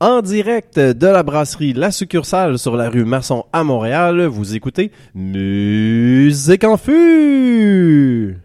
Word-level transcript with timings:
En 0.00 0.22
direct 0.22 0.78
de 0.78 1.06
la 1.08 1.24
brasserie 1.24 1.72
La 1.72 1.90
Succursale 1.90 2.56
sur 2.56 2.76
la 2.76 2.88
rue 2.88 3.04
Masson 3.04 3.46
à 3.52 3.64
Montréal, 3.64 4.26
vous 4.26 4.54
écoutez 4.54 4.92
Musique 5.12 6.62
en 6.62 6.76
fût. 6.76 8.38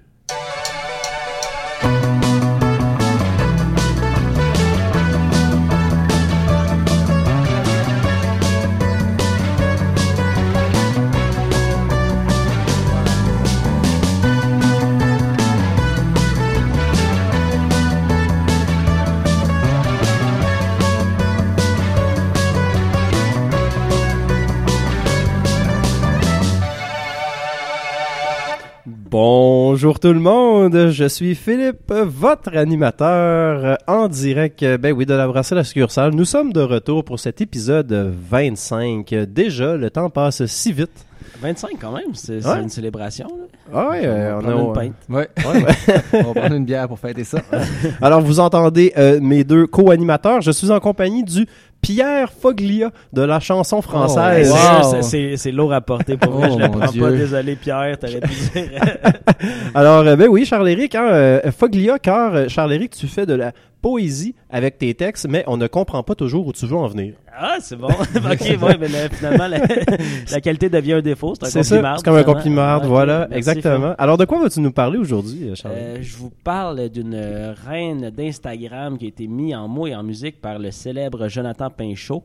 Bonjour 29.93 30.00
tout 30.00 30.14
le 30.14 30.20
monde, 30.21 30.88
je 30.89 31.07
suis 31.07 31.36
Philippe, 31.36 31.93
votre 31.93 32.58
animateur 32.58 33.64
euh, 33.64 33.75
en 33.86 34.08
direct, 34.08 34.64
euh, 34.64 34.80
ben 34.80 34.92
oui, 34.92 35.06
de 35.06 35.14
la 35.14 35.28
brasserie 35.28 35.58
La 35.58 35.64
Succursale. 35.64 36.16
Nous 36.16 36.25
sommes 36.25 36.52
de 36.52 36.61
retour 36.61 37.06
pour 37.06 37.20
cet 37.20 37.42
épisode 37.42 37.94
25. 37.94 39.14
Déjà, 39.28 39.78
le 39.78 39.92
temps 39.92 40.09
passe 40.09 40.48
si 40.48 40.73
vite. 40.73 41.06
25 41.44 41.72
quand 41.80 41.92
même, 41.92 42.14
c'est 42.16 42.44
Ouais. 42.44 42.61
une 42.64 42.70
célébration. 42.70 43.28
là. 43.28 43.45
Ah 43.72 43.89
ouais, 43.92 44.02
euh, 44.06 44.39
On 44.39 44.45
on 44.45 44.72
va 44.73 44.81
a... 44.81 44.84
une 44.86 44.94
pinte. 44.94 44.95
Ouais. 45.09 45.30
Ouais, 45.45 45.64
ouais. 45.64 46.02
On 46.25 46.31
va 46.34 46.39
prendre 46.42 46.56
une 46.56 46.66
bière 46.66 46.88
pour 46.88 46.98
fêter 46.98 47.23
ça. 47.23 47.38
Alors, 48.02 48.22
vous 48.22 48.39
entendez 48.39 48.94
euh, 48.98 49.20
mes 49.22 49.44
deux 49.44 49.67
co-animateurs. 49.67 50.42
Je 50.42 50.50
suis 50.52 50.72
en 50.72 50.80
compagnie 50.80 51.23
du 51.23 51.45
Pierre 51.83 52.31
Foglia 52.31 52.89
de 53.11 53.22
la 53.22 53.39
chanson 53.39 53.81
française. 53.83 54.50
Oh, 54.52 54.58
Sérieux, 54.58 55.02
wow. 55.28 55.36
c'est- 55.38 55.52
lourd 55.52 55.73
à 55.73 55.81
porter 55.81 56.17
pour 56.17 56.31
vrai, 56.31 56.48
Oh, 56.52 56.56
je 56.58 56.64
le 56.64 56.72
prends 56.72 56.88
Dieu. 56.92 57.02
pas. 57.03 57.12
Désolé 57.12 57.56
Pierre, 57.56 57.98
t'aurais 58.00 58.20
pu 58.22 58.30
dire. 58.53 58.70
Alors, 59.76 60.00
euh, 60.08 60.16
ben 60.16 60.28
oui, 60.30 60.45
Charles-Éric, 60.45 60.95
hein, 60.95 61.06
euh, 61.11 61.52
Foglia, 61.52 62.00
car 62.00 62.34
euh, 62.34 62.45
Charles-Éric, 62.48 62.92
tu 62.95 63.08
fais 63.08 63.26
de 63.26 63.34
la 63.36 63.52
poésie 63.84 64.34
avec 64.50 64.80
tes 64.80 64.94
textes, 64.95 65.28
mais 65.30 65.44
on 65.45 65.58
ne 65.58 65.67
comprend 65.67 66.02
pas 66.02 66.16
toujours 66.16 66.48
où 66.48 66.53
tu 66.53 66.66
veux 66.66 66.76
en 66.78 66.88
venir. 66.88 67.14
ah, 67.38 67.58
c'est 67.59 67.76
bon. 67.76 67.88
ok, 68.16 68.42
ouais, 68.62 68.78
mais 68.80 68.88
là, 68.88 69.09
finalement, 69.12 69.48
la, 69.48 69.59
la 70.31 70.42
qualité 70.42 70.70
devient 70.70 70.94
un 70.94 71.02
défaut. 71.02 71.34
C'est 71.44 71.59
un 71.59 71.62
compliment. 71.62 71.98
c'est 71.98 72.06
comme 72.06 72.16
un 72.16 72.23
compliment, 72.23 72.80
voilà, 72.80 73.28
merci, 73.30 73.36
exactement. 73.38 73.94
Alors, 73.98 74.17
de 74.17 74.26
quoi 74.26 74.42
vas-tu 74.42 74.61
nous 74.61 74.72
parler 74.72 74.98
aujourd'hui, 74.98 75.50
euh, 75.50 75.56
Charles? 75.56 75.76
Euh, 75.78 75.98
je 76.02 76.16
vous 76.17 76.31
parle 76.44 76.89
d'une 76.89 77.54
reine 77.67 78.09
d'Instagram 78.09 78.98
qui 78.98 79.06
a 79.06 79.08
été 79.09 79.28
mise 79.28 79.54
en 79.54 79.67
mots 79.67 79.86
et 79.88 79.94
en 79.95 80.02
musique 80.04 80.39
par 80.42 80.58
le 80.59 80.72
célèbre 80.72 81.28
Jonathan 81.28 81.70
Pinchot. 81.70 82.23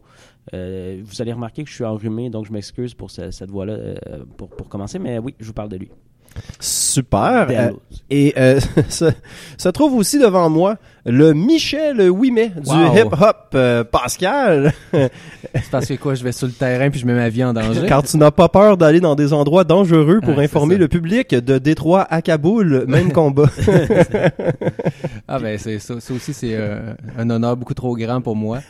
Euh, 0.55 1.03
vous 1.05 1.21
allez 1.21 1.33
remarquer 1.33 1.65
que 1.65 1.69
je 1.69 1.75
suis 1.75 1.85
enrhumé, 1.85 2.31
donc 2.31 2.47
je 2.47 2.53
m'excuse 2.53 2.95
pour 2.95 3.11
ce- 3.11 3.31
cette 3.33 3.51
voix-là 3.51 3.73
euh, 3.75 3.97
pour, 4.37 4.49
pour 4.49 4.69
commencer, 4.69 4.99
mais 4.99 5.19
oui, 5.19 5.35
je 5.41 5.45
vous 5.47 5.53
parle 5.53 5.69
de 5.69 5.77
lui. 5.77 5.91
Super. 6.61 7.47
Euh, 7.51 7.71
et 8.11 8.33
euh, 8.37 8.61
se, 8.89 9.07
se 9.57 9.69
trouve 9.69 9.95
aussi 9.95 10.19
devant 10.19 10.49
moi 10.49 10.77
le 11.09 11.33
Michel 11.33 12.11
Ouimet 12.11 12.53
du 12.63 12.71
Wow. 12.71 12.95
hip-hop 12.97 13.37
euh, 13.55 13.85
Pascal. 13.85 14.73
C'est 14.93 15.71
parce 15.71 15.87
que 15.87 15.95
quoi, 15.95 16.15
je 16.15 16.23
vais 16.25 16.33
sur 16.33 16.47
le 16.47 16.53
terrain 16.53 16.91
puis 16.91 17.01
je 17.01 17.07
mets 17.07 17.15
ma 17.15 17.29
vie 17.29 17.43
en 17.45 17.53
danger? 17.53 17.87
Car 17.87 18.03
tu 18.03 18.17
n'as 18.19 18.31
pas 18.31 18.49
peur 18.49 18.77
d'aller 18.77 19.01
dans 19.01 19.15
des 19.15 19.33
endroits 19.33 19.65
dangereux 19.65 20.21
pour 20.23 20.35
Ah, 20.39 20.43
informer 20.43 20.77
le 20.77 20.89
public 20.89 21.35
de 21.35 21.59
Détroit 21.59 22.07
à 22.11 22.23
Kaboul, 22.23 22.85
même 22.87 23.13
combat. 23.13 23.51
Ah 25.31 25.39
ben 25.39 25.59
c'est 25.59 25.79
ça, 25.79 26.01
ça 26.01 26.15
aussi 26.15 26.33
c'est 26.33 26.55
euh, 26.55 26.95
un 27.19 27.29
honneur 27.29 27.55
beaucoup 27.57 27.75
trop 27.75 27.95
grand 27.97 28.23
pour 28.23 28.35
moi. 28.35 28.61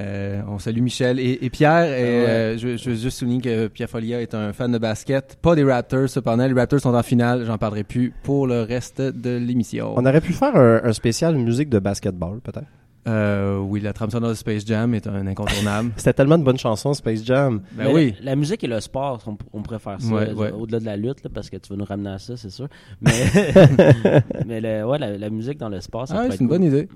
Euh, 0.00 0.40
on 0.48 0.58
salue 0.58 0.80
Michel 0.80 1.20
et, 1.20 1.38
et 1.42 1.50
Pierre. 1.50 1.84
Et, 1.92 2.56
je, 2.58 2.78
je 2.78 2.90
veux 2.90 2.96
juste 2.96 3.18
souligner 3.18 3.42
que 3.42 3.66
Pierre 3.68 3.90
Folia 3.90 4.20
est 4.22 4.34
un 4.34 4.54
fan 4.54 4.72
de 4.72 4.78
basket, 4.78 5.36
pas 5.42 5.54
des 5.54 5.64
Raptors 5.64 6.08
cependant. 6.08 6.46
Les 6.46 6.54
Raptors 6.54 6.80
sont 6.80 6.94
en 6.94 7.02
finale, 7.02 7.44
j'en 7.46 7.58
parlerai 7.58 7.84
plus 7.84 8.14
pour 8.22 8.46
le 8.46 8.62
reste 8.62 9.02
de 9.02 9.36
l'émission. 9.36 9.92
On 9.96 10.06
aurait 10.06 10.22
pu 10.22 10.32
faire 10.32 10.56
un, 10.56 10.80
un 10.82 10.92
spécial 10.94 11.36
musique 11.36 11.68
de 11.68 11.77
basketball, 11.80 12.40
peut-être? 12.40 12.66
Euh, 13.06 13.58
oui, 13.58 13.80
la 13.80 13.94
trame 13.94 14.10
sonore 14.10 14.30
de 14.30 14.34
Space 14.34 14.66
Jam 14.66 14.92
est 14.94 15.06
un 15.06 15.26
incontournable. 15.26 15.92
C'était 15.96 16.12
tellement 16.12 16.36
de 16.36 16.42
bonnes 16.44 16.58
chansons, 16.58 16.92
Space 16.92 17.24
Jam. 17.24 17.62
ben 17.72 17.84
Mais 17.86 17.92
oui. 17.94 18.14
La, 18.20 18.32
la 18.32 18.36
musique 18.36 18.62
et 18.64 18.66
le 18.66 18.80
sport, 18.80 19.22
on, 19.54 19.62
faire 19.78 19.98
ça 20.00 20.12
Ouais, 20.12 20.32
ouais. 20.34 20.50
au-delà 20.50 20.80
de 20.80 20.84
la 20.84 20.96
lutte, 20.98 21.22
là, 21.24 21.30
parce 21.32 21.48
que 21.48 21.56
tu 21.56 21.70
vas 21.70 21.76
nous 21.76 21.84
ramener 21.86 22.10
à 22.10 22.18
ça, 22.18 22.36
c'est 22.36 22.50
sûr. 22.50 22.68
Mais, 23.00 23.12
mais 24.46 24.60
le- 24.60 24.84
ouais, 24.86 24.98
la, 24.98 25.16
la 25.16 25.30
musique 25.30 25.58
dans 25.58 25.70
le 25.70 25.80
sport, 25.80 26.06
ça 26.06 26.16
Ah, 26.18 26.24
c'est 26.30 26.40
une 26.40 26.48
cool. 26.48 26.58
bonne 26.58 26.64
idée. 26.64 26.88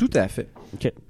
Tout 0.00 0.10
à 0.14 0.28
fait. 0.28 0.48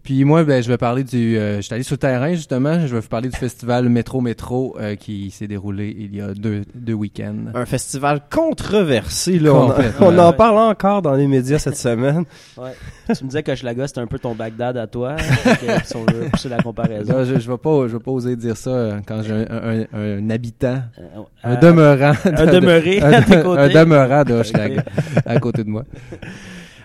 Puis 0.02 0.24
moi, 0.24 0.42
ben, 0.42 0.60
je 0.62 0.68
vais 0.68 0.78
parler 0.78 1.04
du. 1.04 1.36
Euh, 1.38 1.56
je 1.56 1.60
suis 1.60 1.72
allé 1.74 1.82
sur 1.84 1.94
le 1.94 1.98
terrain 1.98 2.32
justement. 2.32 2.80
Je 2.86 2.92
vais 2.94 3.00
vous 3.00 3.08
parler 3.08 3.28
du 3.28 3.36
festival 3.36 3.88
Métro 3.88 4.20
Métro 4.20 4.76
euh, 4.80 4.96
qui 4.96 5.30
s'est 5.30 5.46
déroulé 5.46 5.94
il 5.96 6.16
y 6.16 6.20
a 6.20 6.34
deux, 6.34 6.62
deux 6.74 6.94
week-ends. 6.94 7.36
Un 7.54 7.66
festival 7.66 8.22
controversé, 8.30 9.38
là. 9.38 9.52
On, 10.00 10.18
en 10.18 10.30
Ouais. 10.30 10.36
parle 10.36 10.58
encore 10.58 11.02
dans 11.02 11.14
les 11.14 11.26
médias 11.28 11.58
cette 11.60 11.76
semaine. 11.76 12.24
Ouais. 12.58 12.72
tu 13.16 13.22
me 13.24 13.28
disais 13.28 13.42
que 13.44 13.52
Hochelaga, 13.52 13.86
c'était 13.86 14.00
un 14.00 14.06
peu 14.08 14.18
ton 14.18 14.34
Bagdad 14.34 14.76
à 14.76 14.86
toi. 14.88 15.16
Fait 15.18 15.66
que, 15.80 15.86
si 15.86 15.94
on 15.96 16.04
veut 16.04 16.28
pousser 16.32 16.48
la 16.48 16.58
comparaison. 16.62 17.24
Je, 17.24 17.38
je 17.38 17.50
vais 17.50 17.58
pas, 17.58 17.86
je 17.86 17.92
vais 17.96 18.02
pas 18.02 18.10
oser 18.10 18.34
dire 18.36 18.56
ça 18.56 18.70
euh, 18.70 19.00
quand 19.06 19.22
j'ai 19.22 19.32
un, 19.34 19.46
un, 19.50 19.80
un- 19.80 19.86
un 20.18 20.30
habitant, 20.30 20.80
Euh, 20.98 21.20
un 21.44 21.54
demeurant, 21.56 22.12
un 22.24 22.46
de- 22.46 22.50
demeuré 22.50 23.00
un, 23.02 23.12
à 23.12 23.22
tes 23.22 23.40
côtés. 23.42 23.60
un 23.60 23.68
demeurant 23.68 24.24
de 24.24 24.34
Hochelaga 24.34 24.84
à 25.26 25.38
côté 25.38 25.62
de 25.64 25.68
moi. 25.70 25.84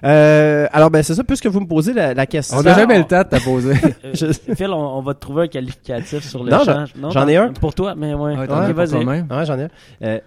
Euh, 0.06 0.68
alors, 0.72 0.92
ben, 0.92 1.02
c'est 1.04 1.16
ça, 1.16 1.24
puisque 1.24 1.48
vous 1.48 1.60
me 1.60 1.68
posez 1.68 1.94
la, 1.94 2.14
la 2.14 2.26
question. 2.26 2.58
On 2.58 2.62
n'a 2.62 2.76
jamais 2.76 2.98
le 3.00 3.06
temps 3.06 3.24
de 3.24 3.28
t'apposer. 3.28 3.74
Euh, 4.06 4.12
Je- 4.14 4.54
Phil, 4.56 4.68
on, 4.70 4.98
on 4.98 5.02
va 5.02 5.14
te 5.16 5.20
trouver 5.20 5.44
un 5.44 5.48
qualificatif 5.48 6.24
sur 6.24 6.44
le 6.44 6.52
Non, 6.52 6.60
champ. 6.64 6.86
j'en- 7.02 7.10
j'en 7.10 7.28
ai 7.28 7.38
un. 7.38 7.50
Pour 7.54 7.74
toi, 7.74 7.96
mais 7.98 8.14
ouais. 8.14 8.36
Ouais, 8.38 8.44
Ok, 8.44 8.76
vas-y. 8.76 9.04
Ouais, 9.06 9.24
j'en 9.46 9.58
ai 9.58 9.64
un. 9.64 9.70
Euh, 10.04 10.20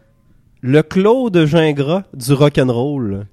le 0.61 0.83
Claude 0.83 1.45
Gingras 1.47 2.03
du 2.15 2.33
rock'n'roll. 2.33 3.27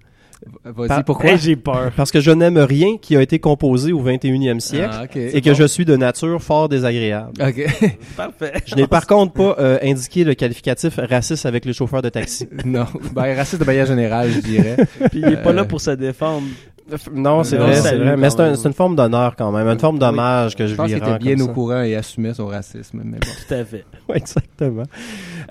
Vas-y, 0.63 0.87
Par- 0.87 1.03
pourquoi? 1.05 1.31
Hey, 1.31 1.37
j'ai 1.37 1.55
peur. 1.55 1.91
Parce 1.95 2.11
que 2.11 2.19
je 2.19 2.31
n'aime 2.31 2.57
rien 2.57 2.97
qui 2.97 3.15
a 3.15 3.21
été 3.21 3.39
composé 3.39 3.91
au 3.91 4.01
21e 4.03 4.59
siècle. 4.59 4.89
Ah, 4.91 5.03
ok. 5.03 5.15
Et 5.15 5.41
que 5.41 5.53
je 5.53 5.63
suis 5.63 5.85
de 5.85 5.95
nature 5.95 6.41
fort 6.41 6.69
désagréable. 6.69 7.31
Ok. 7.39 7.65
Parfait. 8.17 8.53
Je 8.65 8.75
n'ai 8.75 8.87
par 8.87 9.05
contre 9.07 9.33
pas 9.33 9.55
euh, 9.59 9.77
indiqué 9.83 10.23
le 10.23 10.33
qualificatif 10.33 10.99
raciste 11.09 11.45
avec 11.45 11.65
les 11.65 11.73
chauffeurs 11.73 12.01
de 12.01 12.09
taxi. 12.09 12.47
non. 12.65 12.85
Ben, 13.13 13.35
raciste 13.35 13.59
de 13.61 13.65
manière 13.65 13.85
générale, 13.85 14.29
je 14.31 14.39
dirais. 14.39 14.77
Puis 15.11 15.21
il 15.21 15.33
est 15.33 15.43
pas 15.43 15.49
Euh, 15.49 15.53
là 15.53 15.65
pour 15.65 15.81
se 15.81 15.91
défendre. 15.91 16.47
Non, 17.13 17.43
c'est 17.43 17.57
vrai, 17.57 17.75
c'est 17.75 17.97
vrai. 17.97 18.15
Mais 18.15 18.29
c'est 18.29 18.41
un- 18.41 18.53
une 18.53 18.73
forme 18.73 18.95
d'honneur 18.95 19.35
quand 19.35 19.51
même, 19.51 19.67
une 19.67 19.79
forme 19.79 19.97
d'hommage 19.97 20.55
que 20.55 20.67
je 20.67 20.71
Je 20.73 20.75
pense 20.75 20.87
lui 20.91 20.99
rends 20.99 21.15
était 21.15 21.17
bien 21.35 21.43
au 21.43 21.47
ça. 21.47 21.53
courant 21.53 21.81
et 21.81 21.95
assumait 21.95 22.33
son 22.35 22.45
racisme. 22.45 23.01
Mais 23.03 23.17
bon. 23.17 23.27
Tout 23.47 23.53
à 23.53 23.65
fait. 23.65 23.85
Ouais, 24.07 24.17
exactement. 24.17 24.83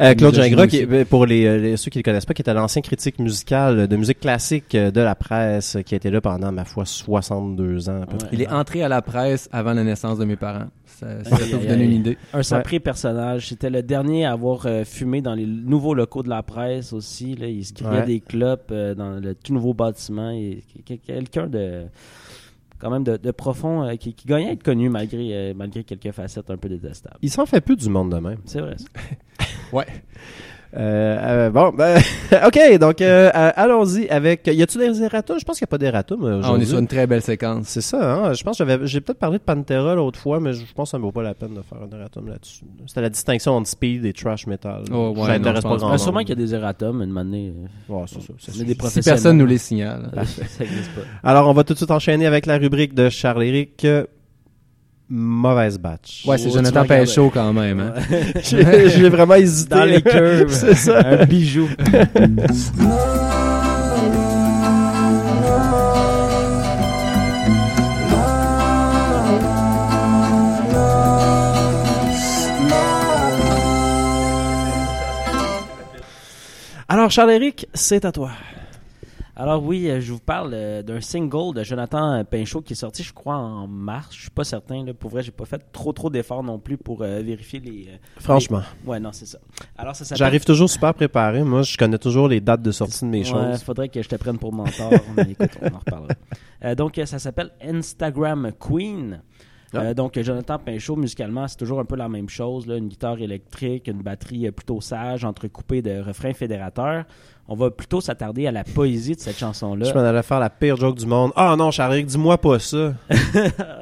Euh, 0.00 0.14
Claude 0.14 0.34
Gingras, 0.36 0.68
qui, 0.68 0.76
est- 0.78 1.04
pour 1.04 1.26
les, 1.26 1.44
euh, 1.44 1.58
les- 1.58 1.76
ceux 1.76 1.90
qui 1.90 1.98
le 1.98 2.04
connaissent 2.04 2.24
pas, 2.26 2.34
qui 2.34 2.42
était 2.42 2.54
l'ancien 2.54 2.82
critique 2.82 3.18
musical 3.18 3.88
de 3.88 3.96
musique 3.96 4.20
classique 4.20 4.74
euh, 4.76 4.92
de 4.92 5.00
la 5.00 5.16
presse, 5.16 5.76
qui 5.84 5.94
a 5.94 5.96
été 5.96 6.08
là 6.10 6.20
pendant, 6.20 6.52
ma 6.52 6.64
foi, 6.64 6.84
62 6.84 7.88
ans 7.88 8.02
à 8.02 8.06
peu 8.06 8.12
Ouais. 8.12 8.18
près. 8.18 8.28
Il 8.32 8.42
est 8.42 8.48
entré 8.48 8.84
à 8.84 8.88
la 8.88 9.02
presse 9.02 9.48
avant 9.52 9.72
la 9.72 9.82
naissance 9.82 10.18
de 10.18 10.24
mes 10.24 10.36
parents. 10.36 10.66
Ça, 11.24 11.36
ça 11.36 11.46
peut 11.46 11.56
vous 11.56 11.66
donner 11.66 11.84
une 11.84 11.92
idée. 11.92 12.18
Un 12.32 12.42
sacré 12.42 12.80
personnage. 12.80 13.48
C'était 13.48 13.70
le 13.70 13.82
dernier 13.82 14.24
à 14.24 14.32
avoir 14.32 14.66
euh, 14.66 14.84
fumé 14.84 15.20
dans 15.22 15.34
les 15.34 15.46
nouveaux 15.46 15.94
locaux 15.94 16.22
de 16.22 16.28
la 16.28 16.42
presse 16.42 16.92
aussi. 16.92 17.34
Là. 17.36 17.46
Il 17.48 17.64
se 17.64 17.72
criait 17.72 17.90
Ouais. 17.90 18.06
des 18.06 18.20
clopes 18.20 18.70
euh, 18.70 18.94
dans 18.94 19.20
le 19.20 19.34
tout 19.34 19.52
nouveau 19.52 19.74
bâtiment. 19.74 20.32
Quelqu'un 21.04 21.46
de 21.46 21.84
quand 22.80 22.90
même 22.90 23.04
de, 23.04 23.16
de 23.16 23.30
profond 23.30 23.82
euh, 23.84 23.94
qui, 23.96 24.12
qui 24.14 24.26
gagnait 24.26 24.48
à 24.48 24.52
être 24.52 24.62
connu 24.62 24.90
malgré, 24.90 25.28
euh, 25.32 25.54
malgré 25.56 25.84
quelques 25.84 26.10
facettes 26.12 26.50
un 26.50 26.56
peu 26.56 26.68
détestables. 26.68 27.16
Il 27.22 27.30
s'en 27.30 27.46
fait 27.46 27.60
plus 27.60 27.76
du 27.76 27.88
monde 27.88 28.10
de 28.12 28.18
même. 28.18 28.38
C'est 28.44 28.60
vrai. 28.60 28.76
ça. 28.78 28.86
Ouais. 29.72 29.86
Euh, 30.76 31.46
euh, 31.46 31.50
bon, 31.50 31.70
ben, 31.70 32.00
ok, 32.46 32.78
donc 32.80 33.00
euh, 33.00 33.30
euh, 33.34 33.50
allons-y 33.54 34.08
avec. 34.08 34.46
Y 34.46 34.62
a-tu 34.62 34.78
des 34.78 35.02
erratums 35.02 35.38
Je 35.38 35.44
pense 35.44 35.58
qu'il 35.58 35.64
n'y 35.64 35.68
a 35.68 35.72
pas 35.72 35.78
d'erratum 35.78 36.24
euh, 36.24 36.40
Ah, 36.42 36.52
on 36.52 36.60
est 36.60 36.64
sur 36.64 36.78
une 36.78 36.88
très 36.88 37.06
belle 37.06 37.22
séquence. 37.22 37.66
C'est 37.68 37.80
ça, 37.80 38.14
hein? 38.14 38.32
Je 38.32 38.42
pense 38.42 38.58
que 38.58 38.64
j'avais, 38.66 38.86
j'ai 38.86 39.00
peut-être 39.00 39.18
parlé 39.18 39.38
de 39.38 39.42
Pantera 39.44 39.94
l'autre 39.94 40.18
fois, 40.18 40.40
mais 40.40 40.52
je 40.52 40.64
pense 40.74 40.88
que 40.88 40.90
ça 40.92 40.98
ne 40.98 41.02
vaut 41.02 41.12
pas 41.12 41.22
la 41.22 41.34
peine 41.34 41.54
de 41.54 41.62
faire 41.62 41.78
un 41.80 41.96
erratum 41.96 42.28
là-dessus. 42.28 42.64
C'était 42.86 43.02
la 43.02 43.10
distinction 43.10 43.52
entre 43.52 43.68
speed 43.68 44.04
et 44.04 44.12
trash 44.12 44.46
metal. 44.48 44.82
Oh, 44.92 45.14
ouais, 45.16 45.26
ça 45.26 45.38
non, 45.38 45.44
pas 45.44 45.76
grand. 45.76 45.90
Ben, 45.90 45.98
sûrement 45.98 46.20
qu'il 46.20 46.30
y 46.30 46.32
a 46.32 46.36
des 46.36 46.54
erratums, 46.54 47.02
une 47.02 47.16
année. 47.16 47.52
Ouais, 47.88 48.02
c'est 48.06 48.20
ça. 48.20 48.32
c'est 48.38 48.54
ça. 48.54 48.64
des 48.64 48.76
Si 48.88 49.02
personne 49.02 49.38
nous 49.38 49.46
les 49.46 49.58
signale. 49.58 50.10
ça 50.26 50.64
existe 50.64 50.90
pas. 50.94 51.02
Alors, 51.22 51.48
on 51.48 51.52
va 51.52 51.62
tout 51.62 51.74
de 51.74 51.78
suite 51.78 51.92
enchaîner 51.92 52.26
avec 52.26 52.46
la 52.46 52.58
rubrique 52.58 52.94
de 52.94 53.08
Charles-Éric. 53.08 53.86
Mauvaise 55.10 55.78
batch. 55.78 56.24
Ouais, 56.26 56.38
c'est 56.38 56.48
Oh, 56.48 56.54
Jonathan. 56.54 56.84
Pinchot 56.86 57.30
quand 57.30 57.52
même. 57.52 57.80
Hein? 57.80 57.92
j'ai, 58.42 58.88
j'ai 58.90 59.08
vraiment 59.08 59.34
hésité. 59.34 59.74
Dans 59.74 59.84
les 59.84 60.02
curves. 60.02 60.50
c'est 60.52 60.74
ça. 60.74 61.00
Un 61.04 61.24
bijou. 61.26 61.68
Alors, 76.88 77.10
Charles-Éric, 77.10 77.66
c'est 77.74 78.04
à 78.04 78.12
toi. 78.12 78.30
Alors 79.36 79.64
oui, 79.64 79.88
euh, 79.90 80.00
je 80.00 80.12
vous 80.12 80.20
parle 80.20 80.52
euh, 80.54 80.82
d'un 80.82 81.00
single 81.00 81.54
de 81.54 81.64
Jonathan 81.64 82.24
Pinchot 82.24 82.62
qui 82.62 82.74
est 82.74 82.76
sorti, 82.76 83.02
je 83.02 83.12
crois, 83.12 83.34
en 83.36 83.66
mars. 83.66 84.10
Je 84.14 84.20
suis 84.22 84.30
pas 84.30 84.44
certain. 84.44 84.84
Là. 84.84 84.94
Pour 84.94 85.10
vrai, 85.10 85.22
j'ai 85.24 85.32
pas 85.32 85.44
fait 85.44 85.60
trop 85.72 85.92
trop 85.92 86.08
d'efforts 86.08 86.44
non 86.44 86.60
plus 86.60 86.76
pour 86.76 87.02
euh, 87.02 87.20
vérifier 87.20 87.58
les. 87.58 87.88
euh, 87.88 87.96
Franchement. 88.20 88.62
les- 88.84 88.90
Ouais, 88.90 89.00
non, 89.00 89.10
c'est 89.12 89.26
ça. 89.26 89.38
Alors 89.76 89.96
ça 89.96 90.04
s'appelle. 90.04 90.18
J'arrive 90.18 90.44
toujours 90.44 90.70
super 90.70 90.94
préparé. 90.94 91.42
Moi, 91.42 91.62
je 91.62 91.76
connais 91.76 91.98
toujours 91.98 92.28
les 92.28 92.40
dates 92.40 92.62
de 92.62 92.70
sortie 92.70 93.04
de 93.04 93.10
mes 93.10 93.18
Ouais, 93.18 93.24
choses. 93.24 93.62
faudrait 93.64 93.88
que 93.88 94.00
je 94.02 94.08
te 94.08 94.14
prenne 94.16 94.38
pour 94.38 94.52
mentor. 94.52 94.92
mais 95.16 95.24
écoute, 95.32 95.50
on 95.60 95.74
en 95.74 95.78
reparlera. 95.78 96.14
Euh, 96.64 96.74
donc, 96.76 96.96
euh, 96.98 97.04
ça 97.06 97.18
s'appelle 97.18 97.50
Instagram 97.60 98.52
Queen. 98.60 99.20
Euh, 99.74 99.90
Ah. 99.90 99.94
donc, 99.94 100.18
Jonathan 100.20 100.58
Pinchot, 100.58 100.96
musicalement, 100.96 101.46
c'est 101.48 101.56
toujours 101.56 101.80
un 101.80 101.84
peu 101.84 101.96
la 101.96 102.08
même 102.08 102.28
chose. 102.28 102.66
Là, 102.66 102.76
une 102.76 102.88
guitare 102.88 103.18
électrique, 103.20 103.88
une 103.88 104.02
batterie 104.02 104.46
euh, 104.46 104.52
plutôt 104.52 104.80
sage, 104.80 105.24
entrecoupée 105.24 105.82
de 105.82 106.00
refrains 106.00 106.32
fédérateurs. 106.32 107.04
On 107.46 107.54
va 107.56 107.70
plutôt 107.70 108.00
s'attarder 108.00 108.46
à 108.46 108.52
la 108.52 108.64
poésie 108.64 109.16
de 109.16 109.20
cette 109.20 109.36
chanson-là. 109.36 109.84
Je 109.86 109.92
m'en 109.92 110.00
allais 110.00 110.22
faire 110.22 110.40
la 110.40 110.48
pire 110.48 110.76
joke 110.76 110.96
du 110.96 111.04
monde. 111.06 111.30
Ah 111.36 111.54
non, 111.58 111.70
Charles, 111.70 112.02
dis-moi 112.02 112.38
pas 112.38 112.58
ça. 112.58 112.94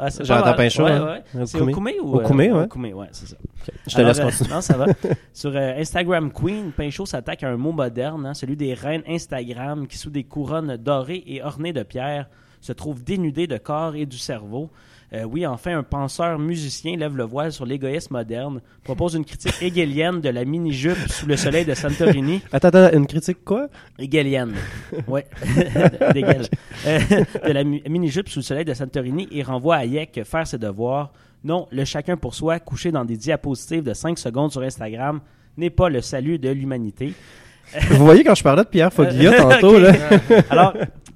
Ah, 0.01 0.09
Jonathan. 0.21 0.55
Pinchot, 0.55 0.83
Ouais, 0.85 0.91
hein? 0.91 1.21
ouais. 1.35 1.47
C'est 1.47 1.61
Okoumé. 1.61 2.01
Ou... 2.01 2.17
Okoumé, 2.17 2.51
euh, 2.51 2.55
ouais. 2.59 2.65
Okoumé, 2.65 2.93
ouais, 2.93 3.07
c'est 3.13 3.27
ça. 3.29 3.37
Je 3.87 3.95
te 3.95 4.01
Alors, 4.01 4.09
laisse 4.09 4.19
euh, 4.19 4.25
continuer. 4.25 4.51
non, 4.55 4.61
ça 4.61 4.77
va. 4.77 4.87
Sur 5.33 5.53
euh, 5.55 5.79
Instagram 5.79 6.33
Queen, 6.33 6.73
Pinchot 6.73 7.07
s'attaque 7.07 7.45
à 7.45 7.51
un 7.51 7.57
mot 7.57 7.71
moderne, 7.71 8.27
hein, 8.27 8.35
celui 8.35 8.57
des 8.57 8.75
reines 8.75 9.05
Instagram 9.07 9.87
qui, 9.87 9.97
sous 9.97 10.11
des 10.11 10.25
couronnes 10.25 10.77
dorées 10.77 11.23
et 11.27 11.41
ornées 11.43 11.73
de 11.73 11.85
pierres, 11.85 12.29
se 12.61 12.73
trouvent 12.73 13.05
dénudées 13.05 13.47
de 13.47 13.59
corps 13.59 13.95
et 13.95 14.07
du 14.07 14.19
cerveau. 14.19 14.71
Euh, 15.15 15.25
oui, 15.25 15.47
enfin, 15.47 15.77
un 15.77 15.83
penseur 15.83 16.39
musicien 16.39 16.97
lève 16.97 17.15
le 17.17 17.25
voile 17.25 17.53
sur 17.53 17.67
l'égoïsme 17.67 18.15
moderne, 18.15 18.63
propose 18.83 19.15
une 19.15 19.27
critique 19.27 19.55
hegelienne 19.61 20.23
de 20.23 20.31
la 20.31 20.45
mini-jupe 20.47 20.97
sous 21.09 21.27
le 21.27 21.37
soleil 21.37 21.67
de 21.67 21.75
Santorini. 21.75 22.41
Attends, 22.51 22.69
attends, 22.69 22.97
une 22.97 23.07
critique 23.07 23.45
quoi? 23.45 23.69
Hegelienne. 23.99 24.55
Ouais. 25.07 25.27
D'Hegel. 26.15 26.47
Euh, 26.87 26.99
de 27.47 27.53
la 27.53 27.63
mi- 27.63 27.83
mini-jupe 27.87 28.31
sous 28.31 28.39
le 28.39 28.45
soleil 28.45 28.65
de 28.65 28.73
Santorini 28.73 29.29
et 29.31 29.43
renvoie 29.43 29.77
à 29.77 29.81
Hayek 29.81 30.23
faire 30.25 30.47
ses 30.47 30.57
devoirs. 30.59 31.13
Non, 31.45 31.69
le 31.73 31.85
chacun 31.85 32.17
pour 32.17 32.35
soi, 32.35 32.59
couché 32.61 32.91
dans 32.91 33.05
des 33.05 33.17
diapositives 33.19 33.83
de 33.83 33.93
5 33.93 34.19
secondes 34.19 34.51
sur 34.53 34.63
Instagram, 34.63 35.21
n'est 35.59 35.71
pas 35.71 35.91
le 35.91 36.01
salut 36.01 36.39
de 36.39 36.49
l'humanité. 36.49 37.13
Vous 37.91 38.05
voyez 38.05 38.25
quand 38.25 38.35
je 38.35 38.43
parlais 38.43 38.65
de 38.65 38.69
Pierre 38.69 38.93
Foglia 38.93 39.33
tantôt, 39.37 39.77
Ok. 39.77 39.83
là? 39.83 39.93
Alors, 40.51 40.73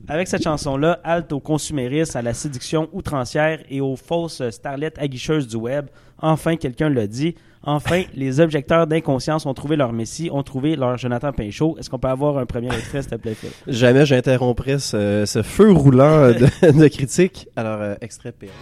avec 0.08 0.28
cette 0.28 0.44
chanson-là, 0.44 1.00
halte 1.04 1.32
au 1.32 1.40
consumérisme, 1.40 2.16
à 2.16 2.22
la 2.22 2.34
séduction 2.34 2.88
outrancière 2.92 3.60
et 3.68 3.80
aux 3.80 3.96
fausses 3.96 4.42
starlettes 4.50 4.98
aguicheuses 4.98 5.48
du 5.48 5.56
web. 5.56 5.86
Enfin, 6.18 6.56
quelqu'un 6.56 6.88
l'a 6.88 7.06
dit. 7.06 7.34
Enfin, 7.62 8.04
les 8.14 8.40
objecteurs 8.40 8.86
d'inconscience 8.86 9.46
ont 9.46 9.54
trouvé 9.54 9.76
leur 9.76 9.92
messie, 9.92 10.30
ont 10.32 10.42
trouvé 10.42 10.76
leur 10.76 10.96
Jonathan 10.96 11.32
Pinchot. 11.32 11.76
Est-ce 11.78 11.90
qu'on 11.90 11.98
peut 11.98 12.08
avoir 12.08 12.38
un 12.38 12.46
premier 12.46 12.68
extrait, 12.68 13.02
s'il 13.02 13.10
te 13.10 13.16
plaît, 13.16 13.34
Phil? 13.34 13.50
Jamais 13.66 14.06
j'interromprais 14.06 14.78
ce, 14.78 15.24
ce 15.26 15.42
feu 15.42 15.72
roulant 15.72 16.28
de, 16.28 16.70
de 16.80 16.88
critiques. 16.88 17.48
Alors, 17.56 17.80
euh, 17.80 17.94
extrait 18.00 18.32
Pierre. 18.32 18.52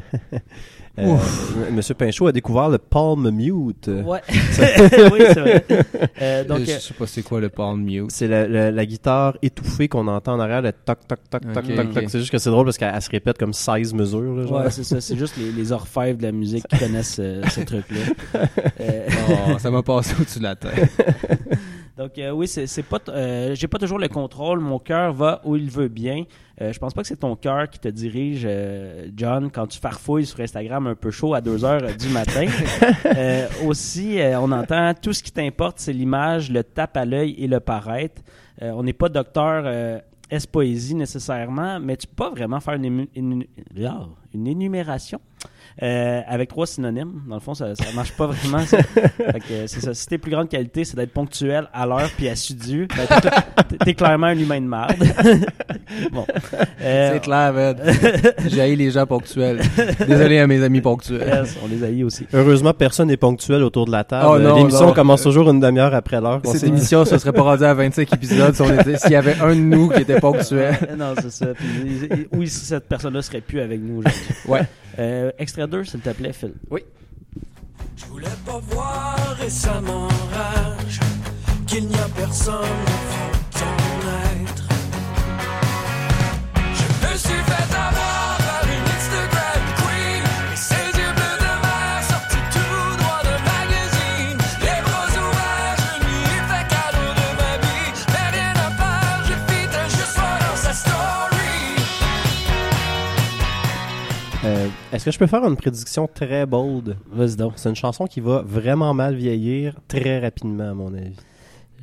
Euh, 0.98 1.02
M- 1.68 1.74
Monsieur 1.74 1.92
Pinchot 1.92 2.26
a 2.28 2.32
découvert 2.32 2.70
le 2.70 2.78
palm 2.78 3.28
mute. 3.30 3.88
Ouais. 3.88 4.20
oui, 4.30 5.20
c'est 5.28 5.40
vrai. 5.40 5.62
Euh, 6.22 6.42
donc, 6.44 6.60
je 6.60 6.70
sais 6.78 6.94
pas 6.94 7.06
c'est 7.06 7.20
quoi 7.20 7.38
le 7.38 7.50
palm 7.50 7.82
mute. 7.82 8.10
C'est 8.10 8.26
la, 8.26 8.48
la- 8.48 8.70
la 8.70 8.86
guitare 8.86 9.36
étouffée 9.42 9.88
qu'on 9.88 10.08
entend 10.08 10.32
en 10.36 10.40
arrière, 10.40 10.62
le 10.62 10.72
toc 10.72 11.06
toc 11.06 11.18
toc 11.28 11.42
toc 11.52 11.66
toc 11.66 11.92
toc. 11.92 12.04
C'est 12.08 12.18
juste 12.18 12.30
que 12.32 12.38
c'est 12.38 12.48
drôle 12.48 12.64
parce 12.64 12.78
qu'elle 12.78 12.92
elle 12.94 13.02
se 13.02 13.10
répète 13.10 13.36
comme 13.36 13.52
16 13.52 13.92
mesures. 13.92 14.22
Là, 14.36 14.46
genre. 14.46 14.60
ouais, 14.64 14.70
c'est 14.70 14.84
ça. 14.84 15.02
C'est 15.02 15.16
juste 15.18 15.36
les, 15.36 15.52
les 15.52 15.70
orfèvres 15.70 16.16
de 16.16 16.22
la 16.22 16.32
musique 16.32 16.66
qui 16.66 16.78
connaissent 16.78 17.18
euh, 17.20 17.42
ce 17.50 17.60
truc-là. 17.60 18.40
Euh, 18.80 19.06
Oh, 19.28 19.58
ça 19.58 19.70
m'a 19.70 19.82
passé 19.82 20.14
au-dessus 20.18 20.38
de 20.38 20.44
la 20.44 20.56
tête. 20.56 20.88
Donc 21.96 22.18
euh, 22.18 22.30
oui, 22.30 22.46
c'est 22.46 22.66
c'est 22.66 22.82
pas 22.82 22.98
t- 22.98 23.10
euh, 23.10 23.54
j'ai 23.54 23.68
pas 23.68 23.78
toujours 23.78 23.98
le 23.98 24.08
contrôle, 24.08 24.60
mon 24.60 24.78
cœur 24.78 25.12
va 25.14 25.40
où 25.44 25.56
il 25.56 25.70
veut 25.70 25.88
bien. 25.88 26.24
Euh, 26.60 26.72
je 26.72 26.78
pense 26.78 26.92
pas 26.92 27.00
que 27.02 27.08
c'est 27.08 27.16
ton 27.16 27.36
cœur 27.36 27.70
qui 27.70 27.78
te 27.78 27.88
dirige 27.88 28.42
euh, 28.44 29.08
John 29.16 29.50
quand 29.50 29.66
tu 29.66 29.78
farfouilles 29.78 30.26
sur 30.26 30.40
Instagram 30.40 30.86
un 30.88 30.94
peu 30.94 31.10
chaud 31.10 31.32
à 31.34 31.40
2 31.40 31.64
heures 31.64 31.82
euh, 31.84 31.92
du 31.94 32.08
matin. 32.10 32.46
Euh, 33.16 33.46
aussi 33.66 34.20
euh, 34.20 34.38
on 34.40 34.52
entend 34.52 34.92
tout 35.00 35.12
ce 35.14 35.22
qui 35.22 35.30
t'importe 35.32 35.78
c'est 35.78 35.92
l'image, 35.92 36.50
le 36.50 36.62
tape 36.62 36.96
à 36.98 37.04
l'œil 37.06 37.34
et 37.38 37.46
le 37.46 37.60
paraître. 37.60 38.20
Euh, 38.60 38.72
on 38.72 38.82
n'est 38.82 38.92
pas 38.92 39.08
docteur 39.08 39.62
euh, 39.64 39.98
S-poésie 40.30 40.94
nécessairement, 40.94 41.78
mais 41.80 41.96
tu 41.96 42.06
peux 42.08 42.16
pas 42.16 42.30
vraiment 42.30 42.60
faire 42.60 42.74
une, 42.74 42.84
ému- 42.84 43.08
une, 43.14 43.44
ah, 43.86 44.06
une 44.34 44.46
énumération 44.48 45.20
euh, 45.82 46.20
avec 46.26 46.48
trois 46.48 46.66
synonymes. 46.66 47.22
Dans 47.28 47.34
le 47.36 47.40
fond, 47.40 47.54
ça, 47.54 47.74
ça 47.74 47.84
marche 47.94 48.12
pas 48.12 48.26
vraiment. 48.26 48.64
ça. 48.64 48.78
Fait 48.82 49.40
que, 49.40 49.52
euh, 49.52 49.66
c'est 49.66 49.80
ça. 49.80 49.92
Si 49.94 50.06
tes 50.06 50.18
plus 50.18 50.30
grandes 50.30 50.48
qualités, 50.48 50.84
c'est 50.84 50.96
d'être 50.96 51.12
ponctuel, 51.12 51.68
à 51.72 51.86
l'heure 51.86 52.08
puis 52.16 52.28
assidu, 52.28 52.88
ben, 52.96 53.06
t'es- 53.20 53.30
t'es- 53.68 53.84
t'es 53.84 53.94
clairement 53.94 54.28
un 54.28 54.38
humain 54.38 54.60
de 54.60 54.66
merde. 54.66 54.94
bon. 56.12 56.26
Euh, 56.80 57.10
C'est 57.12 57.20
clair, 57.20 57.52
man. 57.52 57.76
J'ai 58.46 58.60
haï 58.60 58.76
les 58.76 58.90
gens 58.90 59.06
ponctuels. 59.06 59.60
Désolé 60.06 60.38
à 60.38 60.46
mes 60.46 60.62
amis 60.62 60.80
ponctuels. 60.80 61.26
yes, 61.26 61.56
on 61.64 61.68
les 61.68 61.84
haït 61.84 62.04
aussi. 62.04 62.26
Heureusement, 62.32 62.72
personne 62.74 63.08
n'est 63.08 63.16
ponctuel 63.16 63.62
autour 63.62 63.86
de 63.86 63.92
la 63.92 64.04
table. 64.04 64.26
Oh 64.28 64.56
L'émission 64.56 64.92
commence 64.92 65.22
toujours 65.22 65.50
une 65.50 65.60
demi-heure 65.60 65.94
après 65.94 66.20
l'heure. 66.20 66.40
Cette 66.44 66.64
émission, 66.64 67.04
ça 67.04 67.18
serait 67.18 67.32
pas 67.32 67.42
rendu 67.42 67.64
à 67.64 67.74
25 67.74 68.12
épisodes 68.12 68.54
si 68.54 68.96
s'il 68.96 69.12
y 69.12 69.16
avait 69.16 69.38
un 69.40 69.54
de 69.54 69.60
nous 69.60 69.88
qui 69.88 70.02
était 70.02 70.20
ponctuel. 70.20 70.76
Euh, 70.90 70.96
non, 70.98 71.14
c'est 71.20 71.30
ça. 71.30 71.46
Puis, 71.54 72.26
oui, 72.32 72.48
si 72.48 72.64
cette 72.64 72.88
personne-là 72.88 73.22
serait 73.22 73.40
plus 73.40 73.60
avec 73.60 73.80
nous 73.80 73.98
aujourd'hui. 73.98 74.20
Ouais. 74.48 74.62
Euh, 74.98 75.30
extrait 75.38 75.66
2, 75.66 75.84
s'il 75.84 76.00
te 76.00 76.10
plaît, 76.10 76.32
Phil. 76.32 76.52
Je 77.96 78.04
voulais 78.06 78.26
pas 78.44 78.60
voir 78.70 79.36
et 79.44 79.48
ça 79.48 79.80
m'enrage 79.80 81.00
qu'il 81.66 81.86
n'y 81.86 81.94
a 81.94 82.08
personne 82.14 82.54
au 82.54 82.62
fond 82.62 83.45
Est-ce 104.96 105.04
que 105.04 105.10
je 105.10 105.18
peux 105.18 105.26
faire 105.26 105.44
une 105.44 105.56
prédiction 105.56 106.08
très 106.12 106.46
bold? 106.46 106.96
Vas-y 107.10 107.36
donc. 107.36 107.52
C'est 107.56 107.68
une 107.68 107.76
chanson 107.76 108.06
qui 108.06 108.20
va 108.20 108.42
vraiment 108.42 108.94
mal 108.94 109.14
vieillir 109.14 109.76
très 109.88 110.18
rapidement, 110.18 110.70
à 110.70 110.74
mon 110.74 110.94
avis. 110.94 111.16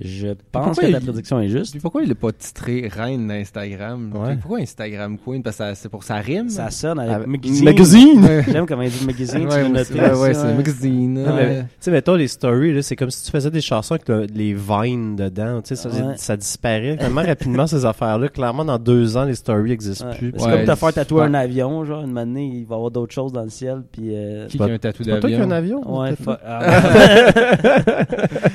Je 0.01 0.29
pense 0.51 0.77
que 0.77 0.81
ta 0.91 0.97
il- 0.99 1.03
prédiction 1.03 1.39
est 1.39 1.47
juste. 1.49 1.71
Puis 1.71 1.79
pourquoi 1.79 2.03
il 2.03 2.11
est 2.11 2.15
pas 2.15 2.31
titré 2.31 2.89
reine 2.91 3.27
d'Instagram? 3.27 4.11
Ouais. 4.15 4.35
Pourquoi 4.37 4.59
Instagram 4.59 5.17
Queen? 5.23 5.43
Parce 5.43 5.57
que 5.57 5.73
c'est 5.75 5.89
pour 5.89 6.03
sa 6.03 6.15
rime? 6.15 6.49
Ça 6.49 6.69
sonne 6.71 6.99
avec 6.99 7.13
Avec- 7.13 7.27
magazine. 7.27 7.63
Magazine! 7.65 8.43
J'aime 8.51 8.65
comment 8.65 8.81
il 8.81 8.89
dit 8.91 9.05
magazine. 9.05 9.45
Ouais, 9.47 9.83
c'est 9.83 10.37
ouais. 10.37 10.53
magazine. 10.55 11.17
Ouais. 11.19 11.61
tu 11.61 11.67
sais, 11.79 11.91
mettons 11.91 12.15
les 12.15 12.27
stories, 12.27 12.81
c'est 12.83 12.95
comme 12.95 13.11
si 13.11 13.23
tu 13.25 13.31
faisais 13.31 13.51
des 13.51 13.61
chansons 13.61 13.93
avec 13.95 14.09
le- 14.09 14.25
les 14.33 14.53
vines 14.53 15.15
dedans. 15.15 15.61
Ça, 15.63 15.75
ça 16.17 16.37
disparaît 16.37 16.97
tellement 16.97 17.21
rapidement, 17.23 17.67
ces 17.67 17.85
affaires-là. 17.85 18.29
Clairement, 18.29 18.65
dans 18.65 18.79
deux 18.79 19.15
ans, 19.17 19.25
les 19.25 19.35
stories 19.35 19.69
n'existent 19.69 20.11
plus. 20.17 20.33
C'est 20.37 20.49
comme 20.49 20.65
te 20.65 20.75
faire 20.75 20.93
tatouer 20.93 21.23
un 21.23 21.33
avion, 21.33 21.85
genre, 21.85 22.03
une 22.03 22.17
année, 22.17 22.45
il 22.53 22.65
va 22.65 22.75
y 22.75 22.77
avoir 22.77 22.91
d'autres 22.91 23.13
choses 23.13 23.31
dans 23.31 23.43
le 23.43 23.49
ciel, 23.49 23.83
puis... 23.91 24.09
euh, 24.13 24.47
Qui 24.47 24.57
pas- 24.57 24.65
a 24.65 24.69
un 24.71 24.77
tatou 24.77 25.03
C'est 25.03 25.11
pas 25.11 25.19
toi 25.19 25.29
qui 25.29 25.35
as 25.35 25.45
d'avion? 25.45 25.81
un 25.81 25.99
avion? 25.99 25.99
Ouais, 25.99 26.15
ah. 26.45 26.59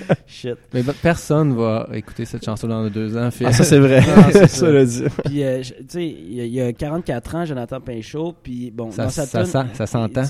Shit. 0.26 0.57
Mais 0.75 0.83
bah, 0.83 0.92
personne 1.29 1.55
va 1.57 1.89
écouter 1.93 2.25
cette 2.25 2.45
chanson 2.45 2.67
dans 2.69 2.89
deux 2.89 3.17
ans, 3.17 3.31
Phil. 3.31 3.47
Ah, 3.49 3.53
ça, 3.53 3.65
c'est 3.65 3.79
vrai. 3.79 4.01
Non, 4.01 4.23
c'est 4.33 4.39
ça, 4.47 4.49
ça. 4.49 4.71
le 4.71 4.87
dit. 4.87 5.05
Puis, 5.27 5.43
euh, 5.45 5.61
tu 5.63 5.73
sais, 5.89 6.07
il 6.07 6.33
y, 6.45 6.49
y 6.49 6.61
a 6.63 6.73
44 6.73 7.35
ans, 7.35 7.45
Jonathan 7.45 7.81
Pinchot, 7.81 8.35
puis 8.43 8.71
bon, 8.71 8.91
Ça- 8.91 9.05
dans 9.05 9.11
sa 9.11 9.27
ça 9.27 9.43
tune, 9.43 9.51
sent- 9.51 9.67
ça 9.75 9.87
s'entend. 9.87 10.23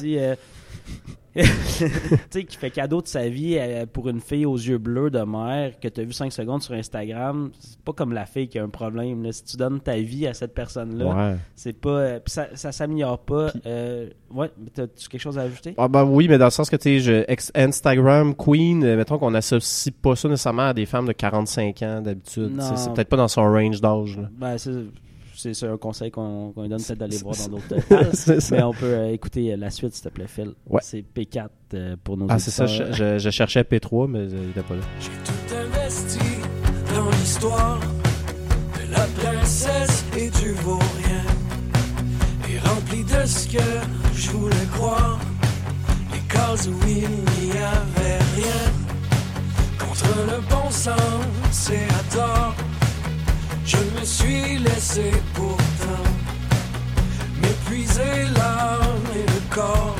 Tu 1.79 1.87
sais, 2.31 2.45
qui 2.45 2.57
fait 2.57 2.71
cadeau 2.71 3.01
de 3.01 3.07
sa 3.07 3.29
vie 3.29 3.57
euh, 3.59 3.87
pour 3.87 4.09
une 4.09 4.21
fille 4.21 4.45
aux 4.47 4.57
yeux 4.57 4.79
bleus 4.79 5.11
de 5.11 5.21
mer 5.21 5.79
que 5.81 5.89
tu 5.89 6.01
as 6.01 6.05
vu 6.05 6.13
5 6.13 6.33
secondes 6.33 6.63
sur 6.63 6.75
Instagram. 6.75 7.51
C'est 7.61 7.79
pas 7.81 7.93
comme 7.93 8.13
la 8.13 8.27
fille 8.27 8.49
qui 8.49 8.59
a 8.59 8.65
un 8.65 8.69
problème. 8.69 9.23
Là. 9.23 9.33
Si 9.33 9.45
tu 9.45 9.57
donnes 9.57 9.81
ta 9.81 9.97
vie 9.97 10.27
à 10.27 10.35
cette 10.35 10.55
personne-là, 10.55 11.07
Ouais. 11.07 11.37
c'est 11.55 11.73
pas. 11.73 11.89
euh, 11.91 12.21
ça, 12.27 12.49
ça 12.55 12.73
s'améliore 12.73 13.19
pas. 13.21 13.53
Euh, 13.67 14.09
ouais, 14.33 14.51
mais 14.59 14.71
t'as-tu 14.75 15.09
quelque 15.09 15.21
chose 15.21 15.39
à 15.39 15.43
ajouter? 15.43 15.75
Ah 15.79 15.89
ben 15.89 16.05
oui, 16.05 16.27
mais 16.29 16.39
dans 16.39 16.47
le 16.47 16.51
sens 16.51 16.69
que 16.71 16.77
tu 16.77 17.01
sais, 17.01 17.27
Instagram 17.55 18.35
Queen, 18.35 18.83
euh, 18.85 18.97
mettons 18.97 19.19
qu'on 19.19 19.35
associe 19.35 19.95
pas 19.95 20.17
ça 20.17 20.29
nécessairement 20.29 20.69
à 20.69 20.75
des 20.75 20.87
femmes 20.87 21.07
de 21.07 21.13
45 21.13 21.83
ans 21.83 22.01
d'habitude. 22.01 22.61
C'est 22.77 22.93
peut-être 22.95 23.09
pas 23.09 23.17
dans 23.17 23.29
son 23.29 23.43
range 23.43 23.81
d'âge. 23.81 24.19
Ben, 24.39 24.59
c'est- 24.59 24.71
c'est 25.39 25.55
c'est 25.55 25.67
un 25.69 25.77
conseil 25.77 26.11
qu'on 26.11 26.53
lui 26.57 26.69
donne 26.69 26.83
peut-être 26.83 26.99
d'aller 26.99 27.17
voir 27.19 27.35
dans 27.37 27.49
d'autres 27.57 28.13
c'est. 28.13 28.51
Mais 28.51 28.63
on 28.63 28.73
peut 28.73 28.85
euh, 28.87 29.13
écouter 29.13 29.53
euh, 29.53 29.57
la 29.57 29.71
suite, 29.71 29.95
s'il 29.95 30.05
te 30.05 30.09
plaît, 30.09 30.27
Phil. 30.27 30.53
Ouais. 30.69 30.81
C'est 30.83 31.03
P4 31.03 31.49
euh, 31.75 31.97
pour 32.03 32.17
nos 32.17 32.27
Ah, 32.29 32.39
c'est 32.39 32.51
ça, 32.51 32.67
je, 32.67 32.93
je- 32.93 33.19
je 33.19 33.31
cherchais 33.31 33.63
P3, 33.63 34.09
mais 34.11 34.19
euh, 34.19 34.29
il 34.45 34.51
était 34.51 34.63
pas 34.63 34.75
là. 34.75 34.83
J'ai 35.01 35.09
tout 35.25 35.55
investi 35.55 36.19
dans 36.95 37.09
l'histoire 37.11 37.81
de 37.81 38.93
la 38.93 39.07
princesse 39.21 40.05
et 40.17 40.31
du 40.31 40.53
vaurien. 40.55 41.25
Et 42.51 42.59
rempli 42.67 43.05
de 43.05 43.27
ce 43.27 43.47
que 43.49 43.63
je 44.15 44.31
voulais 44.31 44.67
croire, 44.73 45.19
les 46.13 46.21
cases 46.33 46.67
où 46.67 46.75
il 46.87 47.09
n'y 47.47 47.53
avait 47.53 48.19
rien. 48.37 48.73
Contre 49.79 50.07
le 50.27 50.41
bon 50.49 50.71
sens 50.71 51.71
et 51.71 51.77
à 51.77 52.15
tort, 52.15 52.38
me 54.01 54.05
suis 54.05 54.59
laissé 54.59 55.11
pourtant 55.35 56.05
m'épuiser 57.41 58.25
l'âme 58.37 59.07
et 59.15 59.27
le 59.27 59.55
corps 59.55 59.98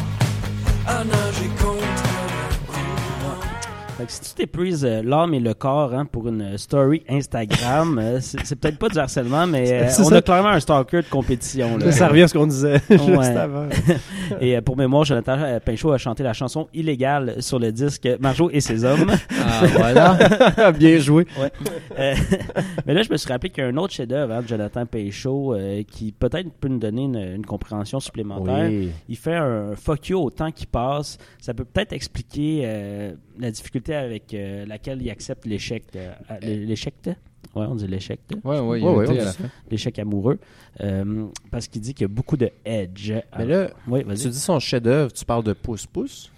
Fait 3.99 4.05
que 4.07 4.13
si 4.13 4.21
tu 4.21 4.31
t'épuises 4.35 4.85
euh, 4.85 5.03
l'âme 5.05 5.35
et 5.35 5.41
le 5.41 5.55
corps 5.55 5.93
hein, 5.93 6.05
pour 6.07 6.29
une 6.29 6.41
euh, 6.41 6.57
story 6.57 7.03
Instagram, 7.09 7.99
euh, 7.99 8.19
c'est 8.21 8.39
c'est 8.47 8.55
peut-être 8.55 8.79
pas 8.79 8.89
du 8.89 8.97
harcèlement, 8.99 9.45
mais 9.49 9.73
euh, 9.73 9.87
C'est 9.89 10.03
on 10.03 10.09
ça. 10.11 10.17
a 10.19 10.23
clairement 10.23 10.51
un 10.51 10.61
stalker 10.61 11.03
de 11.03 11.09
compétition. 11.09 11.77
Là. 11.79 11.91
Ça 11.91 12.07
revient 12.07 12.23
à 12.23 12.29
ce 12.29 12.35
qu'on 12.39 12.47
disait 12.47 12.81
juste 12.91 13.09
Ouais. 13.09 13.27
avant. 13.37 13.67
Et 14.41 14.57
euh, 14.57 14.61
pour 14.61 14.77
mémoire, 14.77 15.05
Jonathan 15.05 15.37
euh, 15.41 15.59
Pinchot 15.59 15.91
a 15.91 15.99
chanté 15.99 16.23
la 16.23 16.33
chanson 16.33 16.69
illégale 16.73 17.43
sur 17.43 17.59
le 17.59 17.73
disque 17.73 18.09
Marjo 18.21 18.49
et 18.53 18.61
ses 18.61 18.85
hommes. 18.85 19.11
Ah, 19.41 19.63
voilà. 19.77 20.73
Bien 20.79 20.99
joué. 20.99 21.27
Ouais. 21.41 21.51
Euh, 21.99 22.15
mais 22.87 22.95
là, 22.95 23.03
je 23.03 23.11
me 23.11 23.17
suis 23.17 23.29
rappelé 23.33 23.51
qu'il 23.51 23.65
y 23.65 23.67
a 23.67 23.71
un 23.71 23.77
autre 23.79 23.93
chef-d'œuvre 23.95 24.33
hein, 24.33 24.43
de 24.43 24.47
Jonathan 24.49 24.87
Pinchot 24.87 25.55
euh, 25.55 25.83
qui 25.91 26.13
peut-être 26.13 26.51
peut 26.61 26.69
nous 26.69 26.79
donner 26.79 27.03
une, 27.03 27.17
une 27.37 27.45
compréhension 27.47 27.99
supplémentaire. 27.99 28.69
Oui. 28.69 28.91
Il 29.09 29.17
fait 29.17 29.35
un 29.35 29.75
fuck 29.75 30.09
you 30.09 30.21
au 30.21 30.31
temps 30.31 30.53
qui 30.53 30.67
passe. 30.67 31.19
Ça 31.41 31.53
peut 31.53 31.65
peut-être 31.65 31.93
expliquer 31.93 32.63
euh, 32.65 33.13
la 33.41 33.51
difficulté 33.51 33.88
avec 33.95 34.35
euh, 34.35 34.65
laquelle 34.67 35.01
il 35.03 35.11
accepte 35.11 35.47
l'échec. 35.47 35.85
de- 35.93 35.99
euh, 35.99 36.39
l'échec, 36.67 36.95
de- 37.05 37.11
ouais, 37.11 37.67
on 37.69 37.75
dit 37.75 37.87
l'échec, 37.87 38.21
de- 38.29 38.37
Ouais, 38.45 38.59
ouais, 38.61 38.81
Ouais, 38.83 39.07
ouais, 39.09 39.25
l'échec 39.71 39.99
amoureux, 39.99 40.39
Euh, 40.81 41.27
parce 41.51 41.67
qu'il 41.69 41.81
dit 41.83 41.93
qu'il 41.95 42.03
y 42.03 42.11
a 42.11 42.15
beaucoup 42.15 42.37
de 42.37 42.51
edge. 42.65 43.13
Mais 43.39 43.45
là, 43.47 43.71
oui, 43.89 44.05
tu 44.17 44.29
dis 44.29 44.39
son 44.39 44.59
chef-d'œuvre, 44.61 45.13
tu 45.13 45.25
parles 45.25 45.45
de 45.45 45.53
pouce-pouce. 45.53 46.31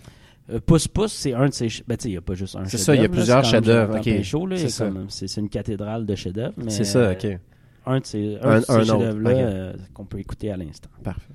Euh, 0.50 0.58
Pouce 0.58 0.88
Pouce, 0.88 1.12
c'est 1.12 1.32
un 1.32 1.46
de 1.48 1.52
ses. 1.54 1.68
Ben, 1.86 1.96
tu 1.96 2.02
sais, 2.04 2.08
il 2.08 2.12
n'y 2.12 2.16
a 2.16 2.20
pas 2.22 2.34
juste 2.34 2.56
un 2.56 2.64
C'est 2.64 2.70
chef-d'œuvre. 2.78 2.84
ça, 2.86 2.94
il 2.96 3.02
y 3.02 3.04
a 3.04 3.08
plusieurs 3.08 3.44
c'est 3.44 3.50
chefs-d'œuvre, 3.52 3.92
Jonathan 3.92 4.10
ok. 4.10 4.16
Pinchot, 4.16 4.46
là, 4.46 4.56
il 4.56 4.62
y 4.62 4.64
a 4.64 4.68
C'est 4.68 4.90
C'est 5.08 5.28
c'est 5.28 5.40
une 5.40 5.48
cathédrale 5.48 6.06
de 6.06 6.14
chefs-d'œuvre. 6.16 6.54
C'est 6.68 6.84
ça, 6.84 6.98
euh, 6.98 7.12
ok. 7.12 7.38
Un 7.86 8.00
de 8.00 8.04
ces, 8.06 8.36
un 8.42 8.48
Un- 8.50 8.58
de 8.60 8.64
ces 8.64 8.72
un 8.72 8.78
chefs-d'œuvre-là 8.84 9.30
euh, 9.30 9.72
qu'on 9.94 10.04
peut 10.06 10.18
écouter 10.18 10.50
à 10.50 10.56
l'instant. 10.56 10.90
Parfait. 11.04 11.32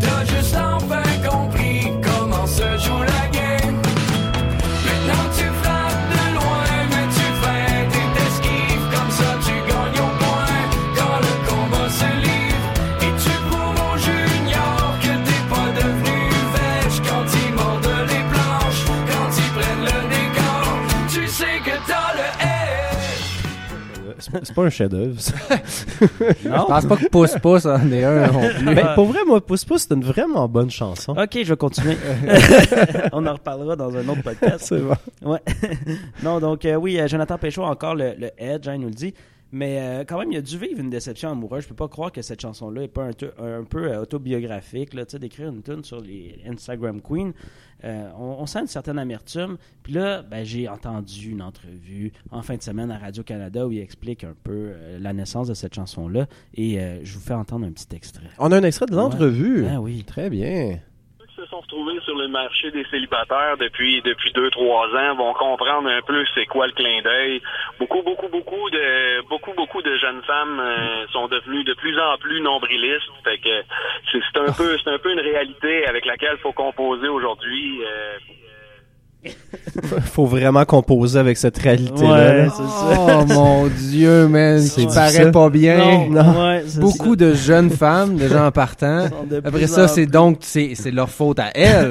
T'as 0.00 0.24
juste 0.24 0.54
enfin 0.56 1.02
compris 1.28 1.80
comment 2.02 2.46
se 2.46 2.62
joue 2.78 3.02
la 3.02 3.28
game. 3.30 3.49
Pas 24.60 24.66
un 24.66 24.70
chef-d'œuvre. 24.70 25.20
ça. 25.20 25.34
Je 26.00 26.48
pense 26.48 26.86
pas 26.86 26.96
que 26.96 27.08
Pouce 27.08 27.34
Pouce 27.40 27.66
en 27.66 27.90
est 27.90 28.04
un 28.04 28.26
non 28.26 28.40
plus. 28.40 28.74
Ben, 28.74 28.94
pour 28.94 29.06
vrai, 29.06 29.20
moi, 29.26 29.40
Pouce-Pouce, 29.40 29.86
c'est 29.88 29.94
une 29.94 30.04
vraiment 30.04 30.48
bonne 30.48 30.70
chanson. 30.70 31.12
Ok, 31.12 31.38
je 31.42 31.48
vais 31.48 31.56
continuer. 31.56 31.96
On 33.12 33.26
en 33.26 33.32
reparlera 33.32 33.76
dans 33.76 33.94
un 33.96 34.08
autre 34.08 34.22
podcast. 34.22 34.66
C'est 34.68 34.80
bon. 34.80 34.94
Ouais. 35.22 35.40
non, 36.22 36.40
donc 36.40 36.64
euh, 36.64 36.74
oui, 36.74 36.98
euh, 37.00 37.08
Jonathan 37.08 37.38
Péchaud 37.38 37.64
encore 37.64 37.94
le, 37.94 38.14
le 38.18 38.30
edge, 38.38 38.68
hein, 38.68 38.74
il 38.74 38.80
nous 38.80 38.88
le 38.88 38.94
dit. 38.94 39.14
Mais 39.52 39.80
euh, 39.80 40.04
quand 40.04 40.18
même, 40.18 40.30
il 40.30 40.36
a 40.36 40.42
dû 40.42 40.56
vivre 40.58 40.80
une 40.80 40.90
déception 40.90 41.30
amoureuse. 41.30 41.64
Je 41.64 41.68
peux 41.68 41.74
pas 41.74 41.88
croire 41.88 42.12
que 42.12 42.22
cette 42.22 42.40
chanson-là 42.40 42.82
est 42.82 42.88
pas 42.88 43.04
un, 43.04 43.64
peu 43.64 43.90
euh, 43.90 44.02
autobiographique. 44.02 44.94
Là, 44.94 45.04
d'écrire 45.04 45.48
une 45.48 45.62
tune 45.62 45.82
sur 45.82 46.00
les 46.00 46.40
Instagram 46.46 47.00
Queens. 47.00 47.32
Euh, 47.82 48.10
on, 48.16 48.36
on 48.40 48.46
sent 48.46 48.60
une 48.60 48.66
certaine 48.68 48.98
amertume. 48.98 49.56
Puis 49.82 49.94
là, 49.94 50.22
ben, 50.22 50.44
j'ai 50.44 50.68
entendu 50.68 51.30
une 51.30 51.42
entrevue 51.42 52.12
en 52.30 52.42
fin 52.42 52.56
de 52.56 52.62
semaine 52.62 52.90
à 52.90 52.98
Radio-Canada 52.98 53.66
où 53.66 53.72
il 53.72 53.80
explique 53.80 54.22
un 54.22 54.34
peu 54.44 54.72
la 54.98 55.12
naissance 55.12 55.48
de 55.48 55.54
cette 55.54 55.74
chanson-là. 55.74 56.26
Et 56.54 56.78
je 57.02 57.14
vous 57.14 57.20
fais 57.20 57.34
entendre 57.34 57.66
un 57.66 57.72
petit 57.72 57.94
extrait. 57.94 58.28
On 58.38 58.52
a 58.52 58.56
un 58.56 58.62
extrait 58.62 58.86
de 58.86 58.94
l'entrevue. 58.94 59.66
Ah 59.68 59.80
oui. 59.80 60.04
Très 60.04 60.30
bien. 60.30 60.78
Sont 61.50 61.60
retrouvés 61.60 61.98
sur 62.04 62.16
le 62.16 62.28
marché 62.28 62.70
des 62.70 62.84
célibataires 62.92 63.56
depuis 63.58 64.00
depuis 64.02 64.30
deux 64.32 64.50
trois 64.50 64.86
ans 64.86 65.16
vont 65.16 65.32
comprendre 65.32 65.88
un 65.88 66.00
peu 66.02 66.24
c'est 66.32 66.46
quoi 66.46 66.68
le 66.68 66.72
clin 66.72 67.02
d'œil. 67.02 67.42
Beaucoup 67.80 68.02
beaucoup 68.02 68.28
beaucoup 68.28 68.70
de 68.70 69.26
beaucoup 69.28 69.52
beaucoup 69.54 69.82
de 69.82 69.96
jeunes 69.98 70.22
femmes 70.22 70.60
euh, 70.60 71.06
sont 71.08 71.26
devenues 71.26 71.64
de 71.64 71.74
plus 71.74 71.98
en 71.98 72.16
plus 72.18 72.40
nombrilistes. 72.40 73.10
Fait 73.24 73.38
que 73.38 73.62
c'est 74.12 74.20
c'est 74.32 74.38
un 74.38 74.52
peu 74.52 74.78
c'est 74.78 74.90
un 74.90 74.98
peu 74.98 75.12
une 75.12 75.18
réalité 75.18 75.86
avec 75.88 76.06
laquelle 76.06 76.38
faut 76.38 76.52
composer 76.52 77.08
aujourd'hui. 77.08 77.82
euh, 77.84 78.18
Faut 80.04 80.24
vraiment 80.26 80.64
composer 80.64 81.18
avec 81.18 81.36
cette 81.36 81.58
réalité-là. 81.58 82.10
Ouais, 82.12 82.36
là. 82.38 82.48
c'est 82.50 82.62
ça. 82.62 83.18
Oh 83.20 83.24
mon 83.26 83.66
dieu, 83.66 84.26
man, 84.28 84.58
difficile. 84.58 84.86
parais 84.94 85.30
pas 85.30 85.50
bien. 85.50 86.06
Non. 86.10 86.20
Ouais, 86.50 86.62
c'est 86.66 86.80
Beaucoup 86.80 87.10
ça. 87.10 87.16
de 87.16 87.34
jeunes 87.34 87.70
femmes, 87.70 88.16
déjà 88.16 88.46
en 88.46 88.50
partant. 88.50 89.04
De 89.28 89.42
Après 89.44 89.66
ça, 89.66 89.88
c'est 89.88 90.06
donc 90.06 90.38
c'est 90.40 90.74
leur 90.92 91.10
faute 91.10 91.38
à 91.38 91.50
elles. 91.54 91.90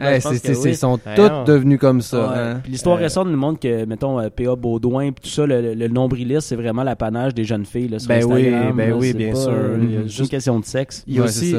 Ouais. 0.00 0.20
C'est- 0.20 0.56
oui. 0.58 0.74
Sont 0.74 0.94
Ouais, 1.06 1.14
toutes 1.16 1.30
non. 1.32 1.44
devenues 1.44 1.78
comme 1.78 2.00
ça. 2.00 2.18
Ouais. 2.18 2.34
hein. 2.36 2.60
L'histoire 2.68 2.96
Euh, 2.96 3.00
récente 3.00 3.28
nous 3.28 3.36
montre 3.36 3.60
que, 3.60 3.84
mettons, 3.84 4.18
euh, 4.20 4.28
P.A. 4.34 4.56
Baudouin, 4.56 5.12
puis 5.12 5.22
tout 5.24 5.34
ça, 5.34 5.46
le, 5.46 5.74
le, 5.74 5.88
nombriliste, 5.88 6.48
c'est 6.48 6.56
vraiment 6.56 6.82
l'apanage 6.82 7.34
des 7.34 7.44
jeunes 7.44 7.66
filles 7.66 7.88
là, 7.88 7.98
sur 7.98 8.08
Ben 8.08 8.24
oui, 8.24 8.50
ben 8.74 8.90
là. 8.90 8.96
oui, 8.96 9.12
bien 9.12 9.32
pas, 9.32 9.36
sûr. 9.40 9.50
euh, 9.52 9.78
Il 9.82 9.92
y 9.92 9.96
a 9.96 10.00
une 10.00 10.08
juste- 10.08 10.30
question 10.30 10.58
de 10.58 10.64
sexe. 10.64 11.04
Il 11.06 11.14
y 11.14 11.18
a 11.18 11.22
ouais, 11.22 11.28
aussi, 11.28 11.54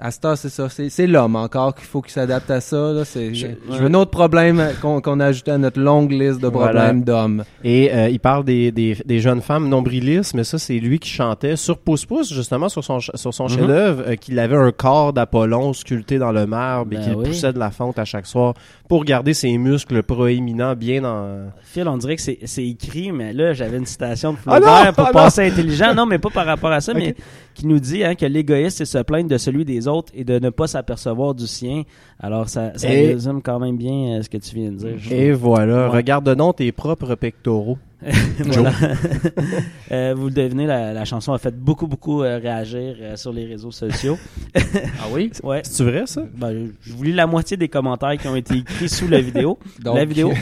euh, 0.00 0.06
à 0.06 0.36
c'est 0.36 0.48
ça. 0.48 0.68
C'est 0.68 1.06
l'homme 1.06 1.36
encore 1.36 1.74
qu'il 1.74 1.84
faut 1.86 2.02
qu'il 2.02 2.12
s'adapte 2.12 2.50
à 2.50 2.60
ça. 2.60 2.92
Là. 2.92 3.04
C'est- 3.04 3.34
Je- 3.34 3.46
Je 3.70 3.76
veux 3.78 3.86
un 3.86 3.94
autre 3.94 4.10
problème 4.10 4.62
qu'on 4.82 5.00
qu'on 5.00 5.20
a 5.20 5.26
ajouté 5.26 5.50
à 5.50 5.58
notre 5.58 5.80
longue 5.80 6.10
liste 6.12 6.40
de 6.40 6.48
Voilà. 6.48 6.72
problèmes 6.80 7.04
d'hommes. 7.04 7.44
Et 7.62 7.92
euh, 7.94 8.08
il 8.08 8.20
parle 8.20 8.44
des, 8.44 8.72
des, 8.72 8.96
des 9.04 9.18
jeunes 9.20 9.40
femmes 9.40 9.68
nombrilistes, 9.68 10.34
mais 10.34 10.44
ça, 10.44 10.58
c'est 10.58 10.78
lui 10.78 10.98
qui 10.98 11.08
chantait 11.10 11.56
sur 11.56 11.78
Pouce 11.78 12.04
Pouce, 12.06 12.32
justement, 12.32 12.68
sur 12.68 12.82
son, 12.84 13.00
sur 13.00 13.32
son 13.34 13.44
Mhm. 13.44 13.48
chef-d'œuvre, 13.50 14.02
euh, 14.06 14.16
qu'il 14.16 14.38
avait 14.38 14.56
un 14.56 14.72
corps 14.72 15.12
d'Apollon 15.12 15.72
sculpté 15.72 16.18
dans 16.18 16.32
le 16.32 16.46
marbre 16.46 16.92
et 16.92 16.96
Ben 16.96 17.04
qu'il 17.04 17.14
oui. 17.16 17.24
poussait 17.26 17.52
de 17.52 17.58
la 17.58 17.70
fonte 17.70 17.98
à 17.98 18.04
chaque 18.04 18.26
soir 18.26 18.54
pour 18.88 19.04
garder 19.04 19.32
ses 19.32 19.56
muscles 19.56 20.02
proéminents 20.02 20.74
bien 20.74 21.00
dans... 21.00 21.50
Phil, 21.62 21.88
on 21.88 21.96
dirait 21.96 22.16
que 22.16 22.22
c'est 22.22 22.66
écrit, 22.66 23.12
mais 23.12 23.32
là, 23.32 23.52
j'avais 23.54 23.78
une 23.78 23.86
citation 23.86 24.32
de 24.32 24.38
Ah 24.46 24.56
Flaubert 24.58 24.84
non! 24.86 24.92
pour 24.92 25.04
Ah 25.04 25.08
non! 25.08 25.12
passer 25.12 25.46
intelligent. 25.46 25.94
Non, 25.94 26.04
mais 26.06 26.18
pas 26.18 26.30
par 26.30 26.44
rapport 26.44 26.70
à 26.70 26.80
ça, 26.80 26.92
mais 26.94 27.14
qui 27.54 27.66
nous 27.66 27.78
dit 27.80 28.04
hein, 28.04 28.14
que 28.14 28.26
l'égoïste, 28.26 28.78
c'est 28.78 28.84
se 28.84 28.98
plaindre 28.98 29.28
de 29.30 29.38
celui 29.38 29.64
des 29.64 29.88
autres 29.88 30.12
et 30.14 30.24
de 30.24 30.38
ne 30.38 30.50
pas 30.50 30.66
s'apercevoir 30.66 31.34
du 31.34 31.46
sien. 31.46 31.82
Alors, 32.24 32.48
ça, 32.48 32.72
ça 32.76 32.88
Et- 32.90 33.12
résume 33.12 33.42
quand 33.42 33.58
même 33.58 33.76
bien 33.76 34.16
euh, 34.18 34.22
ce 34.22 34.30
que 34.30 34.38
tu 34.38 34.54
viens 34.54 34.70
de 34.70 34.76
dire. 34.76 34.94
je 34.98 35.12
Et 35.12 35.32
voilà, 35.32 35.88
Ouais. 35.90 35.96
regarde 35.98 36.34
donc 36.34 36.56
tes 36.56 36.72
propres 36.72 37.14
pectoraux. 37.16 37.76
Voilà. 38.38 38.72
Euh, 39.92 40.14
vous 40.16 40.26
le 40.26 40.32
devinez, 40.32 40.66
la, 40.66 40.92
la 40.94 41.04
chanson 41.04 41.32
a 41.34 41.38
fait 41.38 41.54
beaucoup, 41.54 41.86
beaucoup 41.86 42.22
euh, 42.22 42.38
réagir 42.42 42.96
euh, 43.00 43.16
sur 43.16 43.32
les 43.32 43.44
réseaux 43.44 43.70
sociaux. 43.70 44.16
Ah 44.54 45.06
oui? 45.12 45.30
Ouais. 45.42 45.60
C'est 45.64 45.84
vrai, 45.84 46.02
ça? 46.06 46.22
Ben, 46.36 46.68
je 46.80 46.92
vous 46.94 47.02
lis 47.04 47.12
la 47.12 47.26
moitié 47.26 47.56
des 47.56 47.68
commentaires 47.68 48.16
qui 48.16 48.26
ont 48.26 48.34
été 48.36 48.54
écrits 48.56 48.88
sous 48.88 49.06
la 49.08 49.20
vidéo. 49.20 49.58
la 49.84 50.04
vidéo. 50.04 50.32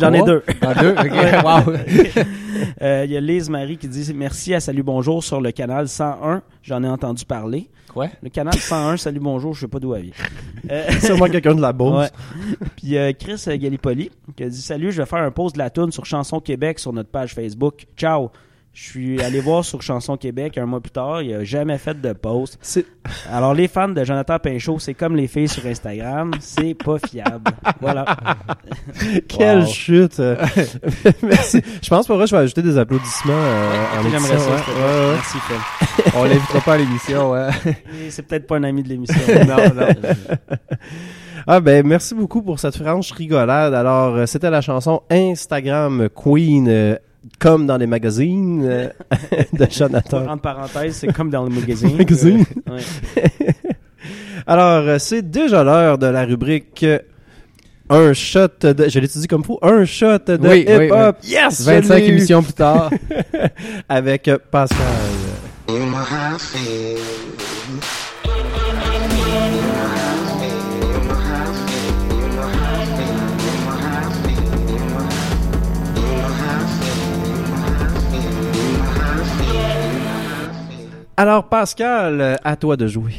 J'en 0.00 0.12
ai 0.12 0.22
deux. 0.22 0.42
Ah, 0.62 0.74
deux? 0.74 0.92
Ok, 0.92 1.12
Ouais. 1.12 1.42
wow. 1.44 1.74
Euh, 2.82 3.04
Il 3.06 3.12
y 3.12 3.16
a 3.16 3.20
Lise 3.20 3.48
Marie 3.48 3.76
qui 3.76 3.88
dit 3.88 4.12
merci 4.14 4.54
à 4.54 4.60
Salut 4.60 4.82
Bonjour 4.82 5.22
sur 5.22 5.40
le 5.40 5.50
canal 5.52 5.88
101. 5.88 6.42
J'en 6.62 6.82
ai 6.82 6.88
entendu 6.88 7.24
parler. 7.24 7.68
Quoi? 7.92 8.08
Le 8.22 8.28
canal 8.28 8.54
101, 8.54 8.96
Salut 8.98 9.20
Bonjour, 9.20 9.54
je 9.54 9.60
sais 9.60 9.68
pas 9.68 9.78
d'où 9.78 9.94
elle 9.94 10.04
vient. 10.04 10.12
Euh, 10.68 10.90
Sûrement 11.00 11.26
quelqu'un 11.26 11.54
de 11.54 11.60
la 11.60 11.72
Beauce. 11.72 12.10
Ouais. 12.10 12.66
Puis 12.76 12.96
euh, 12.96 13.12
Chris 13.16 13.40
Gallipoli 13.56 14.10
qui 14.36 14.42
a 14.42 14.48
dit 14.48 14.60
Salut, 14.60 14.90
je 14.90 15.00
vais 15.00 15.06
faire 15.06 15.20
un 15.20 15.30
post 15.30 15.54
de 15.54 15.58
la 15.60 15.70
tune 15.70 15.92
sur 15.92 16.04
Chanson 16.04 16.40
Québec 16.40 16.80
sur 16.80 16.92
notre 16.92 17.08
page 17.08 17.34
Facebook. 17.34 17.86
Ciao. 17.96 18.30
Je 18.78 18.82
suis 18.90 19.22
allé 19.22 19.40
voir 19.40 19.64
sur 19.64 19.80
Chanson 19.80 20.18
Québec 20.18 20.58
un 20.58 20.66
mois 20.66 20.82
plus 20.82 20.90
tard. 20.90 21.22
Il 21.22 21.32
a 21.32 21.42
jamais 21.44 21.78
fait 21.78 21.98
de 21.98 22.12
post. 22.12 22.58
Alors, 23.32 23.54
les 23.54 23.68
fans 23.68 23.88
de 23.88 24.04
Jonathan 24.04 24.38
Pinchot, 24.38 24.80
c'est 24.80 24.92
comme 24.92 25.16
les 25.16 25.28
filles 25.28 25.48
sur 25.48 25.64
Instagram. 25.64 26.32
C'est 26.40 26.74
pas 26.74 26.98
fiable. 26.98 27.52
Voilà. 27.80 28.04
Quelle 29.28 29.60
Wow. 29.60 29.66
chute! 29.66 30.20
Merci. 31.22 31.62
Je 31.82 31.88
pense 31.88 32.06
pour 32.06 32.16
vrai, 32.16 32.26
je 32.26 32.36
vais 32.36 32.42
ajouter 32.42 32.60
des 32.60 32.76
applaudissements 32.76 33.32
euh, 33.32 33.98
en 33.98 34.10
ça. 34.10 34.34
ouais. 34.34 34.42
Ouais, 34.42 34.44
ouais. 34.44 35.12
Merci, 35.14 35.38
Phil. 35.38 36.12
On 36.14 36.24
l'invitera 36.24 36.60
pas 36.60 36.74
à 36.74 36.76
l'émission, 36.76 37.34
C'est 38.10 38.26
peut-être 38.26 38.46
pas 38.46 38.56
un 38.58 38.64
ami 38.64 38.82
de 38.82 38.90
l'émission. 38.90 39.16
Non, 39.48 39.56
non. 39.74 39.88
Ah 41.46 41.60
ben 41.60 41.86
merci 41.86 42.14
beaucoup 42.14 42.42
pour 42.42 42.58
cette 42.60 42.76
franche 42.76 43.12
rigolade. 43.12 43.72
Alors 43.72 44.16
euh, 44.16 44.26
c'était 44.26 44.50
la 44.50 44.60
chanson 44.60 45.02
Instagram 45.10 46.08
Queen 46.14 46.66
euh, 46.68 46.96
comme 47.38 47.66
dans 47.66 47.76
les 47.76 47.86
magazines 47.86 48.64
euh, 48.64 48.88
de 49.52 49.66
Jonathan. 49.70 50.26
Entre 50.28 50.42
parenthèses, 50.42 50.96
c'est 50.96 51.12
comme 51.12 51.30
dans 51.30 51.44
le 51.44 51.50
magazine. 51.50 51.96
Magazine. 51.98 52.44
Euh, 52.68 52.78
ouais. 53.16 53.24
Alors, 54.46 54.86
euh, 54.86 54.98
c'est 54.98 55.28
déjà 55.28 55.64
l'heure 55.64 55.98
de 55.98 56.06
la 56.06 56.24
rubrique 56.24 56.84
euh, 56.84 56.98
Un 57.90 58.12
shot 58.12 58.48
de. 58.60 58.88
Je 58.88 58.98
l'étudie 59.00 59.26
comme 59.26 59.44
faut. 59.44 59.58
Un 59.62 59.84
shot 59.84 60.18
de 60.26 60.38
Oui, 60.40 60.64
oui, 60.68 60.86
hip-hop. 60.86 61.16
Yes! 61.24 61.60
je 61.60 61.64
25 61.70 61.94
l'ai 61.96 62.06
eu. 62.06 62.10
émissions 62.10 62.42
plus 62.42 62.52
tard. 62.52 62.90
Avec 63.88 64.30
Pascal. 64.50 64.78
Alors, 81.16 81.48
Pascal, 81.48 82.38
à 82.44 82.56
toi 82.56 82.76
de 82.76 82.86
jouer. 82.86 83.14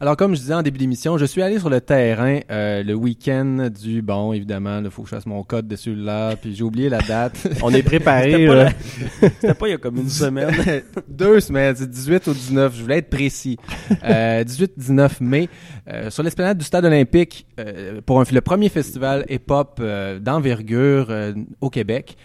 Alors, 0.00 0.16
comme 0.16 0.34
je 0.36 0.40
disais 0.40 0.54
en 0.54 0.62
début 0.62 0.78
d'émission, 0.78 1.18
je 1.18 1.24
suis 1.24 1.42
allé 1.42 1.58
sur 1.58 1.70
le 1.70 1.80
terrain 1.80 2.38
euh, 2.52 2.84
le 2.84 2.94
week-end 2.94 3.68
du... 3.82 4.00
Bon, 4.00 4.32
évidemment, 4.32 4.80
il 4.84 4.90
faut 4.90 5.02
que 5.02 5.08
je 5.08 5.14
fasse 5.16 5.26
mon 5.26 5.42
code 5.42 5.66
de 5.66 5.74
celui-là, 5.74 6.36
puis 6.36 6.54
j'ai 6.54 6.62
oublié 6.62 6.88
la 6.88 6.98
date. 7.00 7.48
On 7.64 7.70
est 7.72 7.82
préparé. 7.82 8.46
C'était 9.20 9.54
pas, 9.54 9.66
il 9.66 9.70
y 9.72 9.74
a 9.74 9.78
comme 9.78 9.96
une 9.96 10.08
semaine. 10.08 10.54
Deux 11.08 11.40
semaines, 11.40 11.74
c'est 11.76 11.90
18 11.90 12.28
au 12.28 12.32
19, 12.32 12.76
je 12.76 12.82
voulais 12.82 12.98
être 12.98 13.10
précis. 13.10 13.56
Euh, 14.04 14.44
18-19 14.44 15.10
mai, 15.20 15.48
euh, 15.88 16.10
sur 16.10 16.22
l'esplanade 16.22 16.58
du 16.58 16.64
Stade 16.64 16.84
olympique, 16.84 17.44
euh, 17.58 18.00
pour 18.06 18.20
un- 18.20 18.24
le 18.30 18.40
premier 18.40 18.68
festival 18.68 19.24
hip-hop 19.28 19.78
euh, 19.80 20.20
d'envergure 20.20 21.06
euh, 21.10 21.32
au 21.60 21.70
Québec. 21.70 22.16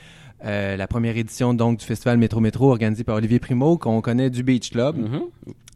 Euh, 0.46 0.76
la 0.76 0.88
première 0.88 1.16
édition 1.16 1.54
donc 1.54 1.80
du 1.80 1.86
festival 1.86 2.18
Métro 2.18 2.40
Métro 2.42 2.70
organisé 2.70 3.04
par 3.04 3.16
Olivier 3.16 3.40
Primo 3.40 3.78
qu'on 3.78 4.02
connaît 4.02 4.30
du 4.30 4.44
Beach 4.44 4.72
Club. 4.72 4.98
Mhm. 4.98 5.22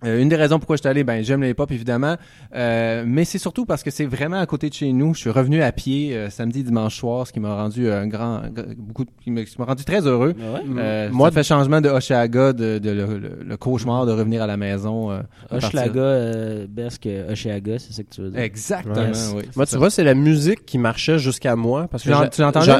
Euh, 0.06 0.22
une 0.22 0.30
des 0.30 0.36
raisons 0.36 0.60
pourquoi 0.60 0.76
je 0.76 0.82
suis 0.82 0.90
allé, 0.90 1.04
ben 1.04 1.24
j'aime 1.24 1.42
le 1.42 1.50
hip-hop 1.50 1.72
évidemment, 1.72 2.18
euh, 2.56 3.04
mais 3.08 3.26
c'est 3.26 3.40
surtout 3.40 3.66
parce 3.66 3.82
que 3.82 3.90
c'est 3.90 4.06
vraiment 4.06 4.40
à 4.40 4.46
côté 4.46 4.70
de 4.70 4.74
chez 4.76 4.94
nous. 4.94 5.16
Je 5.16 5.22
suis 5.22 5.30
revenu 5.32 5.64
à 5.64 5.72
pied 5.72 6.16
euh, 6.16 6.30
samedi, 6.30 6.64
dimanche 6.64 6.96
soir, 7.00 7.26
ce 7.26 7.34
qui 7.34 7.40
m'a 7.40 7.56
rendu 7.56 7.90
un 7.90 8.06
grand, 8.06 8.42
beaucoup, 8.78 9.06
qui 9.24 9.32
m'a 9.32 9.44
qui 9.44 9.56
m'a 9.58 9.66
rendu 9.66 9.84
très 9.86 10.06
heureux. 10.06 10.36
Ah 10.40 10.54
ouais? 10.54 10.62
Euh, 10.78 11.10
Moi, 11.12 11.30
ça 11.30 11.34
fait 11.34 11.44
changement 11.44 11.82
de 11.82 11.90
Oshaga, 11.90 12.54
de, 12.54 12.78
de 12.78 12.90
le, 12.92 13.18
le- 13.18 13.40
le 13.44 13.58
cauchemar 13.58 14.06
de 14.06 14.12
revenir 14.12 14.44
à 14.44 14.48
la 14.48 14.56
maison. 14.56 15.10
euh, 15.12 15.22
euh, 15.52 16.68
best 16.70 17.02
que 17.02 17.32
Hochelaga, 17.32 17.80
c'est 17.80 17.94
ça 17.94 18.04
que 18.04 18.10
tu 18.14 18.22
veux 18.22 18.30
dire? 18.30 18.40
Exactement, 18.40 18.96
Yes. 19.08 19.34
oui. 19.36 19.44
Moi, 19.56 19.66
tu 19.66 19.72
ça. 19.72 19.78
vois, 19.78 19.90
c'est 19.90 20.04
la 20.04 20.14
musique 20.14 20.66
qui 20.66 20.78
marchait 20.78 21.20
jusqu'à 21.20 21.56
moi. 21.56 21.88
Parce 21.90 22.04
que 22.04 22.12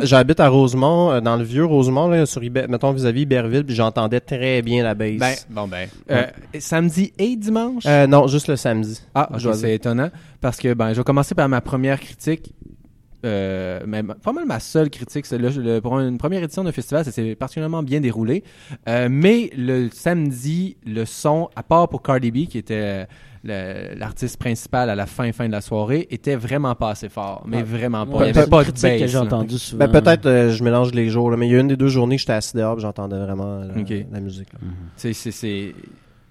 J'habite 0.04 0.40
à 0.40 0.50
Rosemont, 0.50 1.12
euh, 1.12 1.22
dans 1.22 1.36
le 1.38 1.44
vieux 1.44 1.66
Rosemont, 1.66 2.08
là, 2.10 2.26
sur 2.26 2.44
Iber- 2.44 2.68
mettons 2.68 2.92
vis-à-vis 2.92 3.22
Iberville, 3.22 3.64
puis 3.66 3.76
j'entendais 3.76 4.20
très 4.20 4.62
bien 4.62 4.84
la 4.84 4.94
bass. 4.94 5.18
Ben, 5.18 5.34
bon 5.50 5.68
ben. 5.68 5.88
Euh, 6.12 6.24
samedi 6.60 7.07
et 7.18 7.36
dimanche? 7.36 7.84
Euh, 7.86 8.08
non, 8.08 8.28
juste 8.28 8.48
le 8.48 8.56
samedi. 8.56 9.02
ah, 9.16 9.30
c'est 9.54 9.74
étonnant 9.76 10.10
parce 10.42 10.58
que 10.58 10.74
ben, 10.74 10.90
je 10.94 10.98
vais 10.98 11.04
commencer 11.04 11.36
par 11.36 11.48
ma 11.50 11.62
première 11.62 12.00
critique. 12.00 12.54
Euh, 13.26 13.82
mais 13.88 14.04
pas 14.04 14.32
mal 14.32 14.46
ma 14.46 14.60
seule 14.60 14.92
critique, 14.92 15.26
c'est 15.26 15.40
le, 15.40 15.50
le- 15.50 15.82
pour 15.82 16.00
une 16.00 16.20
première 16.20 16.44
édition 16.44 16.64
d'un 16.64 16.72
festival, 16.72 17.04
ça 17.04 17.12
s'est 17.12 17.34
particulièrement 17.36 17.82
bien 17.82 18.00
déroulé. 18.00 18.44
Euh, 18.88 19.08
mais 19.10 19.50
le 19.58 19.90
samedi, 19.92 20.78
le 20.86 21.04
son, 21.04 21.50
à 21.56 21.64
part 21.64 21.90
pour 21.90 22.04
Cardi 22.04 22.30
B, 22.30 22.46
qui 22.48 22.60
était 22.60 23.08
le- 23.44 23.96
l'artiste 23.98 24.38
principal 24.38 24.92
à 24.92 24.96
la 24.96 25.08
fin 25.08 25.32
fin 25.32 25.48
de 25.48 25.52
la 25.52 25.62
soirée, 25.62 26.08
était 26.12 26.36
vraiment 26.36 26.76
pas 26.76 26.92
assez 26.92 27.10
fort. 27.10 27.44
Mais 27.48 27.58
Ouais. 27.58 27.64
vraiment 27.64 28.06
pas. 28.06 28.18
Ouais, 28.18 28.30
Il 28.30 28.36
y 28.36 28.40
avait 28.40 28.50
pas 28.50 28.60
de 28.60 28.64
critique 28.66 28.84
bass. 28.84 29.02
que 29.02 29.08
j'ai 29.08 29.18
entendu 29.18 29.58
souvent. 29.58 29.88
Ben, 29.88 30.00
peut-être 30.00 30.26
euh, 30.28 30.52
je 30.52 30.64
mélange 30.64 30.94
les 30.94 31.10
jours, 31.10 31.32
là, 31.32 31.38
mais 31.38 31.48
il 31.48 31.54
y 31.54 31.56
a 31.56 31.60
une 31.60 31.70
des 31.70 31.76
deux 31.78 31.88
journées 31.90 32.18
que 32.18 32.20
j'étais 32.22 32.34
assis 32.34 32.56
dehors, 32.56 32.80
j'entendais 32.80 33.18
vraiment 33.18 33.62
la, 33.62 33.74
musique. 34.22 34.50
C'est, 34.96 35.14
c'est, 35.14 35.32
c'est, 35.32 35.74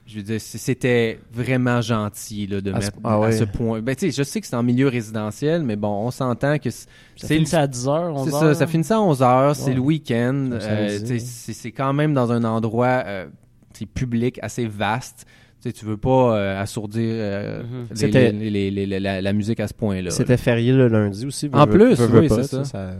je 0.06 0.16
veux 0.18 0.22
dire, 0.22 0.40
c'était 0.40 1.18
vraiment 1.32 1.80
gentil 1.80 2.46
là, 2.46 2.60
de 2.60 2.72
À 2.72 2.80
ce- 2.80 2.86
mettre 2.86 2.98
ah 3.04 3.14
à 3.14 3.18
ouais. 3.18 3.32
ce 3.32 3.44
point. 3.44 3.80
Ben, 3.82 3.94
tu 3.96 4.10
sais, 4.10 4.16
je 4.16 4.22
sais 4.22 4.40
que 4.40 4.46
c'est 4.46 4.54
en 4.56 4.62
milieu 4.62 4.86
résidentiel, 4.88 5.62
mais 5.62 5.74
bon, 5.76 5.88
on 6.06 6.10
s'entend 6.12 6.58
que 6.58 6.70
c'est, 6.70 6.86
Ça 7.16 7.26
finissait 7.28 7.56
à 7.56 7.66
10h, 7.66 8.12
11h. 8.12 8.24
c'est 8.24 8.30
ça, 8.30 8.54
ça 8.54 8.66
finissait 8.66 8.94
à 8.94 9.00
11 9.00 9.22
heures, 9.22 9.56
c'est 9.56 9.74
le 9.74 9.80
week-end. 9.80 10.50
Euh, 10.52 10.98
c'est, 11.04 11.18
c'est 11.18 11.72
quand 11.72 11.92
même 11.92 12.14
dans 12.14 12.30
un 12.30 12.44
endroit 12.44 13.02
euh, 13.06 13.26
tu 13.74 13.80
sais, 13.80 13.86
public 13.86 14.38
assez 14.42 14.66
vaste. 14.66 15.26
Tu 15.62 15.70
sais, 15.70 15.72
tu 15.72 15.84
veux 15.86 15.96
pas 15.96 16.36
euh, 16.36 16.62
assourdir 16.62 17.02
euh, 17.04 17.62
Mhm. 17.62 17.86
les- 17.90 17.96
C'était- 17.96 18.32
les- 18.32 18.50
les- 18.50 18.70
les- 18.70 18.86
les- 18.86 19.00
la, 19.00 19.20
la 19.20 19.32
musique 19.32 19.58
à 19.58 19.66
ce 19.66 19.74
point-là. 19.74 20.10
C'était 20.10 20.36
férié 20.36 20.72
le 20.72 20.86
lundi 20.88 21.26
aussi. 21.26 21.50
En 21.52 21.66
plus, 21.66 21.94
veux- 21.94 22.06
veux 22.06 22.20
oui, 22.20 22.28
pas, 22.28 22.42
c'est 22.42 22.56
ça. 22.58 22.64
ça. 22.64 22.90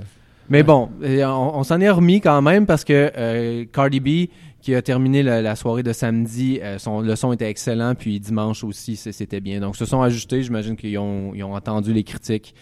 Mais 0.48 0.62
bon, 0.62 0.88
on, 1.02 1.50
on 1.54 1.62
s'en 1.64 1.80
est 1.80 1.90
remis 1.90 2.20
quand 2.20 2.40
même 2.42 2.66
parce 2.66 2.84
que 2.84 3.10
euh, 3.16 3.64
Cardi 3.72 4.00
B, 4.00 4.30
qui 4.66 4.74
a 4.74 4.82
terminé 4.82 5.22
la, 5.22 5.54
soirée 5.54 5.84
de 5.84 5.92
samedi, 5.92 6.58
euh, 6.60 6.76
son, 6.80 7.00
le 7.00 7.14
son 7.14 7.32
était 7.32 7.48
excellent, 7.48 7.94
puis 7.94 8.18
dimanche 8.18 8.64
aussi, 8.64 8.96
c'était 8.96 9.40
bien. 9.40 9.60
Donc, 9.60 9.76
se 9.76 9.84
sont 9.84 10.02
ajustés, 10.02 10.42
j'imagine 10.42 10.74
qu'ils 10.74 10.98
ont, 10.98 11.32
ils 11.36 11.44
ont 11.44 11.54
entendu 11.54 11.92
les 11.92 12.02
critiques, 12.02 12.52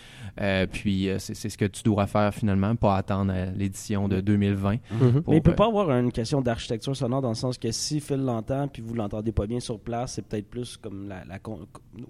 euh, 0.40 0.66
puis 0.70 1.09
euh, 1.09 1.18
c'est 1.18 1.35
c'est 1.35 1.49
ce 1.49 1.57
que 1.59 1.64
tu 1.64 1.83
dois 1.83 2.07
faire 2.07 2.33
finalement, 2.35 2.75
pas 2.77 2.97
attendre 2.97 3.33
euh, 3.35 3.47
l'édition 3.57 4.09
de 4.09 4.20
2020. 4.20 4.70
Mhm. 4.90 5.23
pour, 5.23 5.33
Mais 5.33 5.37
il 5.38 5.42
peut 5.42 5.55
pas 5.55 5.66
avoir 5.66 5.90
une 5.90 6.11
question 6.12 6.40
d'architecture 6.40 6.97
sonore 6.97 7.23
dans 7.23 7.29
le 7.31 7.35
sens 7.35 7.57
que 7.59 7.70
si 7.73 8.01
Phil 8.01 8.18
l'entend 8.25 8.68
puis 8.68 8.83
vous 8.85 8.94
l'entendez 8.94 9.33
pas 9.33 9.47
bien 9.47 9.61
sur 9.61 9.79
place, 9.79 10.12
c'est 10.14 10.23
peut-être 10.27 10.49
plus 10.49 10.77
comme 10.77 11.09
la, 11.09 11.25
la 11.29 11.38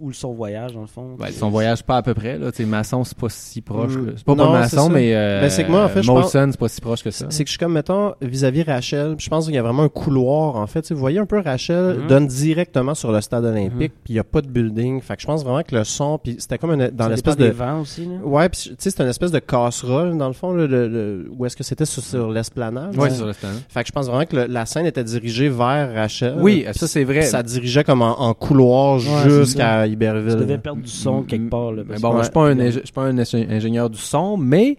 le 0.06 0.12
son 0.12 0.32
voyage 0.32 0.72
dans 0.72 0.80
le 0.82 0.86
fond. 0.86 1.16
Ouais, 1.18 1.32
son 1.32 1.50
voyage 1.50 1.82
pas 1.82 1.98
à 1.98 2.02
peu 2.02 2.14
près 2.14 2.38
là, 2.38 2.50
tu 2.52 2.64
maçon 2.66 3.04
c'est 3.04 3.16
pas 3.18 3.28
si 3.28 3.60
proche, 3.60 3.92
Mm, 3.94 4.06
que- 4.06 4.16
c'est 4.16 4.24
pas 4.24 4.34
non, 4.34 4.46
pas 4.46 4.60
maçon 4.60 4.88
mais 4.88 5.14
euh, 5.14 5.40
Ben, 5.42 5.50
c'est 5.50 5.64
que 5.64 5.70
moi, 5.70 5.84
en 5.84 5.88
fait, 5.88 6.02
je 6.02 6.06
pense- 6.08 6.34
Molson 6.34 6.48
c'est 6.50 6.58
pas 6.60 6.68
si 6.68 6.80
proche 6.80 7.02
que 7.02 7.10
ça. 7.10 7.26
C'est 7.30 7.44
que 7.44 7.48
je 7.48 7.52
suis 7.52 7.58
comme, 7.58 7.72
mettons, 7.74 8.14
vis-à-vis 8.22 8.62
Rachel, 8.62 9.16
puis 9.16 9.24
je 9.24 9.30
pense 9.30 9.44
qu'il 9.46 9.54
y 9.54 9.58
a 9.58 9.62
vraiment 9.62 9.82
un 9.82 9.88
couloir, 9.88 10.56
en 10.56 10.66
fait. 10.66 10.90
Vous 10.92 10.98
voyez 10.98 11.18
un 11.18 11.26
peu, 11.26 11.40
Rachel 11.40 11.98
Mhm. 12.00 12.06
donne 12.06 12.26
directement 12.26 12.94
sur 12.94 13.12
le 13.12 13.20
stade 13.20 13.44
olympique, 13.44 13.92
puis 14.04 14.12
il 14.12 14.14
n'y 14.14 14.18
a 14.20 14.24
pas 14.24 14.40
de 14.40 14.48
building. 14.48 15.00
Fait 15.00 15.16
que 15.16 15.22
je 15.22 15.26
pense 15.26 15.44
vraiment 15.44 15.62
que 15.62 15.74
le 15.74 15.84
son, 15.84 16.18
puis 16.18 16.36
c'était 16.38 16.58
comme 16.58 16.72
une- 16.72 16.88
dans 16.88 17.04
ça 17.04 17.10
l'espèce 17.10 17.36
de... 17.36 17.44
des 17.44 17.50
vents 17.50 17.80
aussi. 17.80 18.06
Là. 18.06 18.13
Ouais, 18.22 18.48
puis 18.48 18.60
tu 18.60 18.74
sais, 18.78 18.90
c'était 18.90 19.02
une 19.02 19.08
espèce 19.08 19.30
de 19.30 19.38
casserole, 19.38 20.16
dans 20.16 20.26
le 20.28 20.32
fond, 20.34 20.52
là, 20.52 20.66
le, 20.66 20.88
le- 20.88 21.28
où 21.36 21.44
est-ce 21.46 21.56
que 21.56 21.62
c'était 21.64 21.84
sur, 21.86 22.02
sur 22.02 22.30
l'esplanade? 22.30 22.94
C'est 22.98 23.10
sur 23.10 23.26
le 23.26 23.32
stand. 23.32 23.52
Fait 23.68 23.82
que 23.82 23.88
je 23.88 23.92
pense 23.92 24.06
vraiment 24.06 24.24
que 24.26 24.36
le- 24.36 24.46
la 24.46 24.66
scène 24.66 24.86
était 24.86 25.04
dirigée 25.04 25.48
vers 25.48 25.92
Rachel. 25.94 26.36
Oui, 26.38 26.64
ça 26.72 26.86
c'est 26.86 27.04
vrai. 27.04 27.22
Ça 27.22 27.42
dirigeait 27.42 27.84
comme 27.84 28.02
en, 28.02 28.20
en 28.20 28.34
couloir 28.34 29.00
c'est 29.00 29.28
jusqu'à 29.30 29.84
Tu 29.86 29.92
Iberville. 29.92 30.36
devais 30.36 30.58
perdre 30.58 30.82
du 30.82 30.90
son 30.90 31.22
Mm, 31.22 31.26
quelque 31.26 31.48
part. 31.50 31.72
Là, 31.72 31.82
Mais 31.84 31.88
parce 31.90 32.00
bon, 32.02 32.12
moi, 32.12 32.18
je 32.20 32.24
suis 32.24 32.32
pas 32.32 32.46
un, 32.46 32.70
je 32.70 32.70
suis 32.80 32.92
pas 32.92 33.02
un 33.02 33.16
ingé- 33.16 33.50
ingénieur 33.50 33.90
du 33.90 33.98
son, 33.98 34.36
mais 34.36 34.76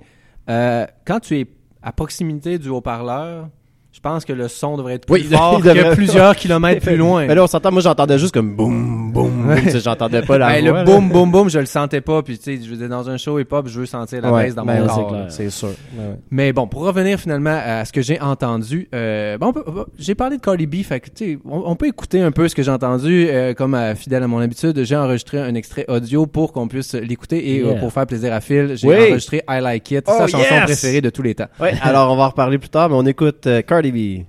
euh, 0.49 0.85
quand 1.05 1.19
tu 1.19 1.39
es 1.39 1.47
à 1.81 1.91
proximité 1.91 2.57
du 2.57 2.69
haut-parleur, 2.69 3.49
je 3.95 4.01
pense 4.01 4.25
que 4.25 4.33
le 4.33 4.49
son 4.49 4.75
devrait 4.75 4.95
être 4.95 5.05
plus 5.05 5.13
Oui, 5.13 5.27
il 5.31 5.37
fort 5.37 5.61
devrait- 5.61 5.91
que 5.91 5.95
plusieurs 5.95 6.35
kilomètres 6.35 6.81
plus 6.85 6.97
loin. 6.97 7.25
Mais 7.27 7.33
là, 7.35 7.43
on 7.45 7.47
s'entend, 7.47 7.71
moi 7.71 7.81
j'entendais 7.81 8.19
juste 8.19 8.33
comme 8.33 8.53
boum, 8.53 9.13
boum, 9.13 9.47
boum. 9.47 9.55
J'entendais 9.81 10.21
pas 10.21 10.37
la 10.37 10.47
Ben, 10.61 10.67
voix. 10.69 10.79
le 10.79 10.85
boum 10.85 11.09
boum 11.09 11.31
boum, 11.31 11.49
je 11.49 11.59
le 11.59 11.65
sentais 11.65 12.01
pas. 12.01 12.21
Puis 12.21 12.37
tu 12.37 12.43
sais, 12.57 12.59
je 12.61 12.69
veux 12.69 12.75
dire, 12.75 12.89
dans 12.89 13.09
un 13.09 13.15
show 13.15 13.39
hip-hop, 13.39 13.67
je 13.69 13.79
veux 13.79 13.85
sentir 13.85 14.21
la 14.21 14.33
Ouais, 14.33 14.43
baisse 14.45 14.55
dans 14.55 14.65
ben, 14.65 14.81
mon 14.81 14.89
c'est 14.89 14.95
corps. 15.01 15.25
C'est 15.29 15.49
sûr. 15.49 15.69
Ouais. 15.97 16.15
Mais 16.29 16.51
bon, 16.51 16.67
pour 16.67 16.81
revenir 16.81 17.17
finalement 17.19 17.57
à 17.63 17.85
ce 17.85 17.93
que 17.93 18.01
j'ai 18.01 18.19
entendu, 18.19 18.89
euh, 18.93 19.37
bon, 19.37 19.53
j'ai 19.97 20.13
parlé 20.15 20.35
de 20.37 20.41
Cardi 20.41 20.67
B, 20.67 20.83
fait 20.83 20.99
que 20.99 21.09
tu 21.09 21.25
sais, 21.33 21.39
on, 21.49 21.63
on 21.65 21.75
peut 21.77 21.87
écouter 21.87 22.19
un 22.21 22.31
peu 22.31 22.47
ce 22.49 22.55
que 22.55 22.63
j'ai 22.63 22.71
entendu. 22.71 23.27
euh, 23.29 23.53
comme 23.53 23.77
fidèle 23.95 24.23
à 24.23 24.27
mon 24.27 24.39
habitude, 24.39 24.77
j'ai 24.83 24.97
enregistré 24.97 25.39
un 25.39 25.55
extrait 25.55 25.85
audio 25.87 26.25
pour 26.25 26.51
qu'on 26.51 26.67
puisse 26.67 26.93
l'écouter 26.95 27.55
et 27.55 27.61
euh, 27.63 27.75
pour 27.79 27.93
faire 27.93 28.05
plaisir 28.05 28.33
à 28.33 28.41
Phil, 28.41 28.73
j'ai 28.75 28.87
Oui. 28.89 28.95
enregistré 28.95 29.41
I 29.49 29.61
Like 29.61 29.89
It, 29.91 30.03
Oh, 30.07 30.13
sa 30.17 30.27
chanson 30.27 30.55
préférée 30.65 30.99
de 31.01 31.09
tous 31.09 31.21
les 31.21 31.33
temps. 31.35 31.47
Ouais, 31.61 31.73
alors 31.81 32.11
on 32.11 32.17
va 32.17 32.23
en 32.23 32.29
reparler 32.29 32.57
plus 32.57 32.69
tard, 32.69 32.89
mais 32.89 32.95
on 32.95 33.05
écoute 33.05 33.47
euh, 33.47 33.61
Cardi 33.85 33.91
B. 33.91 34.25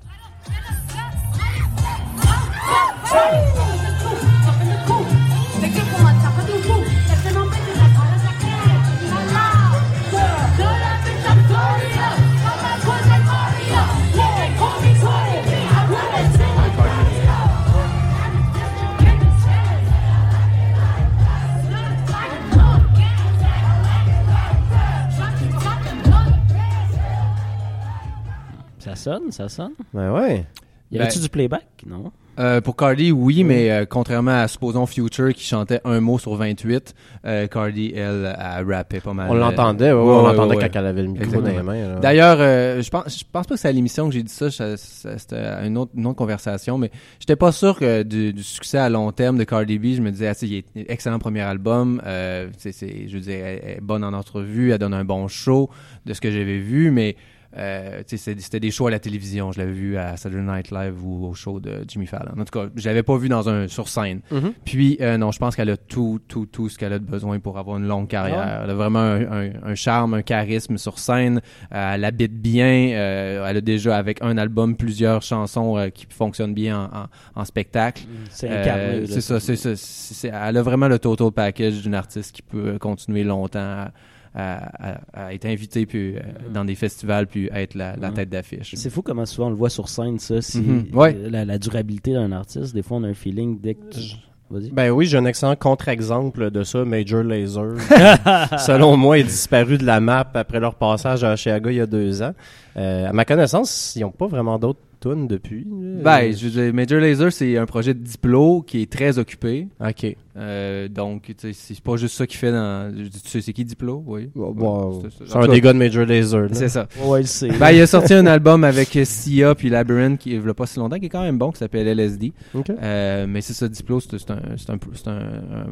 sonne, 28.97 29.31
ça 29.31 29.49
sonne. 29.49 29.73
Ben 29.95 30.13
ouais. 30.13 30.45
Y 30.91 30.99
Ben- 30.99 31.03
avait-tu 31.03 31.19
du 31.21 31.29
playback? 31.29 31.67
Non. 31.87 32.13
Euh, 32.39 32.61
pour 32.61 32.77
Cardi, 32.77 33.13
oui, 33.13 33.45
mais 33.45 33.71
euh, 33.71 33.87
contrairement 33.89 34.43
à 34.43 34.47
supposons 34.47 34.85
Future 34.85 35.33
qui 35.33 35.43
chantait 35.43 35.81
un 35.87 36.01
mot 36.01 36.19
sur 36.19 36.35
28, 36.35 36.95
euh, 37.25 37.47
Cardi, 37.47 37.95
elle, 37.97 38.27
a 38.39 38.63
rappé 38.63 39.01
pas 39.01 39.15
mal. 39.15 39.31
On 39.31 39.35
l'entendait, 39.35 39.91
ouais, 39.91 39.93
ouais, 39.95 39.99
on 40.01 40.19
ouais, 40.23 40.33
l'entendait 40.33 40.57
ouais. 40.57 40.69
quand 40.71 40.79
elle 40.79 40.87
avait 40.87 41.01
le 41.03 41.09
micro 41.09 41.41
dans 41.41 41.49
les 41.49 41.63
mains. 41.63 41.99
D'ailleurs, 41.99 42.37
euh, 42.39 42.83
je 42.83 42.91
pense, 42.91 43.19
je 43.19 43.25
pense 43.33 43.47
pas 43.47 43.55
que 43.55 43.59
c'est 43.61 43.69
à 43.69 43.73
l'émission 43.73 44.07
que 44.07 44.13
j'ai 44.15 44.23
dit 44.23 44.31
ça, 44.33 44.51
ça- 44.51 44.77
ça- 44.77 45.17
c'était 45.17 45.37
à 45.37 45.65
une 45.67 45.79
autre, 45.79 45.93
une 45.97 46.07
autre 46.07 46.17
conversation, 46.19 46.77
mais 46.77 46.91
j'étais 47.21 47.37
pas 47.37 47.53
sûr 47.53 47.79
que 47.79 48.03
du, 48.03 48.35
du 48.35 48.43
succès 48.43 48.77
à 48.79 48.91
long 48.91 49.11
terme 49.13 49.39
de 49.39 49.45
Cardi 49.45 49.79
B. 49.79 49.95
Je 49.97 50.03
me 50.03 50.11
disais, 50.11 50.29
ah, 50.29 50.35
tu 50.35 50.41
sais, 50.47 50.47
il 50.75 50.81
est 50.83 50.91
excellent 50.91 51.19
premier 51.19 51.41
album, 51.41 52.03
euh, 52.05 52.49
c'est, 52.59 52.73
c'est, 52.73 53.09
je 53.09 53.15
veux 53.15 53.23
dire, 53.23 53.39
elle, 53.47 53.61
elle 53.65 53.71
est 53.79 53.81
bonne 53.81 54.05
en 54.05 54.13
entrevue, 54.13 54.73
elle 54.73 54.79
donne 54.79 54.93
un 54.95 55.07
bon 55.07 55.27
show 55.27 55.71
de 56.05 56.13
ce 56.13 56.21
que 56.21 56.31
j'avais 56.31 56.59
vu, 56.59 56.91
mais 56.91 57.17
euh, 57.57 58.03
c'était 58.07 58.61
des 58.61 58.71
shows 58.71 58.87
à 58.87 58.91
la 58.91 58.99
télévision. 58.99 59.53
Je 59.53 59.59
l'avais 59.59 59.73
vu 59.73 59.97
à 59.97 60.17
Saturday 60.17 60.45
Night 60.45 60.71
Live 60.71 60.95
ou 61.05 61.27
au 61.27 61.35
show 61.35 61.59
de 61.61 61.85
Jimmy 61.89 62.07
Fallon. 62.07 62.33
En 62.39 62.45
tout 62.45 62.59
cas, 62.59 62.67
je 62.77 62.87
l'avais 62.89 63.03
pas 63.03 63.17
vu 63.17 63.29
dans 63.29 63.49
un 63.49 63.67
sur 63.69 63.89
scène. 63.89 64.21
Mhm. 64.31 64.53
Puis 64.65 64.99
euh, 65.01 65.17
non, 65.17 65.33
je 65.33 65.39
pense 65.39 65.57
qu'elle 65.57 65.71
a 65.71 65.77
tout, 65.77 66.21
tout, 66.29 66.47
tout 66.47 66.69
ce 66.69 66.79
qu'elle 66.79 66.93
a 66.93 66.99
de 66.99 67.05
besoin 67.05 67.39
pour 67.41 67.59
avoir 67.59 67.79
une 67.79 67.87
longue 67.87 68.09
carrière. 68.09 68.63
Elle 68.65 68.71
a 68.71 68.75
vraiment 68.75 68.99
un, 69.01 69.23
un- 69.47 69.51
un 69.65 69.75
charme, 69.75 70.15
un 70.15 70.23
charisme 70.23 70.77
sur 70.79 70.99
scène. 70.99 71.41
Euh, 71.75 71.95
elle 71.95 72.05
habite 72.05 72.35
bien. 72.41 72.89
euh, 72.93 73.47
elle 73.49 73.57
a 73.57 73.61
déjà 73.61 73.97
avec 73.97 74.23
un 74.23 74.37
album 74.39 74.77
plusieurs 74.77 75.23
chansons 75.23 75.91
qui 75.95 76.07
fonctionnent 76.11 76.55
bien 76.55 76.79
en, 76.93 76.99
en- 77.03 77.07
en 77.41 77.45
spectacle. 77.45 78.03
C'est 78.31 78.49
incarné. 78.49 79.07
c'est 79.07 79.21
ça, 79.21 79.41
c'est 79.41 79.57
ça. 79.57 79.75
c'est- 79.77 80.15
c'est- 80.15 80.33
elle 80.33 80.57
a 80.57 80.63
vraiment 80.63 80.89
le 80.89 80.99
total 80.99 81.31
package 81.33 81.83
d'une 81.83 81.95
artiste 81.95 82.35
qui 82.35 82.43
peut 82.43 82.79
continuer 82.79 83.25
longtemps 83.25 83.59
à, 83.61 83.91
à- 84.37 84.93
à- 85.15 85.27
à 85.27 85.35
être 85.35 85.47
invitée 85.47 85.87
puis, 85.87 86.17
euh, 86.17 86.21
dans 86.53 86.65
des 86.65 86.75
festivals 86.75 87.27
puis 87.27 87.51
à 87.51 87.63
être 87.63 87.75
la, 87.75 87.97
la 87.97 88.09
Mhm. 88.11 88.15
tête 88.15 88.29
d'affiche. 88.29 88.75
C'est 88.77 88.91
fou 88.91 89.03
comment 89.03 89.25
souvent 89.27 89.47
on 89.49 89.51
le 89.51 89.57
voit 89.57 89.71
sur 89.71 89.89
scène, 89.89 90.19
ça. 90.19 90.41
Si, 90.43 90.61
Mhm. 90.61 90.87
Ouais. 90.93 91.17
la, 91.31 91.45
la 91.45 91.59
durabilité 91.59 92.13
d'un 92.13 92.33
artiste, 92.33 92.75
des 92.75 92.83
fois 92.83 92.99
on 92.99 93.05
a 93.05 93.09
un 93.09 93.15
feeling 93.15 93.61
dès 93.61 93.75
que 93.75 93.89
tu... 93.91 94.01
Vas-y. 94.49 94.71
Ben 94.71 94.91
oui, 94.91 95.07
j'ai 95.07 95.19
un 95.19 95.25
excellent 95.25 95.57
contre-exemple 95.57 96.53
de 96.53 96.63
ça, 96.63 96.85
Major 96.85 97.25
Laser. 97.25 97.75
Selon 98.59 98.97
moi, 98.97 99.19
est 99.19 99.25
disparu 99.25 99.77
de 99.77 99.85
la 99.85 99.99
map 99.99 100.25
après 100.35 100.61
leur 100.61 100.77
passage 100.77 101.25
à 101.25 101.35
Chicago 101.35 101.71
il 101.71 101.77
y 101.77 101.81
a 101.81 101.87
deux 101.87 102.23
ans. 102.23 102.33
Euh, 102.77 103.09
à 103.09 103.13
ma 103.13 103.25
connaissance, 103.25 103.95
ils 103.97 104.03
n'ont 104.03 104.13
pas 104.13 104.29
vraiment 104.29 104.57
d'autres 104.59 104.79
tunes 105.15 105.27
depuis. 105.27 105.65
Ben, 105.67 106.33
je 106.33 106.49
veux 106.49 106.63
dire, 106.63 106.75
Major 106.75 107.01
Laser, 107.01 107.33
c'est 107.33 107.57
un 107.57 107.67
projet 107.67 107.95
de 107.95 108.01
diplo 108.01 108.63
qui 108.63 108.83
est 108.83 108.91
très 108.91 109.19
occupé. 109.19 109.69
Ok. 109.81 110.17
Euh, 110.39 110.89
donc, 110.89 111.23
tu 111.23 111.35
sais, 111.39 111.53
c'est 111.55 111.81
pas 111.81 111.97
juste 111.97 112.15
ça 112.15 112.27
qu'il 112.27 112.37
fait 112.37 112.53
dans. 112.53 112.93
Tu 112.95 113.11
sais, 113.25 113.41
c'est 113.41 113.53
qui 113.55 113.65
Diplo, 113.65 114.03
oui. 114.07 114.29
Bon, 114.35 114.91
Ouais, 115.01 115.09
c'est- 115.27 115.35
un 115.35 115.49
des 115.49 115.63
gars 115.63 115.73
de 115.73 115.79
Major 115.79 116.05
Laser. 116.05 116.49
C'est 116.53 116.69
ça. 116.69 116.89
Ouais, 117.03 117.23
il 117.23 117.27
sait. 117.27 117.49
Ben, 117.59 117.71
il 117.71 117.81
a 117.81 117.87
sorti 117.87 118.13
un 118.13 118.27
album 118.27 118.63
avec 118.65 118.99
Sia 119.05 119.55
puis 119.55 119.71
Labyrinth 119.71 120.19
qui 120.19 120.37
a 120.37 120.55
pas 120.55 120.67
si 120.67 120.79
longtemps, 120.79 120.99
qui 120.99 121.07
est 121.07 121.11
quand 121.11 121.23
même 121.23 121.39
bon, 121.39 121.53
qui 121.53 121.59
s'appelle 121.59 121.89
LSD. 121.89 122.33
Ok. 122.55 122.71
Euh, 122.71 123.27
mais 123.27 123.41
c'est 123.41 123.55
ça, 123.55 123.67
Diplo, 123.69 124.01
c'est 124.01 124.31
un, 124.31 124.39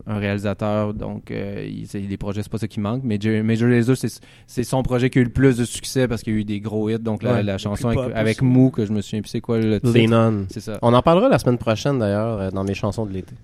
un, 0.07 0.19
réalisateur, 0.19 0.95
donc 0.95 1.31
euh, 1.31 1.67
il, 1.67 2.09
les 2.09 2.17
projets, 2.17 2.43
c'est 2.43 2.51
pas 2.51 2.59
ça 2.59 2.69
qui 2.69 2.81
manque. 2.81 3.03
Mais 3.05 3.19
Major, 3.19 3.45
Major 3.45 3.69
Lazer, 3.69 3.97
c'est 4.47 4.65
son 4.65 4.83
projet 4.83 5.11
qui 5.11 5.19
a 5.19 5.23
eu 5.23 5.25
le 5.25 5.31
plus 5.31 5.59
de 5.59 5.65
succès 5.65 6.09
parce 6.09 6.23
qu'il 6.23 6.33
y 6.33 6.37
a 6.37 6.41
eu 6.41 6.45
des 6.45 6.61
gros 6.61 6.89
hits. 6.89 6.99
Donc 6.99 7.23
la, 7.23 7.35
Ouais, 7.35 7.43
la 7.43 7.53
le 7.53 7.59
chanson 7.59 7.89
avec, 7.89 8.17
avec. 8.17 8.43
Mou, 8.43 8.71
que 8.71 8.87
je 8.87 8.93
me 8.93 9.03
souviens 9.03 9.21
plus 9.25 9.31
c'est 9.31 9.41
quoi 9.41 9.59
le 9.59 9.81
titre? 9.81 9.99
Lean 9.99 10.13
On. 10.13 10.47
C'est 10.51 10.61
ça. 10.61 10.79
On 10.83 10.93
en 10.95 11.03
parlera 11.03 11.29
la 11.29 11.39
semaine 11.39 11.59
prochaine 11.59 11.99
d'ailleurs 11.99 12.39
euh, 12.41 12.51
dans 12.51 12.65
mes 12.65 12.75
chansons 12.75 13.07
de 13.07 13.13
l'été. 13.13 13.35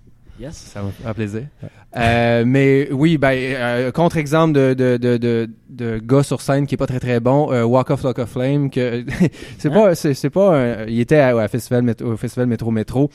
Yes. 0.40 0.54
Ça 0.56 0.80
me 0.82 0.90
fait 0.90 1.12
plaisir. 1.14 1.42
Euh, 1.98 2.44
mais 2.46 2.88
oui, 2.92 3.18
ben, 3.18 3.32
euh, 3.34 3.90
contre-exemple 3.92 4.54
de, 4.54 4.72
de, 4.72 4.96
de, 4.96 5.18
de, 5.18 5.50
de 5.68 5.98
gars 5.98 6.22
sur 6.22 6.40
scène 6.40 6.66
qui 6.66 6.76
est 6.76 6.78
pas 6.78 6.86
très 6.86 6.98
très 7.00 7.20
bon, 7.20 7.52
euh, 7.52 7.62
Walk 7.64 7.90
of 7.90 8.02
Like 8.04 8.18
a 8.20 8.24
Flame, 8.26 8.70
que 8.70 9.04
c'est 9.58 9.68
Hein? 9.68 9.74
pas, 9.74 9.94
c'est, 9.94 10.14
c'est 10.14 10.30
pas, 10.30 10.56
un- 10.56 10.86
il 10.86 10.98
était 11.00 11.18
à, 11.18 11.36
à 11.38 11.48
festival, 11.48 11.94
au 12.02 12.16
festival 12.16 12.46
Métro 12.46 12.70
Métro. 12.70 13.10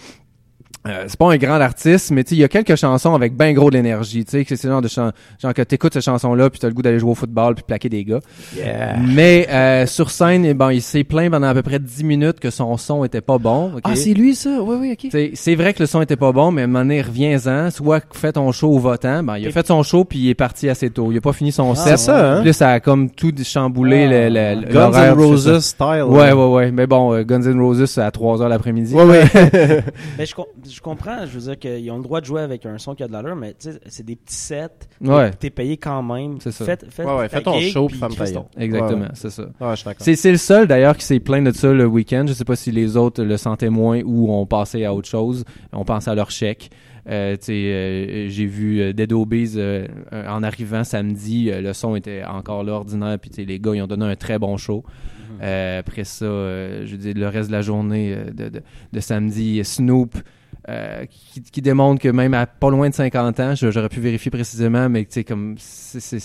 Euh, 0.88 1.06
c'est 1.08 1.18
pas 1.18 1.32
un 1.32 1.38
grand 1.38 1.60
artiste, 1.62 2.12
mais 2.12 2.24
tu 2.24 2.30
sais, 2.30 2.36
il 2.36 2.40
y 2.40 2.44
a 2.44 2.48
quelques 2.48 2.76
chansons 2.76 3.16
avec 3.16 3.36
ben 3.36 3.54
gros 3.54 3.70
de 3.72 3.76
l'énergie, 3.76 4.24
tu 4.24 4.32
sais, 4.32 4.46
que 4.46 4.56
c'est 4.56 4.68
le 4.68 4.74
genre 4.74 4.82
de 4.82 4.88
chan- 4.88 5.12
genre 5.42 5.54
que 5.54 5.62
t'écoutes 5.64 5.94
cette 5.94 6.04
chanson-là, 6.04 6.50
puis 6.50 6.60
t'as 6.60 6.68
le 6.68 6.74
goût 6.74 6.82
d'aller 6.84 7.00
jouer 7.00 7.12
au 7.12 7.16
football 7.16 7.56
puis 7.56 7.64
plaquer 7.68 7.90
des 7.90 8.04
gars. 8.06 8.20
Mais 9.08 9.48
euh, 9.50 9.86
sur 9.86 10.12
scène, 10.12 10.46
eh 10.46 10.54
ben, 10.54 10.72
il 10.72 10.82
s'est 10.82 11.04
plaint 11.04 11.32
pendant 11.32 11.48
à 11.48 11.54
peu 11.54 11.62
près 11.62 11.80
10 11.80 12.04
minutes 12.04 12.40
que 12.40 12.50
son 12.50 12.78
son 12.78 13.04
était 13.04 13.22
pas 13.22 13.38
bon. 13.38 13.72
Ah, 13.84 13.96
c'est 13.96 14.14
lui 14.14 14.36
ça? 14.36 14.62
Oui, 14.62 14.78
oui, 14.80 14.92
ok. 14.94 15.12
C'est 15.34 15.56
vrai 15.56 15.74
que 15.74 15.80
le 15.82 15.88
son 15.88 16.02
était 16.02 16.16
pas 16.16 16.32
bon, 16.32 16.52
mais 16.52 16.62
à 16.62 16.64
un 16.66 16.68
moment 16.68 16.80
donné, 16.84 17.02
reviens-en. 17.02 17.72
Soit 17.72 18.02
fais 18.14 18.32
ton 18.34 18.52
show 18.52 18.70
au 18.72 18.80
votant. 18.80 19.24
Ben, 19.24 19.38
il 19.38 19.46
a 19.46 19.50
Et- 19.50 19.52
fait 19.52 19.66
son 19.68 19.82
show 19.84 20.06
puis 20.06 20.20
il 20.20 20.30
est 20.30 20.36
parti 20.36 20.70
assez 20.70 20.90
tôt. 20.90 21.12
Il 21.12 21.18
a 21.18 21.22
pas 21.22 21.34
fini 21.34 21.52
son 21.52 21.72
Ah, 21.72 21.76
set. 21.76 21.98
C'est 21.98 22.06
ça, 22.06 22.34
hein? 22.34 22.38
Puis 22.38 22.48
là, 22.48 22.54
ça 22.54 22.70
a 22.72 22.80
comme 22.80 23.10
tout 23.10 23.34
chamboulé 23.44 24.06
Ah. 24.06 24.30
le, 24.30 24.62
le, 24.62 24.72
Guns 24.74 24.92
N' 24.94 25.14
Roses 25.14 25.60
style. 25.60 26.04
Ouais, 26.08 26.32
ouais, 26.32 26.48
ouais. 26.48 26.72
Mais 26.72 26.88
bon, 26.88 27.14
euh, 27.14 27.24
Guns 27.24 27.42
N' 27.42 27.60
Roses, 27.60 27.86
c'est 27.86 28.02
à 28.02 28.12
3 28.12 28.42
heures 28.42 28.50
l'après-midi. 28.50 28.94
Ouais, 28.94 29.04
ouais. 29.04 29.24
Mais 30.18 30.26
je, 30.26 30.34
je 30.76 30.82
comprends, 30.82 31.26
je 31.26 31.40
veux 31.40 31.54
dire 31.54 31.58
qu'ils 31.58 31.90
ont 31.92 31.98
le 31.98 32.04
droit 32.04 32.20
de 32.20 32.26
jouer 32.26 32.42
avec 32.42 32.66
un 32.66 32.78
son 32.78 32.96
qui 32.96 33.04
a 33.04 33.08
de 33.08 33.14
l'allure, 33.14 33.36
mais 33.36 33.56
c'est 33.60 34.06
des 34.06 34.16
petits 34.16 34.36
sets. 34.36 34.68
Ouais. 35.02 35.32
T'es 35.32 35.50
payé 35.50 35.78
quand 35.78 36.04
même. 36.04 36.38
C'est 36.42 36.52
ça. 36.52 36.66
Faites, 36.66 36.86
faites 36.90 37.06
Ouais, 37.06 37.16
ouais, 37.16 37.30
ta 37.30 37.38
fais 37.38 37.44
ton 37.44 37.58
gig, 37.60 37.72
show, 37.72 37.88
puis 37.88 38.00
Christ, 38.00 38.34
gueule. 38.34 38.44
Exactement, 38.58 39.00
Ouais, 39.00 39.06
ouais. 39.06 39.12
c'est 39.14 39.30
ça. 39.30 39.44
Ouais, 39.44 39.70
je 39.72 39.76
suis 39.76 39.86
d'accord. 39.86 40.04
C'est, 40.04 40.16
c'est 40.16 40.32
le 40.32 40.38
seul 40.38 40.68
d'ailleurs 40.68 40.98
qui 40.98 41.06
s'est 41.06 41.20
plaint 41.20 41.46
de 41.46 41.52
ça 41.54 41.72
le 41.72 41.86
week-end. 41.86 42.26
Je 42.28 42.34
sais 42.34 42.46
pas 42.46 42.56
si 42.56 42.72
les 42.72 42.98
autres 42.98 43.24
le 43.24 43.38
sentaient 43.38 43.70
moins 43.70 44.02
ou 44.04 44.32
ont 44.34 44.46
passé 44.46 44.84
à 44.84 44.94
autre 44.94 45.08
chose. 45.08 45.46
On 45.72 45.86
pensait 45.86 46.12
à 46.12 46.16
leur 46.16 46.30
chèque. 46.32 46.70
Euh, 47.08 47.38
euh, 47.50 48.26
j'ai 48.30 48.46
vu 48.46 48.82
euh, 48.82 48.92
Dead 48.92 49.14
Obies 49.14 49.54
euh, 49.58 49.88
en 50.12 50.42
arrivant 50.42 50.84
samedi, 50.84 51.52
euh, 51.52 51.62
le 51.62 51.72
son 51.74 51.96
était 51.96 52.24
encore 52.26 52.64
là 52.64 52.74
ordinaire, 52.74 53.20
puis 53.20 53.30
les 53.46 53.60
gars 53.60 53.76
ils 53.76 53.82
ont 53.84 53.88
donné 53.88 54.06
un 54.06 54.16
très 54.16 54.40
bon 54.40 54.58
show. 54.58 54.84
Euh, 55.42 55.80
après 55.80 56.04
ça, 56.04 56.26
euh, 56.26 56.84
je 56.86 56.92
veux 56.94 56.98
dire, 56.98 57.14
le 57.16 57.28
reste 57.28 57.50
de 57.50 57.56
la 57.56 57.62
journée 57.62 58.14
euh, 58.16 58.32
de, 58.32 58.50
de, 58.50 58.62
de 58.92 59.00
samedi, 59.00 59.64
Snoop, 59.64 60.16
euh, 60.70 61.06
qui, 61.06 61.42
qui 61.42 61.62
démontre 61.62 62.02
que 62.02 62.10
même 62.10 62.34
à 62.34 62.46
pas 62.46 62.70
loin 62.70 62.90
de 62.90 62.94
50 62.96 63.40
ans, 63.40 63.54
j'aurais 63.56 63.90
pu 63.90 64.00
vérifier 64.00 64.32
précisément, 64.32 64.90
mais 64.90 65.02
tu 65.06 65.12
sais, 65.12 65.24
comme 65.24 65.56
c'est- 65.58 66.20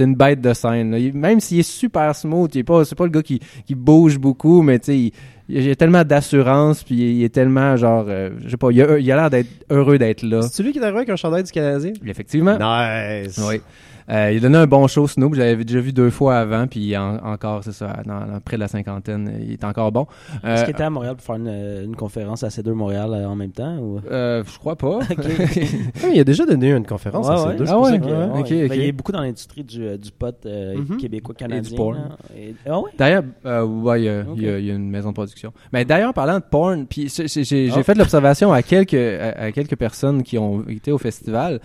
une 0.00 0.14
bête 0.14 0.40
de 0.40 0.52
scène. 0.52 0.90
là. 0.90 0.98
Même 1.14 1.40
s'il 1.40 1.60
est 1.60 1.62
super 1.70 2.14
smooth, 2.14 2.54
il 2.54 2.58
est 2.58 2.64
pas, 2.64 2.84
c'est 2.84 2.94
pas 2.94 3.04
le 3.04 3.10
gars 3.10 3.22
qui, 3.22 3.40
qui 3.66 3.74
bouge 3.74 4.18
beaucoup, 4.18 4.60
mais 4.62 4.78
tu 4.78 4.84
sais, 4.86 4.98
il, 4.98 5.12
il 5.48 5.70
a 5.70 5.74
tellement 5.76 6.04
d'assurance, 6.04 6.82
puis 6.82 6.96
il 6.96 7.24
est 7.24 7.28
tellement 7.34 7.76
genre, 7.76 8.04
euh, 8.08 8.30
je 8.44 8.50
sais 8.50 8.56
pas, 8.56 8.70
il 8.72 8.82
a, 8.82 8.98
l'air 8.98 9.30
d'être 9.30 9.48
heureux 9.70 9.96
d'être 9.96 10.22
là. 10.22 10.42
C'est 10.42 10.62
lui 10.62 10.72
qui 10.72 10.78
est 10.78 10.82
arrivé 10.82 10.98
avec 10.98 11.08
un 11.10 11.16
chandail 11.16 11.44
du 11.44 11.52
Canadien? 11.52 11.92
Effectivement. 12.04 12.58
Nice. 12.58 13.40
Oui. 13.48 13.60
Euh, 14.08 14.30
il 14.32 14.38
a 14.38 14.40
donné 14.40 14.58
un 14.58 14.66
bon 14.66 14.86
show, 14.86 15.06
Snoop. 15.08 15.34
Je 15.34 15.40
l'avais 15.40 15.64
déjà 15.64 15.80
vu 15.80 15.92
deux 15.92 16.10
fois 16.10 16.36
avant, 16.38 16.66
puis 16.66 16.96
en- 16.96 17.16
encore, 17.24 17.64
c'est 17.64 17.72
ça, 17.72 18.02
dans, 18.06 18.20
dans 18.26 18.40
près 18.40 18.56
de 18.56 18.60
la 18.60 18.68
cinquantaine, 18.68 19.38
il 19.42 19.52
est 19.52 19.64
encore 19.64 19.90
bon. 19.92 20.06
Euh, 20.44 20.54
Est-ce 20.54 20.64
qu'il 20.64 20.74
était 20.74 20.84
à 20.84 20.90
Montréal 20.90 21.16
pour 21.16 21.24
faire 21.24 21.36
une, 21.36 21.82
une 21.84 21.96
conférence 21.96 22.42
à 22.44 22.48
C2 22.48 22.70
Montréal 22.72 23.10
euh, 23.12 23.26
en 23.28 23.34
même 23.34 23.50
temps? 23.50 23.76
Ou... 23.78 24.00
euh, 24.10 24.44
je 24.46 24.58
crois 24.58 24.76
pas. 24.76 25.00
Ah, 26.04 26.08
il 26.12 26.20
a 26.20 26.24
déjà 26.24 26.44
donné 26.46 26.72
une 26.72 26.86
conférence 26.86 27.26
Ouais, 27.26 27.34
à 27.34 27.38
ces 27.38 27.46
ouais. 27.46 27.56
deux. 27.56 27.64
Ah 27.68 27.78
ouais? 27.80 27.90
ça 27.92 27.98
que- 27.98 28.04
Ouais, 28.04 28.12
ouais. 28.12 28.40
ok, 28.40 28.48
Ben, 28.68 28.72
il 28.74 28.82
est 28.82 28.92
beaucoup 28.92 29.12
dans 29.12 29.20
l'industrie 29.22 29.64
du, 29.64 29.82
euh, 29.84 29.96
du 29.96 30.10
pot 30.12 30.34
euh, 30.46 30.76
Mhm. 30.76 30.98
québécois-canadien. 30.98 31.76
porn. 31.76 31.94
là. 31.96 32.16
Et- 32.38 32.54
Ah 32.68 32.78
ouais? 32.80 32.90
D'ailleurs, 32.98 33.24
euh, 33.44 33.64
ouais, 33.64 34.02
il 34.02 34.04
y, 34.04 34.08
a- 34.08 34.24
il 34.36 34.42
y 34.42 34.48
a- 34.48 34.58
il 34.58 34.66
y 34.66 34.70
a 34.70 34.74
une 34.74 34.88
maison 34.90 35.08
de 35.08 35.14
production. 35.14 35.52
Mais 35.72 35.84
d'ailleurs, 35.84 36.14
parlant 36.14 36.38
de 36.38 36.44
porn, 36.48 36.86
puis 36.86 37.08
j'ai- 37.08 37.26
j'ai 37.28 37.44
j'ai 37.44 37.70
Ah. 37.74 37.82
fait 37.82 37.94
l'observation 37.94 38.52
à 38.52 38.62
quelques 38.62 38.94
à, 38.94 39.42
à 39.46 39.52
quelques 39.52 39.76
personnes 39.76 40.22
qui 40.22 40.38
ont 40.38 40.64
été 40.68 40.92
au 40.92 40.98
festival. 40.98 41.60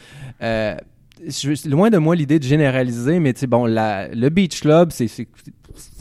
Je- 1.28 1.70
loin 1.70 1.90
de 1.90 1.98
moi 1.98 2.16
l'idée 2.16 2.40
de 2.40 2.44
généraliser, 2.44 3.20
mais 3.20 3.34
tu 3.34 3.42
sais, 3.42 3.48
bon, 3.48 3.66
la, 3.66 4.08
le 4.10 4.30
beach 4.30 4.62
club, 4.62 4.90
c'est 4.92 5.08
c'est 5.08 5.28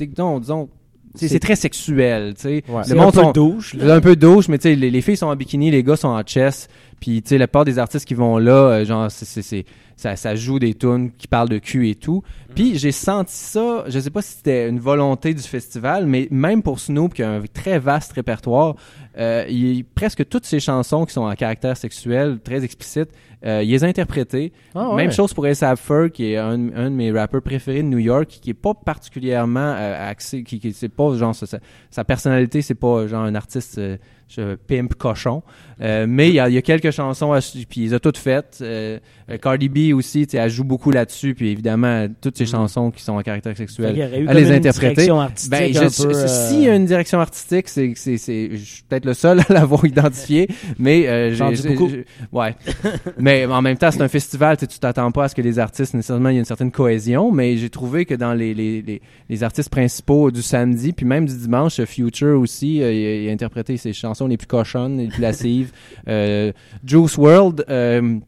disons, 0.06 0.40
disons 0.40 0.68
c'est 1.16 1.40
très 1.40 1.56
sexuel, 1.56 2.34
tu 2.36 2.42
sais. 2.42 2.62
Ouais. 2.68 2.78
Le 2.78 2.84
C'est 2.84 2.94
monde 2.94 3.08
un 3.08 3.10
peu 3.12 3.20
sont- 3.22 3.32
douche. 3.32 3.76
Un 3.80 4.00
peu 4.00 4.14
douche, 4.14 4.48
mais 4.48 4.58
tu 4.58 4.62
sais, 4.68 4.74
les, 4.76 4.90
les 4.90 5.00
filles 5.02 5.16
sont 5.16 5.26
en 5.26 5.34
bikini, 5.34 5.70
les 5.72 5.82
gars 5.82 5.96
sont 5.96 6.08
en 6.08 6.22
chess. 6.24 6.68
Puis, 7.00 7.20
tu 7.22 7.30
sais, 7.30 7.38
la 7.38 7.48
part 7.48 7.64
des 7.64 7.78
artistes 7.80 8.06
qui 8.06 8.14
vont 8.14 8.38
là, 8.38 8.52
euh, 8.52 8.84
genre, 8.84 9.10
c'est- 9.10 9.64
ça, 10.00 10.16
ça 10.16 10.34
joue 10.34 10.58
des 10.58 10.74
tunes 10.74 11.10
qui 11.12 11.28
parlent 11.28 11.48
de 11.48 11.58
cul 11.58 11.88
et 11.90 11.94
tout. 11.94 12.22
Puis, 12.54 12.78
j'ai 12.78 12.90
senti 12.92 13.34
ça, 13.34 13.84
je 13.86 14.00
sais 14.00 14.10
pas 14.10 14.22
si 14.22 14.36
c'était 14.38 14.68
une 14.68 14.80
volonté 14.80 15.34
du 15.34 15.42
festival, 15.42 16.06
mais 16.06 16.26
même 16.30 16.62
pour 16.62 16.80
Snoop, 16.80 17.14
qui 17.14 17.22
a 17.22 17.30
un 17.30 17.42
très 17.52 17.78
vaste 17.78 18.12
répertoire, 18.12 18.74
euh, 19.18 19.44
il, 19.48 19.84
presque 19.84 20.26
toutes 20.28 20.46
ses 20.46 20.58
chansons 20.58 21.04
qui 21.04 21.12
sont 21.12 21.26
à 21.26 21.36
caractère 21.36 21.76
sexuel, 21.76 22.38
très 22.42 22.64
explicite, 22.64 23.10
euh, 23.44 23.62
il 23.62 23.70
les 23.70 23.84
a 23.84 23.86
interprétées. 23.86 24.52
Ah, 24.74 24.88
ouais. 24.90 24.96
Même 24.96 25.12
chose 25.12 25.32
pour 25.34 25.44
A$AP 25.46 25.78
Ferg, 25.78 26.10
qui 26.10 26.32
est 26.32 26.36
un, 26.36 26.52
un 26.74 26.90
de 26.90 26.94
mes 26.96 27.10
rappeurs 27.12 27.42
préférés 27.42 27.82
de 27.82 27.88
New 27.88 27.98
York, 27.98 28.26
qui 28.40 28.50
est 28.50 28.54
pas 28.54 28.74
particulièrement 28.74 29.74
euh, 29.76 30.10
axé, 30.10 30.42
qui, 30.42 30.58
qui 30.60 30.72
c'est 30.72 30.88
pas 30.88 31.14
genre 31.16 31.34
sa, 31.34 31.46
sa- 31.46 31.60
sa 31.90 32.04
personnalité, 32.04 32.62
c'est 32.62 32.74
pas 32.74 33.06
genre 33.06 33.22
un 33.24 33.34
artiste 33.34 33.78
euh, 33.78 33.96
je 34.34 34.54
pimp 34.54 34.94
cochon, 34.94 35.42
Euh, 35.82 36.04
mais 36.06 36.28
il 36.28 36.34
y 36.34 36.40
a, 36.40 36.46
il 36.50 36.54
y 36.54 36.58
a 36.58 36.62
quelques 36.62 36.90
chansons, 36.90 37.32
à- 37.32 37.38
puis 37.40 37.80
il 37.80 37.82
les 37.84 37.94
a 37.94 37.98
toutes 38.00 38.18
faites. 38.18 38.58
Euh, 38.60 38.98
euh, 39.30 39.38
Cardi 39.38 39.70
B 39.70 39.94
aussi, 39.94 40.26
elle 40.34 40.50
joue 40.50 40.62
beaucoup 40.62 40.90
là-dessus, 40.90 41.34
puis 41.34 41.48
évidemment 41.48 42.06
toutes 42.20 42.36
ces 42.36 42.44
chansons 42.44 42.90
qui 42.90 43.02
sont 43.02 43.16
à 43.16 43.22
caractère 43.22 43.56
sexuel. 43.56 43.94
comme 44.26 44.34
les 44.34 44.42
interpréter. 44.56 45.06
Ben, 45.48 45.72
je, 45.72 46.02
peu, 46.02 46.14
euh, 46.14 46.26
s'il 46.50 46.60
y 46.64 46.68
a 46.68 46.74
une 46.76 46.84
direction 46.84 47.18
artistique, 47.18 47.66
c'est, 47.70 47.94
c'est, 47.96 48.18
c'est, 48.18 48.50
je 48.52 48.56
suis 48.62 48.82
peut-être 48.86 49.06
le 49.06 49.14
seul 49.14 49.40
à 49.48 49.52
l'avoir 49.54 49.82
identifié, 49.86 50.48
mais 50.78 51.08
euh, 51.08 51.32
j'ai- 51.32 51.36
j'ai- 51.62 51.68
beaucoup. 51.70 51.88
j'ai- 51.88 52.04
ouais. 52.30 52.54
mais 53.18 53.46
en 53.46 53.62
même 53.62 53.78
temps, 53.78 53.90
c'est 53.90 54.02
un 54.02 54.08
festival, 54.08 54.58
tu 54.58 54.66
t'attends 54.66 55.10
pas 55.12 55.24
à 55.24 55.28
ce 55.28 55.34
que 55.34 55.40
les 55.42 55.58
artistes 55.58 55.94
nécessairement 55.94 56.28
il 56.28 56.34
y 56.34 56.36
a 56.36 56.40
une 56.40 56.44
certaine 56.44 56.70
cohésion, 56.72 57.32
mais 57.32 57.56
j'ai 57.56 57.70
trouvé 57.70 58.04
que 58.04 58.14
dans 58.14 58.34
les, 58.34 58.52
les, 58.52 58.82
les, 58.82 59.00
les 59.30 59.42
artistes 59.42 59.70
principaux 59.70 60.30
du 60.30 60.42
samedi, 60.42 60.92
puis 60.92 61.06
même 61.06 61.24
du 61.24 61.34
dimanche, 61.38 61.82
Future 61.86 62.38
aussi, 62.38 62.82
euh, 62.82 62.92
il, 62.92 63.06
a, 63.06 63.14
il 63.22 63.28
a 63.30 63.32
interprété 63.32 63.78
ses 63.78 63.94
chansons 63.94 64.19
les 64.26 64.36
plus 64.36 64.46
cochonnes, 64.46 64.98
les 64.98 65.08
plus 65.08 65.22
lascives. 65.22 65.72
Euh, 66.08 66.52
Juice 66.84 67.16
World. 67.18 67.64
Euh, 67.68 68.20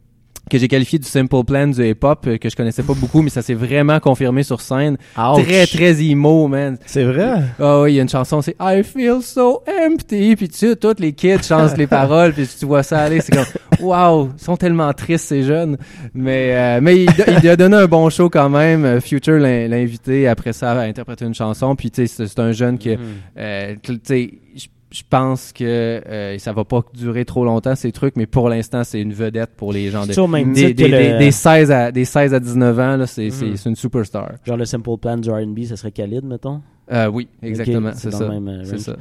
que 0.51 0.59
j'ai 0.59 0.69
qualifié 0.69 0.99
du 0.99 1.09
simple 1.09 1.45
plan 1.45 1.67
du 1.69 1.83
hip-hop, 1.83 2.27
euh, 2.27 2.37
que 2.37 2.51
je 2.51 2.57
connaissais 2.57 2.83
pas 2.83 2.95
beaucoup, 2.95 3.23
mais 3.23 3.31
ça 3.31 3.43
s'est 3.43 3.55
vraiment 3.55 3.99
confirmé 4.01 4.43
sur 4.43 4.61
scène. 4.61 4.99
Ouch. 5.17 5.43
Très, 5.45 5.67
très 5.67 6.03
emo, 6.03 6.49
man. 6.49 6.77
C'est 6.85 7.05
vrai? 7.05 7.43
Ah 7.59 7.81
oui, 7.81 7.93
il 7.93 7.97
y 7.97 7.99
a 8.01 8.03
une 8.03 8.09
chanson, 8.09 8.43
c'est 8.43 8.57
I 8.61 8.83
feel 8.83 9.23
so 9.23 9.63
empty. 9.67 10.37
Puis 10.37 10.49
tu 10.49 10.59
sais, 10.59 10.77
tous 10.77 10.97
les 10.99 11.13
kids 11.13 11.43
chantent 11.43 11.77
les 11.79 11.87
paroles, 12.01 12.33
puis 12.33 12.47
tu 12.47 12.67
vois 12.67 12.83
ça 12.83 13.01
aller, 13.01 13.21
c'est 13.21 13.33
comme, 13.33 13.47
wow, 13.81 14.31
ils 14.37 14.43
sont 14.43 14.57
tellement 14.57 14.93
tristes 14.93 15.27
ces 15.27 15.43
jeunes. 15.43 15.79
Mais 16.13 16.55
euh, 16.55 16.81
mais 16.83 17.05
il, 17.05 17.11
il 17.43 17.49
a 17.49 17.57
donné 17.57 17.77
un 17.77 17.87
bon 17.87 18.11
show 18.11 18.29
quand 18.29 18.51
même. 18.51 19.01
Future 19.01 19.39
l'a 19.39 19.77
invité 19.77 20.29
après 20.29 20.53
ça 20.53 20.73
à 20.73 20.83
interpréter 20.83 21.25
une 21.25 21.35
chanson. 21.35 21.75
Puis 21.77 21.91
tu 21.91 22.07
sais, 22.07 22.27
c'est 22.27 22.39
un 22.41 22.53
jeune 22.53 22.79
qui, 22.79 22.97
euh, 23.39 23.75
tu 23.83 24.01
sais, 24.03 24.31
je- 24.93 25.03
pense 25.09 25.53
que 25.53 25.65
euh, 25.65 26.39
ça 26.39 26.53
va 26.53 26.65
pas 26.65 26.83
durer 26.95 27.25
trop 27.25 27.45
longtemps 27.45 27.75
ces 27.75 27.93
trucs, 27.93 28.17
mais 28.17 28.27
pour 28.27 28.49
l'instant 28.49 28.85
c'est 28.85 29.01
une 29.01 29.13
vedette 29.13 29.51
pour 29.57 29.73
les 29.73 29.91
gens 29.91 30.07
de, 30.07 30.27
même 30.31 30.53
des, 30.53 30.75
titre 30.75 30.83
des, 30.85 30.89
des, 30.91 31.13
le- 31.13 31.19
des 31.19 31.31
16 31.31 31.71
à 31.71 31.93
des 31.93 32.05
16 32.05 32.35
à 32.35 32.41
19 32.41 32.79
ans 32.79 32.97
là, 32.97 33.07
c'est 33.07 33.31
c'est 33.31 33.57
c'est 33.57 33.69
une 33.69 33.77
superstar. 33.77 34.33
Genre 34.47 34.57
le 34.57 34.65
simple 34.65 34.91
plan 35.01 35.17
du 35.17 35.31
R&B, 35.31 35.65
ça 35.65 35.77
serait 35.77 35.93
Khalid, 35.93 36.25
mettons? 36.25 36.61
Euh, 36.91 37.07
oui, 37.07 37.29
exactement, 37.43 37.93
c'est 37.95 38.11
ça. 38.13 38.25
euh, 38.25 38.63
C'est 38.65 38.79
ça. 38.79 38.97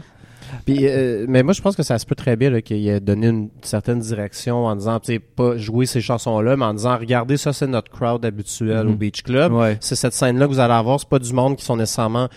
Puis, 0.65 0.79
euh, 0.81 1.25
mais 1.29 1.43
moi, 1.43 1.53
je 1.53 1.61
pense 1.61 1.77
que 1.77 1.83
ça 1.83 1.97
se 1.97 2.05
peut 2.05 2.15
très 2.15 2.35
bien 2.35 2.49
là, 2.49 2.61
qu'il 2.61 2.85
ait 2.85 2.99
donné 2.99 3.27
une 3.27 3.49
certaine 3.61 3.99
direction 3.99 4.65
en 4.65 4.75
disant, 4.75 4.99
tu 4.99 5.13
sais, 5.13 5.19
pas 5.19 5.55
jouer 5.55 5.85
ces 5.85 6.01
chansons-là, 6.01 6.57
mais 6.57 6.65
en 6.65 6.73
disant, 6.73 6.97
regardez, 6.97 7.37
ça, 7.37 7.53
c'est 7.53 7.67
notre 7.67 7.89
crowd 7.89 8.25
habituel 8.25 8.85
Mhm. 8.87 8.91
au 8.91 8.95
Beach 8.97 9.23
Club. 9.23 9.53
Ouais. 9.53 9.77
C'est 9.79 9.95
cette 9.95 10.11
scène-là 10.13 10.47
que 10.47 10.51
vous 10.51 10.59
allez 10.59 10.73
avoir. 10.73 10.99
C'est 10.99 11.07
pas 11.07 11.19
du 11.19 11.31
monde 11.31 11.55
qui 11.55 11.63
sont 11.63 11.77
nécessairement 11.77 12.27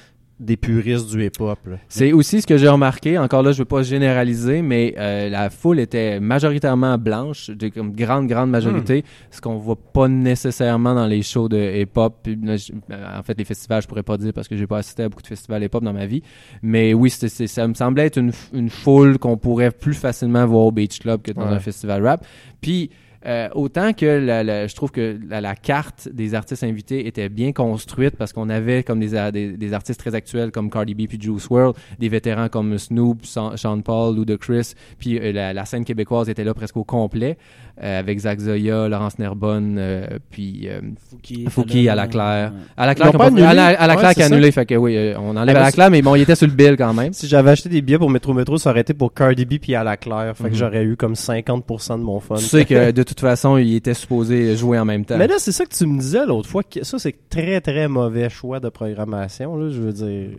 des 0.40 0.56
puristes 0.56 1.08
du 1.10 1.24
hip-hop. 1.24 1.58
C'est 1.88 2.12
aussi 2.12 2.42
ce 2.42 2.46
que 2.46 2.56
j'ai 2.56 2.68
remarqué. 2.68 3.16
Encore 3.18 3.42
là, 3.42 3.52
je 3.52 3.58
veux 3.58 3.64
pas 3.64 3.82
généraliser, 3.82 4.62
mais 4.62 4.94
euh, 4.98 5.28
la 5.30 5.48
foule 5.48 5.78
était 5.78 6.18
majoritairement 6.18 6.98
blanche, 6.98 7.50
de 7.50 7.68
comme 7.68 7.92
grande 7.92 8.26
grande 8.26 8.50
majorité, 8.50 9.04
ce 9.30 9.40
qu'on 9.40 9.56
voit 9.56 9.76
pas 9.76 10.08
nécessairement 10.08 10.94
dans 10.94 11.06
les 11.06 11.22
shows 11.22 11.48
de 11.48 11.80
hip-hop. 11.82 12.26
Euh, 12.26 12.56
En 13.18 13.22
fait, 13.22 13.38
les 13.38 13.44
festivals, 13.44 13.82
je 13.82 13.86
pourrais 13.86 14.02
pas 14.02 14.16
dire 14.16 14.32
parce 14.32 14.48
que 14.48 14.56
j'ai 14.56 14.66
pas 14.66 14.78
assisté 14.78 15.04
à 15.04 15.08
beaucoup 15.08 15.22
de 15.22 15.28
festivals 15.28 15.62
hip-hop 15.62 15.84
dans 15.84 15.92
ma 15.92 16.06
vie. 16.06 16.22
Mais 16.62 16.94
oui, 16.94 17.10
ça 17.10 17.68
me 17.68 17.74
semblait 17.74 18.06
être 18.06 18.18
une, 18.18 18.32
une 18.52 18.70
foule 18.70 19.18
qu'on 19.18 19.36
pourrait 19.36 19.70
plus 19.70 19.94
facilement 19.94 20.44
voir 20.46 20.64
au 20.66 20.72
Beach 20.72 20.98
Club 20.98 21.22
que 21.22 21.30
dans 21.32 21.42
Ouais. 21.46 21.52
un 21.54 21.60
festival 21.60 22.04
rap. 22.04 22.26
Puis 22.60 22.90
euh, 23.26 23.48
autant 23.54 23.92
que 23.92 24.06
la- 24.06 24.66
je 24.66 24.74
trouve 24.74 24.90
que 24.90 25.18
la, 25.28 25.54
carte 25.54 26.08
des 26.12 26.34
artistes 26.34 26.64
invités 26.64 27.06
était 27.06 27.28
bien 27.28 27.52
construite 27.52 28.16
parce 28.16 28.32
qu'on 28.32 28.50
avait 28.50 28.82
comme 28.82 29.00
des, 29.00 29.30
des, 29.32 29.56
des 29.56 29.72
artistes 29.72 30.00
très 30.00 30.14
actuels 30.14 30.50
comme 30.50 30.70
Cardi 30.70 30.94
B 30.94 31.06
puis 31.08 31.20
Juice 31.20 31.46
WRLD, 31.48 31.76
des 31.98 32.08
vétérans 32.08 32.48
comme 32.48 32.76
Snoop, 32.78 33.24
Sean 33.24 33.80
Paul, 33.82 34.16
Ludacris, 34.16 34.74
puis 34.98 35.18
euh, 35.18 35.32
la 35.52 35.64
scène 35.64 35.84
québécoise 35.84 36.28
était 36.28 36.44
là 36.44 36.54
presque 36.54 36.76
au 36.76 36.84
complet 36.84 37.38
euh, 37.82 37.98
avec 37.98 38.18
Zach 38.20 38.38
Zoya, 38.38 38.88
Laurence 38.88 39.18
Nerbonne, 39.18 39.76
euh, 39.78 40.06
puis 40.30 40.68
euh, 40.68 40.80
Fouki, 41.10 41.46
Fouki 41.48 41.88
à 41.88 41.94
la 41.94 42.06
claire. 42.06 42.52
À 42.76 42.86
la 42.86 42.94
claire, 42.94 43.10
pas 43.12 43.26
annulé? 43.26 43.42
à 43.42 43.52
la, 43.54 43.66
à 43.66 43.86
la 43.86 43.96
claire 43.96 44.14
qui 44.14 44.22
a 44.22 44.26
annulé, 44.26 44.52
fait 44.52 44.64
que 44.66 44.74
oui, 44.76 44.96
euh, 44.96 45.14
on 45.18 45.36
enlève 45.36 45.56
à 45.56 45.60
la 45.60 45.64
mais 45.66 45.72
claire, 45.72 45.90
mais 45.90 46.02
bon, 46.02 46.14
il 46.14 46.22
était 46.22 46.36
sur 46.36 46.46
le 46.46 46.52
bill 46.52 46.76
quand 46.78 46.94
même. 46.94 47.12
Si 47.12 47.26
j'avais 47.26 47.50
acheté 47.50 47.68
des 47.68 47.82
billets 47.82 47.98
pour 47.98 48.10
Métro 48.10 48.32
Métro, 48.32 48.58
ça 48.58 48.70
aurait 48.70 48.82
été 48.82 48.94
pour 48.94 49.12
Cardi 49.12 49.44
B 49.44 49.54
puis 49.60 49.74
à 49.74 49.82
la 49.82 49.96
claire. 49.96 50.36
Fait 50.36 50.44
que 50.44 50.48
Mhm. 50.50 50.54
j'aurais 50.54 50.84
eu 50.84 50.96
comme 50.96 51.14
50% 51.16 51.98
de 51.98 52.04
mon 52.04 52.20
fun. 52.20 52.36
Tu 52.36 52.44
sais 52.44 52.64
que 52.64 52.92
de 52.92 53.02
toute 53.02 53.20
façon, 53.20 53.56
il 53.56 53.74
était 53.74 53.94
supposé 53.94 54.56
jouer 54.56 54.78
en 54.78 54.84
même 54.84 55.04
temps. 55.04 55.16
Mais 55.18 55.26
là, 55.26 55.34
c'est 55.38 55.52
ça 55.52 55.64
que 55.66 55.74
tu 55.74 55.86
me 55.86 55.98
disais 55.98 56.24
l'autre 56.26 56.48
fois. 56.48 56.62
que 56.62 56.84
Ça, 56.84 56.98
c'est 56.98 57.28
très, 57.28 57.60
très 57.60 57.88
mauvais 57.88 58.30
choix 58.30 58.60
de 58.60 58.68
programmation. 58.68 59.56
Là, 59.56 59.70
je 59.70 59.80
veux 59.80 59.92
dire. 59.92 60.30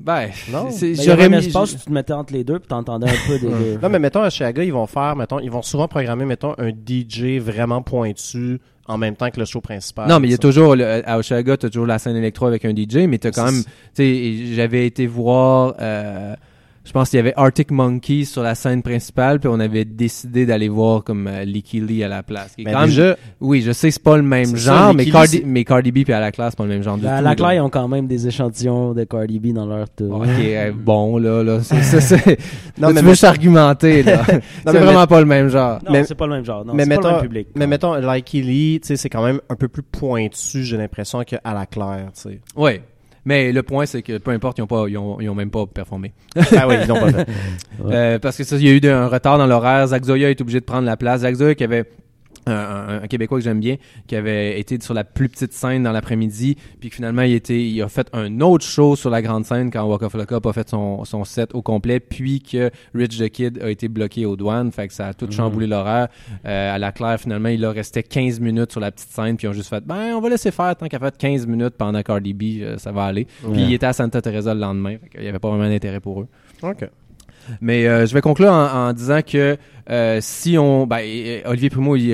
Ben, 0.00 0.28
Non. 0.52 0.70
c'est- 0.70 0.92
Ben, 0.92 0.94
il 0.96 1.00
y 1.00 1.04
j'aurais 1.04 1.28
mis- 1.28 1.36
espace 1.36 1.72
où 1.74 1.78
tu 1.78 1.84
te 1.84 1.92
mettais 1.92 2.12
entre 2.12 2.32
les 2.32 2.44
deux 2.44 2.58
puis 2.58 2.68
t'entendais 2.68 3.08
un 3.08 3.26
peu 3.26 3.38
des 3.38 3.48
deux. 3.74 3.78
Non, 3.82 3.88
mais 3.88 3.98
mettons, 3.98 4.22
à 4.22 4.30
Chiaga, 4.30 4.62
ils 4.64 4.72
vont 4.72 4.86
faire, 4.86 5.16
mettons, 5.16 5.38
ils 5.40 5.50
vont 5.50 5.62
souvent 5.62 5.88
programmer, 5.88 6.24
mettons, 6.24 6.54
un 6.58 6.70
DJ 6.70 7.38
vraiment 7.38 7.82
pointu 7.82 8.60
en 8.86 8.98
même 8.98 9.16
temps 9.16 9.30
que 9.30 9.40
le 9.40 9.46
show 9.46 9.60
principal. 9.62 10.08
Non, 10.08 10.20
mais 10.20 10.28
il 10.28 10.32
y 10.32 10.34
a 10.34 10.38
toujours, 10.38 10.76
le- 10.76 11.08
à 11.08 11.16
Oshaga, 11.18 11.56
t'as 11.56 11.68
toujours 11.70 11.86
la 11.86 11.98
scène 11.98 12.16
électro 12.16 12.46
avec 12.46 12.64
un 12.66 12.74
DJ, 12.74 13.06
mais 13.08 13.16
t'as 13.18 13.30
quand 13.30 13.46
même, 13.46 13.62
tu 13.62 13.70
sais, 13.94 14.54
j'avais 14.54 14.86
été 14.86 15.06
voir, 15.06 15.74
euh, 15.80 16.34
je 16.84 16.92
pense 16.92 17.10
qu'il 17.10 17.16
y 17.16 17.20
avait 17.20 17.32
Arctic 17.36 17.70
Monkeys 17.70 18.26
sur 18.26 18.42
la 18.42 18.54
scène 18.54 18.82
principale, 18.82 19.40
puis 19.40 19.48
on 19.52 19.58
avait 19.58 19.84
décidé 19.84 20.44
d'aller 20.46 20.68
voir 20.68 21.02
comme 21.02 21.26
euh, 21.26 21.44
Licky 21.44 21.80
Lee 21.80 22.04
à 22.04 22.08
la 22.08 22.22
place. 22.22 22.54
est 22.58 22.64
Mais 22.64 22.72
quand 22.72 22.80
même- 22.80 22.88
déjà, 22.90 23.16
oui, 23.40 23.62
je 23.62 23.72
sais 23.72 23.88
que 23.88 23.94
c'est 23.94 24.02
pas 24.02 24.16
le 24.16 24.22
même 24.22 24.54
genre, 24.56 24.88
ça, 24.88 24.92
mais 24.92 25.04
Licky 25.04 25.12
Cardi, 25.12 25.42
mais 25.46 25.64
Cardi 25.64 25.92
B 25.92 26.04
puis 26.04 26.12
à 26.12 26.20
la 26.20 26.30
classe, 26.30 26.50
c'est 26.52 26.58
pas 26.58 26.64
le 26.64 26.70
même 26.70 26.82
genre 26.82 26.96
du 26.98 27.04
La, 27.04 27.18
tout. 27.18 27.24
la 27.24 27.30
là. 27.30 27.36
Claire, 27.36 27.52
ils 27.54 27.60
ont 27.60 27.70
quand 27.70 27.88
même 27.88 28.06
des 28.06 28.26
échantillons 28.26 28.92
de 28.92 29.04
Cardi 29.04 29.40
B 29.40 29.52
dans 29.54 29.66
leur 29.66 29.88
tour. 29.90 30.16
Ok, 30.20 30.26
euh, 30.40 30.72
bon, 30.76 31.18
là, 31.18 31.42
là, 31.42 31.62
c'est, 31.62 31.82
c'est, 31.82 32.00
c'est- 32.00 32.38
Non, 32.78 32.88
là, 32.88 32.94
mais 32.94 33.00
tu 33.00 33.06
veux 33.06 33.14
s'argumenter, 33.14 34.02
là. 34.02 34.22
c'est 34.26 34.42
mais 34.72 34.78
vraiment 34.78 35.06
pas 35.06 35.20
le 35.20 35.26
même 35.26 35.48
genre. 35.48 35.78
Non, 35.84 35.92
Mais- 35.92 36.04
c'est 36.04 36.14
pas 36.14 36.26
le 36.26 36.32
même 36.34 36.44
genre. 36.44 36.64
Non, 36.64 36.74
mais 36.74 36.84
c'est 36.84 36.90
pas 36.90 36.96
mettons, 36.96 37.08
le 37.08 37.14
même 37.14 37.22
public. 37.22 37.48
mais 37.56 37.66
mettons, 37.66 37.94
Like 37.94 38.30
Lee, 38.32 38.80
tu 38.82 38.88
sais, 38.88 38.96
c'est 38.96 39.08
quand 39.08 39.24
même 39.24 39.40
un 39.48 39.56
peu 39.56 39.68
plus 39.68 39.82
pointu, 39.82 40.64
j'ai 40.64 40.76
l'impression, 40.76 41.22
qu'à 41.24 41.40
la 41.44 41.66
claire, 41.66 42.10
tu 42.14 42.20
sais. 42.30 42.40
Ouais. 42.56 42.82
Mais 43.24 43.52
le 43.52 43.62
point, 43.62 43.86
c'est 43.86 44.02
que 44.02 44.18
peu 44.18 44.30
importe, 44.32 44.58
ils 44.58 44.62
ont 44.62 44.66
pas, 44.66 44.86
ils 44.88 44.98
ont, 44.98 45.20
ils 45.20 45.28
ont 45.28 45.34
même 45.34 45.50
pas 45.50 45.66
performé. 45.66 46.12
ah 46.36 46.68
oui, 46.68 46.76
ils 46.82 46.88
l'ont 46.88 47.00
pas 47.00 47.12
fait. 47.12 47.18
Ouais. 47.18 47.24
Euh, 47.94 48.18
parce 48.18 48.36
que 48.36 48.44
ça, 48.44 48.56
il 48.56 48.62
y 48.62 48.68
a 48.68 48.72
eu 48.72 48.92
un 48.92 49.08
retard 49.08 49.36
dans 49.36 49.46
l'horaire. 49.46 49.88
Zach 49.88 50.04
Zoya 50.04 50.30
est 50.30 50.40
obligé 50.40 50.60
de 50.60 50.64
prendre 50.64 50.86
la 50.86 50.96
place. 50.96 51.22
Zach 51.22 51.34
Zoya 51.34 51.54
qui 51.54 51.64
avait 51.64 51.84
un, 52.46 52.52
un- 52.52 53.02
un 53.02 53.06
Québécois 53.06 53.38
que 53.38 53.44
j'aime 53.44 53.60
bien, 53.60 53.76
qui 54.06 54.16
avait 54.16 54.58
été 54.60 54.78
sur 54.80 54.94
la 54.94 55.04
plus 55.04 55.28
petite 55.28 55.52
scène 55.52 55.82
dans 55.82 55.92
l'après-midi, 55.92 56.56
puis 56.80 56.90
que 56.90 56.96
finalement 56.96 57.22
il 57.22 57.32
était, 57.34 57.62
il 57.62 57.80
a 57.82 57.88
fait 57.88 58.08
un 58.12 58.40
autre 58.40 58.64
show 58.64 58.96
sur 58.96 59.10
la 59.10 59.22
grande 59.22 59.44
scène 59.44 59.70
quand 59.70 59.84
Walk 59.84 60.02
of 60.02 60.12
the 60.12 60.26
Cup 60.26 60.44
a 60.46 60.52
fait 60.52 60.68
son, 60.68 61.04
son 61.04 61.24
set 61.24 61.54
au 61.54 61.62
complet, 61.62 62.00
puis 62.00 62.40
que 62.40 62.70
Rich 62.94 63.18
the 63.18 63.28
Kid 63.28 63.60
a 63.62 63.70
été 63.70 63.88
bloqué 63.88 64.26
aux 64.26 64.36
douanes, 64.36 64.72
fait 64.72 64.88
que 64.88 64.94
ça 64.94 65.08
a 65.08 65.14
tout 65.14 65.30
chamboulé 65.30 65.66
l'horaire. 65.66 66.08
Euh, 66.46 66.74
à 66.74 66.78
la 66.78 66.92
claire, 66.92 67.18
finalement, 67.20 67.48
il 67.48 67.60
leur 67.60 67.74
restait 67.74 68.02
15 68.02 68.40
minutes 68.40 68.72
sur 68.72 68.80
la 68.80 68.90
petite 68.92 69.10
scène, 69.10 69.36
puis 69.36 69.46
ils 69.46 69.50
ont 69.50 69.54
juste 69.54 69.68
fait, 69.70 69.84
ben 69.84 70.14
on 70.14 70.20
va 70.20 70.28
laisser 70.28 70.50
faire 70.50 70.74
tant 70.76 70.86
qu'à 70.88 70.98
fait 70.98 71.16
15 71.16 71.46
minutes 71.46 71.74
pendant 71.78 72.02
Cardi 72.02 72.32
B, 72.34 72.42
euh, 72.60 72.76
ça 72.78 72.92
va 72.92 73.04
aller. 73.04 73.26
Puis 73.52 73.62
il 73.62 73.72
était 73.72 73.86
à 73.86 73.92
Santa 73.92 74.20
Teresa 74.22 74.54
le 74.54 74.60
lendemain, 74.60 74.96
fait 75.02 75.08
qu'il 75.08 75.24
y 75.24 75.28
avait 75.28 75.38
pas 75.38 75.48
vraiment 75.48 75.68
d'intérêt 75.68 76.00
pour 76.00 76.20
eux. 76.20 76.28
OK. 76.62 76.88
Mais 77.60 77.86
euh, 77.86 78.06
je 78.06 78.14
vais 78.14 78.20
conclure 78.20 78.50
en, 78.52 78.88
en 78.88 78.92
disant 78.92 79.20
que 79.26 79.56
euh, 79.90 80.18
si 80.22 80.56
on... 80.56 80.86
Ben, 80.86 81.02
Olivier 81.44 81.68
Primo, 81.68 81.94
il 81.96 82.12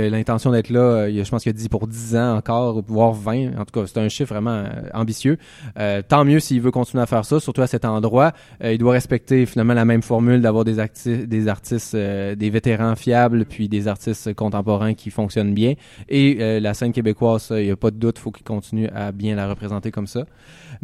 a, 0.00 0.08
l'intention 0.10 0.50
d'être 0.50 0.70
là, 0.70 0.80
euh, 0.80 1.10
il 1.10 1.20
a- 1.20 1.24
je 1.24 1.30
pense 1.30 1.42
qu'il 1.44 1.50
a 1.50 1.52
dit 1.52 1.68
pour 1.68 1.86
10 1.86 2.16
ans 2.16 2.36
encore, 2.36 2.82
voire 2.86 3.12
20. 3.12 3.56
En 3.58 3.64
tout 3.64 3.80
cas, 3.80 3.86
c'est 3.86 3.98
un 3.98 4.08
chiffre 4.08 4.32
vraiment 4.34 4.50
euh, 4.50 4.66
ambitieux. 4.92 5.38
Euh, 5.78 6.02
tant 6.06 6.24
mieux 6.24 6.40
s'il 6.40 6.60
veut 6.60 6.72
continuer 6.72 7.02
à 7.02 7.06
faire 7.06 7.24
ça, 7.24 7.38
surtout 7.38 7.62
à 7.62 7.68
cet 7.68 7.84
endroit. 7.84 8.32
Euh, 8.64 8.72
il 8.72 8.78
doit 8.78 8.92
respecter 8.92 9.46
finalement 9.46 9.74
la 9.74 9.84
même 9.84 10.02
formule 10.02 10.40
d'avoir 10.40 10.64
des, 10.64 10.78
acti- 10.78 11.26
des 11.26 11.46
artistes, 11.46 11.94
des 11.94 12.50
vétérans 12.50 12.96
fiables, 12.96 13.44
puis 13.44 13.68
des 13.68 13.86
artistes 13.86 14.34
contemporains 14.34 14.94
qui 14.94 15.10
fonctionnent 15.10 15.54
bien. 15.54 15.74
Et 16.08 16.58
la 16.60 16.74
scène 16.74 16.92
québécoise, 16.92 17.48
il 17.52 17.64
n'y 17.64 17.70
a 17.70 17.76
pas 17.76 17.90
de 17.92 17.96
doute, 17.96 18.18
faut 18.18 18.30
qu'il 18.32 18.44
continue 18.44 18.88
à 18.88 19.12
bien 19.12 19.36
la 19.36 19.48
représenter 19.48 19.90
comme 19.92 20.06
ça. 20.08 20.24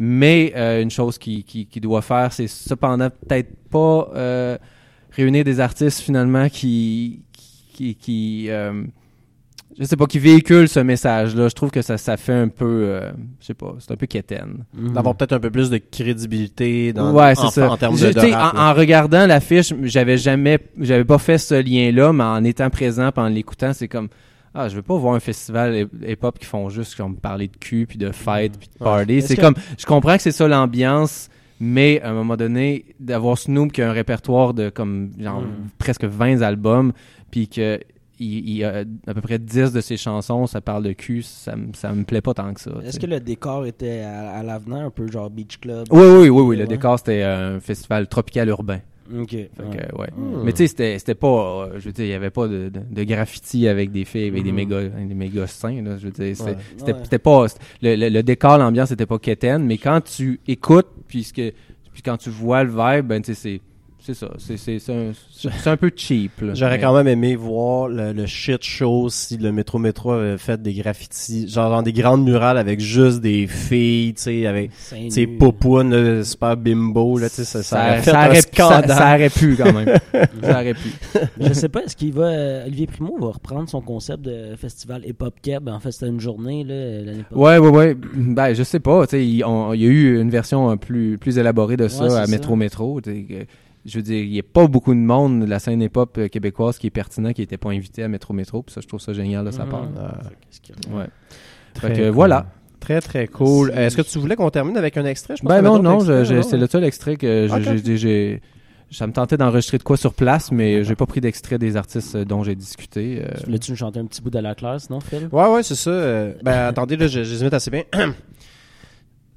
Mais 0.00 0.52
euh, 0.56 0.80
une 0.80 0.90
chose 0.92 1.18
qu'il 1.18 1.42
qui, 1.44 1.66
qui 1.66 1.80
doit 1.80 2.02
faire, 2.02 2.32
c'est 2.32 2.46
cependant 2.46 3.10
peut-être 3.10 3.50
pas 3.68 4.08
euh, 4.14 4.56
réunir 5.10 5.42
des 5.44 5.58
artistes 5.58 5.98
finalement 6.00 6.48
qui 6.48 7.22
qui, 7.32 7.96
qui 7.96 8.46
euh, 8.48 8.84
je 9.76 9.84
sais 9.84 9.96
pas 9.96 10.06
qui 10.06 10.20
véhiculent 10.20 10.68
ce 10.68 10.78
message-là. 10.80 11.48
Je 11.48 11.54
trouve 11.54 11.70
que 11.72 11.82
ça 11.82 11.98
ça 11.98 12.16
fait 12.16 12.32
un 12.32 12.46
peu 12.48 12.64
euh, 12.64 13.10
je 13.40 13.46
sais 13.46 13.54
pas, 13.54 13.74
c'est 13.80 13.90
un 13.90 13.96
peu 13.96 14.06
quétaine. 14.06 14.64
Mhm. 14.72 14.92
D'avoir 14.92 15.16
peut-être 15.16 15.32
un 15.32 15.40
peu 15.40 15.50
plus 15.50 15.68
de 15.68 15.78
crédibilité 15.78 16.92
dans, 16.92 17.12
ouais, 17.12 17.34
c'est 17.34 17.42
en, 17.46 17.50
ça. 17.50 17.70
en 17.72 17.76
termes 17.76 17.96
Je- 17.96 18.06
de, 18.06 18.12
de 18.12 18.20
rap, 18.32 18.54
en, 18.54 18.58
en 18.70 18.74
regardant 18.74 19.26
l'affiche, 19.26 19.72
j'avais 19.82 20.16
jamais 20.16 20.60
j'avais 20.78 21.04
pas 21.04 21.18
fait 21.18 21.38
ce 21.38 21.54
lien-là, 21.60 22.12
mais 22.12 22.22
en 22.24 22.44
étant 22.44 22.70
présent 22.70 23.10
en 23.16 23.26
l'écoutant, 23.28 23.72
c'est 23.72 23.88
comme 23.88 24.08
ah, 24.54 24.68
je 24.68 24.76
veux 24.76 24.82
pas 24.82 24.96
voir 24.96 25.14
un 25.14 25.20
festival 25.20 25.74
hip- 25.76 26.04
hip-hop 26.08 26.38
qui 26.38 26.46
font 26.46 26.68
juste 26.68 26.96
comme 26.96 27.16
parler 27.16 27.48
de 27.48 27.56
cul 27.56 27.86
puis 27.86 27.98
de 27.98 28.10
fête 28.10 28.58
puis 28.58 28.68
de 28.68 28.78
party. 28.84 29.22
C'est 29.22 29.36
que- 29.36 29.40
comme 29.42 29.54
je 29.78 29.86
comprends 29.86 30.16
que 30.16 30.22
c'est 30.22 30.32
ça 30.32 30.46
l'ambiance, 30.48 31.28
mais 31.60 32.00
à 32.02 32.10
un 32.10 32.14
moment 32.14 32.36
donné 32.36 32.84
d'avoir 33.00 33.36
Snoop 33.38 33.72
qui 33.72 33.82
a 33.82 33.88
un 33.90 33.92
répertoire 33.92 34.54
de 34.54 34.68
comme 34.70 35.10
genre 35.18 35.42
Mm. 35.42 35.68
presque 35.78 36.04
20 36.04 36.42
albums 36.42 36.92
puis 37.30 37.48
que 37.48 37.80
il, 38.20 38.48
il 38.48 38.64
a 38.64 38.82
à 39.06 39.14
peu 39.14 39.20
près 39.20 39.38
10 39.38 39.72
de 39.72 39.80
ses 39.80 39.96
chansons, 39.96 40.48
ça 40.48 40.60
parle 40.60 40.82
de 40.82 40.92
cul, 40.92 41.22
ça, 41.22 41.54
me- 41.54 41.72
ça 41.74 41.92
me 41.92 42.02
plaît 42.02 42.20
pas 42.20 42.34
tant 42.34 42.52
que 42.52 42.60
ça. 42.60 42.72
Est-ce 42.84 42.98
que 42.98 43.06
le 43.06 43.20
décor 43.20 43.64
était 43.64 44.00
à, 44.00 44.30
à 44.32 44.42
l'avenir, 44.42 44.78
un 44.78 44.90
peu 44.90 45.08
genre 45.08 45.30
Beach 45.30 45.58
Club? 45.60 45.86
Oui, 45.92 46.02
oui, 46.02 46.28
oui, 46.28 46.42
oui. 46.42 46.56
Le 46.56 46.66
décor, 46.66 46.98
c'était 46.98 47.22
un 47.22 47.60
festival 47.60 48.08
tropical 48.08 48.48
urbain. 48.48 48.80
Ok. 49.16 49.30
Fait 49.30 49.48
que, 49.56 49.96
ouais. 49.96 50.08
Hmm. 50.16 50.42
Mais 50.44 50.52
tu 50.52 50.58
sais, 50.58 50.66
c'était, 50.66 50.98
c'était 50.98 51.14
pas, 51.14 51.68
euh, 51.72 51.78
je 51.78 51.86
veux 51.86 51.92
dire, 51.92 52.04
il 52.04 52.10
y 52.10 52.14
avait 52.14 52.30
pas 52.30 52.46
de, 52.46 52.68
de, 52.68 52.80
de 52.90 53.04
graffiti 53.04 53.66
avec 53.68 53.90
des 53.90 54.04
filles, 54.04 54.28
avec 54.28 54.42
des 54.42 54.50
Mhm. 54.50 54.56
méga, 54.56 54.82
des 54.84 55.14
méga 55.14 55.46
seins, 55.46 55.82
là. 55.82 55.96
Je 55.98 56.06
veux 56.06 56.10
dire, 56.12 56.36
c'était, 56.36 56.50
Ouais. 56.50 56.56
c'était, 56.76 56.92
Ouais. 56.92 56.98
c'était 57.04 57.18
pas, 57.18 57.46
le, 57.82 57.96
le, 57.96 58.08
le 58.10 58.22
décor, 58.22 58.58
l'ambiance, 58.58 58.88
c'était 58.90 59.06
pas 59.06 59.18
quétaine, 59.18 59.64
mais 59.64 59.78
quand 59.78 60.00
tu 60.02 60.40
écoutes, 60.46 60.88
puis 61.06 61.24
ce 61.24 61.32
que- 61.32 61.52
puis 61.92 62.02
quand 62.02 62.16
tu 62.18 62.30
vois 62.30 62.64
le 62.64 62.70
vibe, 62.70 63.06
ben, 63.06 63.22
tu 63.22 63.34
sais, 63.34 63.40
c'est, 63.40 63.60
c'est 64.14 64.14
ça. 64.14 64.30
C'est 64.38 64.56
c'est- 64.56 64.78
c'est 64.78 64.92
un, 64.92 65.72
un 65.72 65.76
peu 65.76 65.90
cheap. 65.94 66.40
là. 66.40 66.54
J'aurais 66.54 66.80
quand 66.80 66.94
même 66.94 67.08
aimé 67.08 67.36
voir 67.36 67.88
le, 67.88 68.12
le 68.12 68.26
shit 68.26 68.62
show 68.64 69.08
si 69.10 69.36
le 69.36 69.52
métro 69.52 69.78
métro 69.78 70.12
avait 70.12 70.38
fait 70.38 70.60
des 70.62 70.72
graffitis, 70.72 71.46
genre 71.48 71.70
dans 71.70 71.82
des 71.82 71.92
grandes 71.92 72.24
murales 72.24 72.56
avec 72.56 72.80
juste 72.80 73.20
des 73.20 73.46
filles, 73.46 74.14
tu 74.14 74.22
sais, 74.22 74.46
avec 74.46 74.70
nus. 74.92 75.36
popounes, 75.38 75.90
là, 75.94 76.24
super 76.24 76.56
bimbo, 76.56 77.18
là, 77.18 77.28
tu 77.28 77.36
sais, 77.36 77.44
ça, 77.44 77.62
ça, 77.62 77.76
aurait 77.86 78.02
ça, 78.02 78.10
ça 78.12 78.20
un 78.20 78.26
aurait, 78.28 78.40
ça, 78.40 78.48
scandale. 78.52 78.88
ça 78.88 79.14
aurait 79.14 79.30
pu 79.30 79.56
quand 79.56 79.72
même. 79.72 79.98
ça 80.42 80.52
aurait 80.60 80.74
pu. 80.74 80.88
Je 81.40 81.52
sais 81.52 81.68
pas, 81.68 81.82
est-ce 81.84 81.96
qu'il 81.96 82.12
va. 82.14 82.24
euh, 82.24 82.64
Olivier 82.66 82.86
Primo 82.86 83.16
va 83.20 83.28
reprendre 83.32 83.68
son 83.68 83.80
concept 83.82 84.22
de 84.22 84.56
festival 84.56 85.02
Hip 85.06 85.16
Hop 85.20 85.34
Keb? 85.42 85.68
En 85.68 85.80
fait, 85.80 85.92
c'était 85.92 86.08
une 86.08 86.20
journée 86.20 86.64
là, 86.64 87.02
l'année 87.04 87.24
passée. 87.28 87.34
Ouais, 87.40 87.58
ouais, 87.58 87.68
ouais. 87.68 87.96
Ben, 88.14 88.54
je 88.54 88.62
sais 88.62 88.80
pas. 88.80 89.06
Tu 89.06 89.10
sais, 89.10 89.24
il, 89.26 89.36
y 89.36 89.42
a 89.44 89.74
eu 89.74 90.20
une 90.20 90.30
version 90.30 90.70
euh, 90.70 90.76
plus, 90.76 91.18
plus 91.18 91.38
élaborée 91.38 91.76
de 91.76 91.88
ça 91.88 92.04
Ouais, 92.04 92.14
à 92.16 92.24
ça. 92.26 92.30
Métro 92.30 92.56
Métro. 92.56 93.00
Tu 93.00 93.10
sais, 93.12 93.22
que- 93.22 93.46
Je 93.88 93.96
veux 93.96 94.02
dire, 94.02 94.22
il 94.22 94.30
n'y 94.30 94.38
a 94.38 94.42
pas 94.42 94.66
beaucoup 94.66 94.92
de 94.92 94.98
monde 95.00 95.40
de 95.40 95.46
la 95.46 95.58
scène 95.58 95.80
hip-hop 95.80 96.18
euh, 96.18 96.28
québécoise 96.28 96.78
qui 96.78 96.86
est 96.88 96.90
pertinent, 96.90 97.32
qui 97.32 97.40
n'était 97.40 97.56
pas 97.56 97.70
invité 97.70 98.02
à 98.02 98.08
Métro 98.08 98.34
Métro. 98.34 98.62
Puis 98.62 98.74
ça, 98.74 98.80
je 98.82 98.86
trouve 98.86 99.00
ça 99.00 99.12
génial 99.12 99.44
de 99.44 99.50
sa 99.50 99.64
Mhm. 99.64 99.70
part. 99.70 99.88
Ah, 99.98 100.18
Qu'est-ce 100.48 100.60
qu'il 100.60 100.74
y 100.74 100.94
a? 100.94 100.98
Ouais. 100.98 101.06
très 101.74 101.88
Fait 101.88 101.94
que 101.94 102.02
cool. 102.02 102.10
voilà. 102.10 102.46
Très, 102.80 103.00
très 103.00 103.26
cool. 103.26 103.72
Est-ce 103.74 103.96
que 103.96 104.02
tu 104.02 104.18
voulais 104.18 104.36
qu'on 104.36 104.50
termine 104.50 104.76
avec 104.76 104.96
un 104.96 105.04
extrait? 105.04 105.34
Je 105.36 105.42
pense 105.42 105.48
Ben 105.48 105.62
non, 105.62 105.82
non, 105.82 106.00
c'est 106.00 106.22
non? 106.56 106.60
le 106.60 106.66
seul 106.68 106.84
extrait 106.84 107.16
que 107.16 107.48
j'ai-. 107.96 108.40
Ça 108.90 109.06
me 109.06 109.12
tentait 109.12 109.36
d'enregistrer 109.36 109.76
de 109.76 109.82
quoi 109.82 109.98
sur 109.98 110.14
place, 110.14 110.50
mais 110.50 110.82
j'ai 110.82 110.94
pas 110.94 111.04
pris 111.04 111.20
d'extrait 111.20 111.58
des 111.58 111.76
artistes 111.76 112.14
euh, 112.14 112.24
dont 112.24 112.42
j'ai 112.42 112.54
discuté. 112.54 113.20
euh. 113.22 113.28
Voulais-tu 113.44 113.72
nous 113.72 113.76
chanter 113.76 114.00
un 114.00 114.06
petit 114.06 114.22
bout 114.22 114.30
de 114.30 114.38
la 114.38 114.54
classe, 114.54 114.84
sinon, 114.86 115.00
Phil? 115.00 115.28
Ouais, 115.30 115.46
ouais, 115.50 115.62
c'est 115.62 115.74
ça. 115.74 115.90
euh, 115.90 116.32
ben, 116.42 116.68
attendez, 116.68 116.96
là, 116.96 117.06
je, 117.06 117.22
je 117.22 117.34
les 117.34 117.40
imite 117.42 117.52
assez 117.52 117.70
bien. 117.70 117.82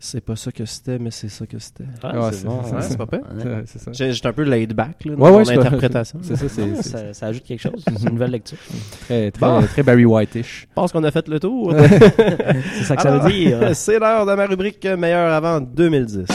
c'est 0.03 0.19
pas 0.19 0.35
ça 0.35 0.51
que 0.51 0.65
c'était, 0.65 0.97
mais 0.99 1.11
c'est 1.11 1.29
ça 1.29 1.45
que 1.45 1.59
c'était. 1.59 1.83
Ah, 2.01 2.19
Ouais, 2.19 2.31
c'est 2.31 2.45
bon. 2.45 2.57
Ouais, 2.61 2.97
pas 2.97 3.05
pire. 3.05 3.19
Ouais. 3.37 3.43
Ouais, 3.43 3.63
c'est 3.65 3.79
ça. 3.79 3.91
J'ai- 3.93 4.11
J'étais 4.11 4.27
un 4.27 4.33
peu 4.33 4.41
laid 4.41 4.73
back, 4.73 5.05
là, 5.05 5.15
dans 5.15 5.31
mon 5.31 5.39
interprétation. 5.47 6.19
C'est 6.23 6.35
ça, 6.35 6.47
ça, 6.81 7.13
ça 7.13 7.25
ajoute 7.27 7.43
quelque 7.43 7.59
chose. 7.61 7.83
C'est 7.97 8.03
une 8.07 8.13
nouvelle 8.13 8.31
lecture. 8.31 8.57
très, 9.05 9.29
très, 9.31 9.39
Bon. 9.45 9.61
très 9.61 9.83
Barry 9.83 10.05
White-ish. 10.05 10.67
Je 10.69 10.73
pense 10.73 10.91
qu'on 10.91 11.03
a 11.03 11.11
fait 11.11 11.27
le 11.27 11.39
tour. 11.39 11.73
C'est 11.77 12.83
ça 12.83 12.95
que 12.95 13.01
ça 13.03 13.17
veut 13.17 13.29
dire. 13.31 13.75
c'est 13.75 13.99
l'heure 13.99 14.25
de 14.25 14.33
ma 14.33 14.47
rubrique 14.47 14.85
meilleur 14.85 15.31
avant 15.31 15.61
2010. 15.61 16.25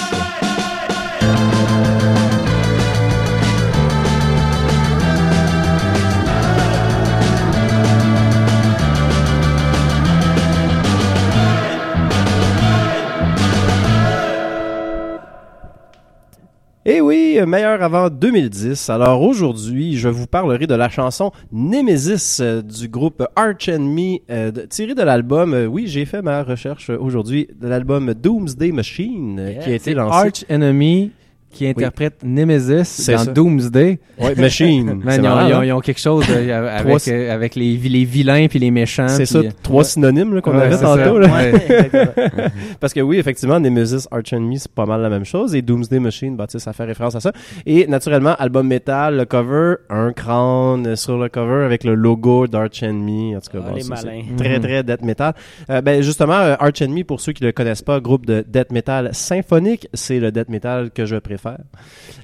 Et 16.88 17.00
oui, 17.00 17.36
meilleur 17.44 17.82
avant 17.82 18.08
2010. 18.10 18.90
Alors 18.90 19.20
aujourd'hui, 19.20 19.96
je 19.96 20.08
vous 20.08 20.28
parlerai 20.28 20.68
de 20.68 20.74
la 20.76 20.88
chanson 20.88 21.32
Nemesis 21.50 22.38
euh, 22.40 22.62
du 22.62 22.86
groupe 22.86 23.26
Arch 23.34 23.68
Enemy, 23.68 24.22
euh, 24.30 24.52
tirée 24.70 24.94
de 24.94 25.02
l'album. 25.02 25.52
euh, 25.52 25.66
oui, 25.66 25.88
j'ai 25.88 26.04
fait 26.04 26.22
ma 26.22 26.44
recherche 26.44 26.90
aujourd'hui 26.90 27.48
de 27.60 27.66
l'album 27.66 28.14
Doomsday 28.14 28.70
Machine 28.70 29.56
qui 29.64 29.70
a 29.70 29.74
été 29.74 29.94
lancé. 29.94 30.16
Arch 30.16 30.44
Enemy 30.48 31.10
qui 31.56 31.66
interprète 31.66 32.14
Nemesis 32.24 32.84
C'est 32.84 33.12
dans 33.14 33.18
ça. 33.24 33.32
Doomsday. 33.32 33.98
Ouais, 34.20 34.34
Machine. 34.36 34.84
Man, 35.02 35.02
C'est 35.08 35.16
ils, 35.16 35.20
ont, 35.20 35.22
malade, 35.34 35.48
ils 35.48 35.54
ont- 35.54 35.58
hein? 35.58 35.64
ils 35.64 35.72
ont 35.72 35.80
quelque 35.80 36.00
chose 36.00 36.24
euh, 36.30 36.80
Trois- 36.80 36.92
avec, 36.96 37.08
euh, 37.08 37.34
avec 37.34 37.54
les, 37.54 37.76
vi- 37.76 37.88
les 37.90 38.04
vilains 38.04 38.46
puis 38.48 38.58
les 38.58 38.70
méchants. 38.70 39.08
C'est 39.08 39.26
ça, 39.26 39.38
euh, 39.38 39.50
trois 39.62 39.84
synonymes 39.84 40.40
qu'on 40.40 40.56
Ouais, 40.56 40.62
avait 40.64 40.78
tantôt. 40.78 41.18
là. 41.18 41.28
Ouais. 41.28 41.52
Parce 42.80 42.92
que 42.92 43.00
oui, 43.00 43.18
effectivement, 43.18 43.58
Nemesis 43.60 44.06
Arch 44.10 44.32
Enemy, 44.32 44.58
c'est 44.58 44.70
pas 44.72 44.86
mal 44.86 45.00
la 45.02 45.08
même 45.10 45.24
chose. 45.24 45.54
Et 45.54 45.62
Doomsday 45.62 45.98
Machine, 45.98 46.36
bah, 46.36 46.46
ça 46.48 46.72
fait 46.72 46.84
référence 46.84 47.14
à 47.14 47.20
ça. 47.20 47.32
Et 47.66 47.86
naturellement, 47.86 48.34
album 48.38 48.66
métal, 48.66 49.16
le 49.16 49.24
cover, 49.24 49.74
un 49.90 50.12
crâne 50.12 50.96
sur 50.96 51.18
le 51.18 51.28
cover 51.28 51.64
avec 51.64 51.84
le 51.84 51.94
logo 51.94 52.46
d'Arch 52.46 52.82
Enemy. 52.82 53.36
En 53.36 53.40
tout 53.40 53.50
cas, 53.52 53.58
Ah, 53.64 53.68
bon, 53.70 53.74
les 53.76 53.82
ça, 53.82 53.96
c'est 53.96 54.06
malins. 54.06 54.22
Très, 54.36 54.56
Mhm. 54.58 54.62
très 54.62 54.82
death 54.82 55.02
metal. 55.02 55.34
Euh, 55.70 55.80
ben, 55.80 56.02
justement, 56.02 56.34
Arch 56.58 56.82
Enemy, 56.82 57.04
pour 57.04 57.20
ceux 57.20 57.32
qui 57.32 57.44
le 57.44 57.52
connaissent 57.52 57.82
pas, 57.82 58.00
groupe 58.00 58.26
de 58.26 58.44
death 58.46 58.72
metal 58.72 59.10
symphonique, 59.12 59.88
c'est 59.94 60.20
le 60.20 60.30
death 60.32 60.48
metal 60.48 60.90
que 60.90 61.04
je 61.06 61.16
préfère. 61.16 61.45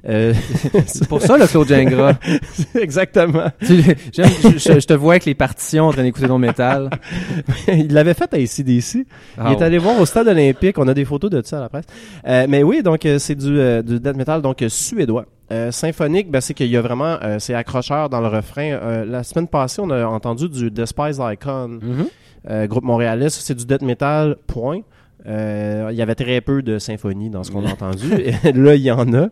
Euh, 0.09 0.33
C'est 0.87 1.07
pour 1.09 1.21
ça, 1.23 1.37
le 1.39 1.47
Claude 1.47 1.69
Gingras. 1.69 2.15
exactement. 2.81 3.51
Tu- 3.65 3.83
je, 4.13 4.87
te 4.87 4.93
vois 4.95 5.15
avec 5.15 5.25
les 5.25 5.35
partitions 5.35 5.87
en 5.89 5.93
train 5.93 6.03
d'écouter 6.03 6.27
ton 6.27 6.39
métal. 6.39 6.91
Il 7.69 7.93
l'avait 7.93 8.15
fait 8.15 8.33
à 8.33 8.37
ACDC. 8.37 9.07
Ah, 9.39 9.49
Il 9.51 9.53
est 9.53 9.63
allé 9.63 9.79
voir 9.79 10.01
au 10.01 10.07
stade 10.07 10.29
olympique. 10.29 10.79
On 10.79 10.89
a 10.89 10.95
des 10.95 11.05
photos 11.05 11.31
de 11.31 11.43
ça 11.45 11.59
à 11.59 11.61
la 11.63 11.69
presse. 11.69 11.85
Euh, 12.27 12.47
mais 12.49 12.63
oui, 12.63 12.83
donc 12.83 13.07
euh, 13.07 13.19
c'est 13.19 13.35
du, 13.35 13.51
du 13.83 14.01
death 14.01 14.17
metal 14.17 14.43
donc 14.43 14.65
suédois. 14.69 15.27
Euh, 15.51 15.71
symphonique, 15.71 16.31
ben, 16.31 16.41
c'est 16.41 16.55
qu'il 16.55 16.69
y 16.69 16.77
a 16.79 16.81
vraiment, 16.81 17.19
euh, 17.23 17.37
c'est 17.39 17.53
accrocheur 17.53 18.09
dans 18.09 18.21
le 18.23 18.29
refrain. 18.29 18.71
Euh, 18.73 19.05
la 19.05 19.23
semaine 19.23 19.49
passée, 19.49 19.83
on 19.85 19.91
a 19.91 20.07
entendu 20.07 20.49
du 20.49 20.71
Despise 20.71 21.21
Icon, 21.21 21.69
Mhm. 21.83 22.07
euh, 22.49 22.67
groupe 22.67 22.85
montréalais. 22.85 23.29
C'est 23.29 23.55
du 23.55 23.67
death 23.67 23.83
metal, 23.83 24.37
point. 24.47 24.81
Euh, 25.27 25.89
il 25.91 25.97
y 25.97 26.03
avait 26.03 26.15
très 26.15 26.41
peu 26.41 26.63
de 26.63 26.79
symphonie 26.79 27.31
dans 27.31 27.45
ce 27.45 27.51
qu'on 27.51 27.65
a 27.65 27.71
entendu. 27.73 28.13
Et 28.45 28.53
là, 28.53 28.75
il 28.75 28.83
y 28.83 28.91
en 28.91 29.13
a. 29.13 29.29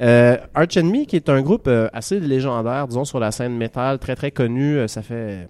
Euh, 0.00 0.36
Arch 0.54 0.76
Enemy, 0.76 1.06
qui 1.06 1.16
est 1.16 1.28
un 1.28 1.42
groupe 1.42 1.66
euh, 1.68 1.88
assez 1.92 2.20
légendaire, 2.20 2.88
disons, 2.88 3.04
sur 3.04 3.20
la 3.20 3.32
scène 3.32 3.56
métal, 3.56 3.98
très 3.98 4.14
très 4.14 4.30
connu. 4.30 4.86
Ça 4.88 5.02
fait 5.02 5.48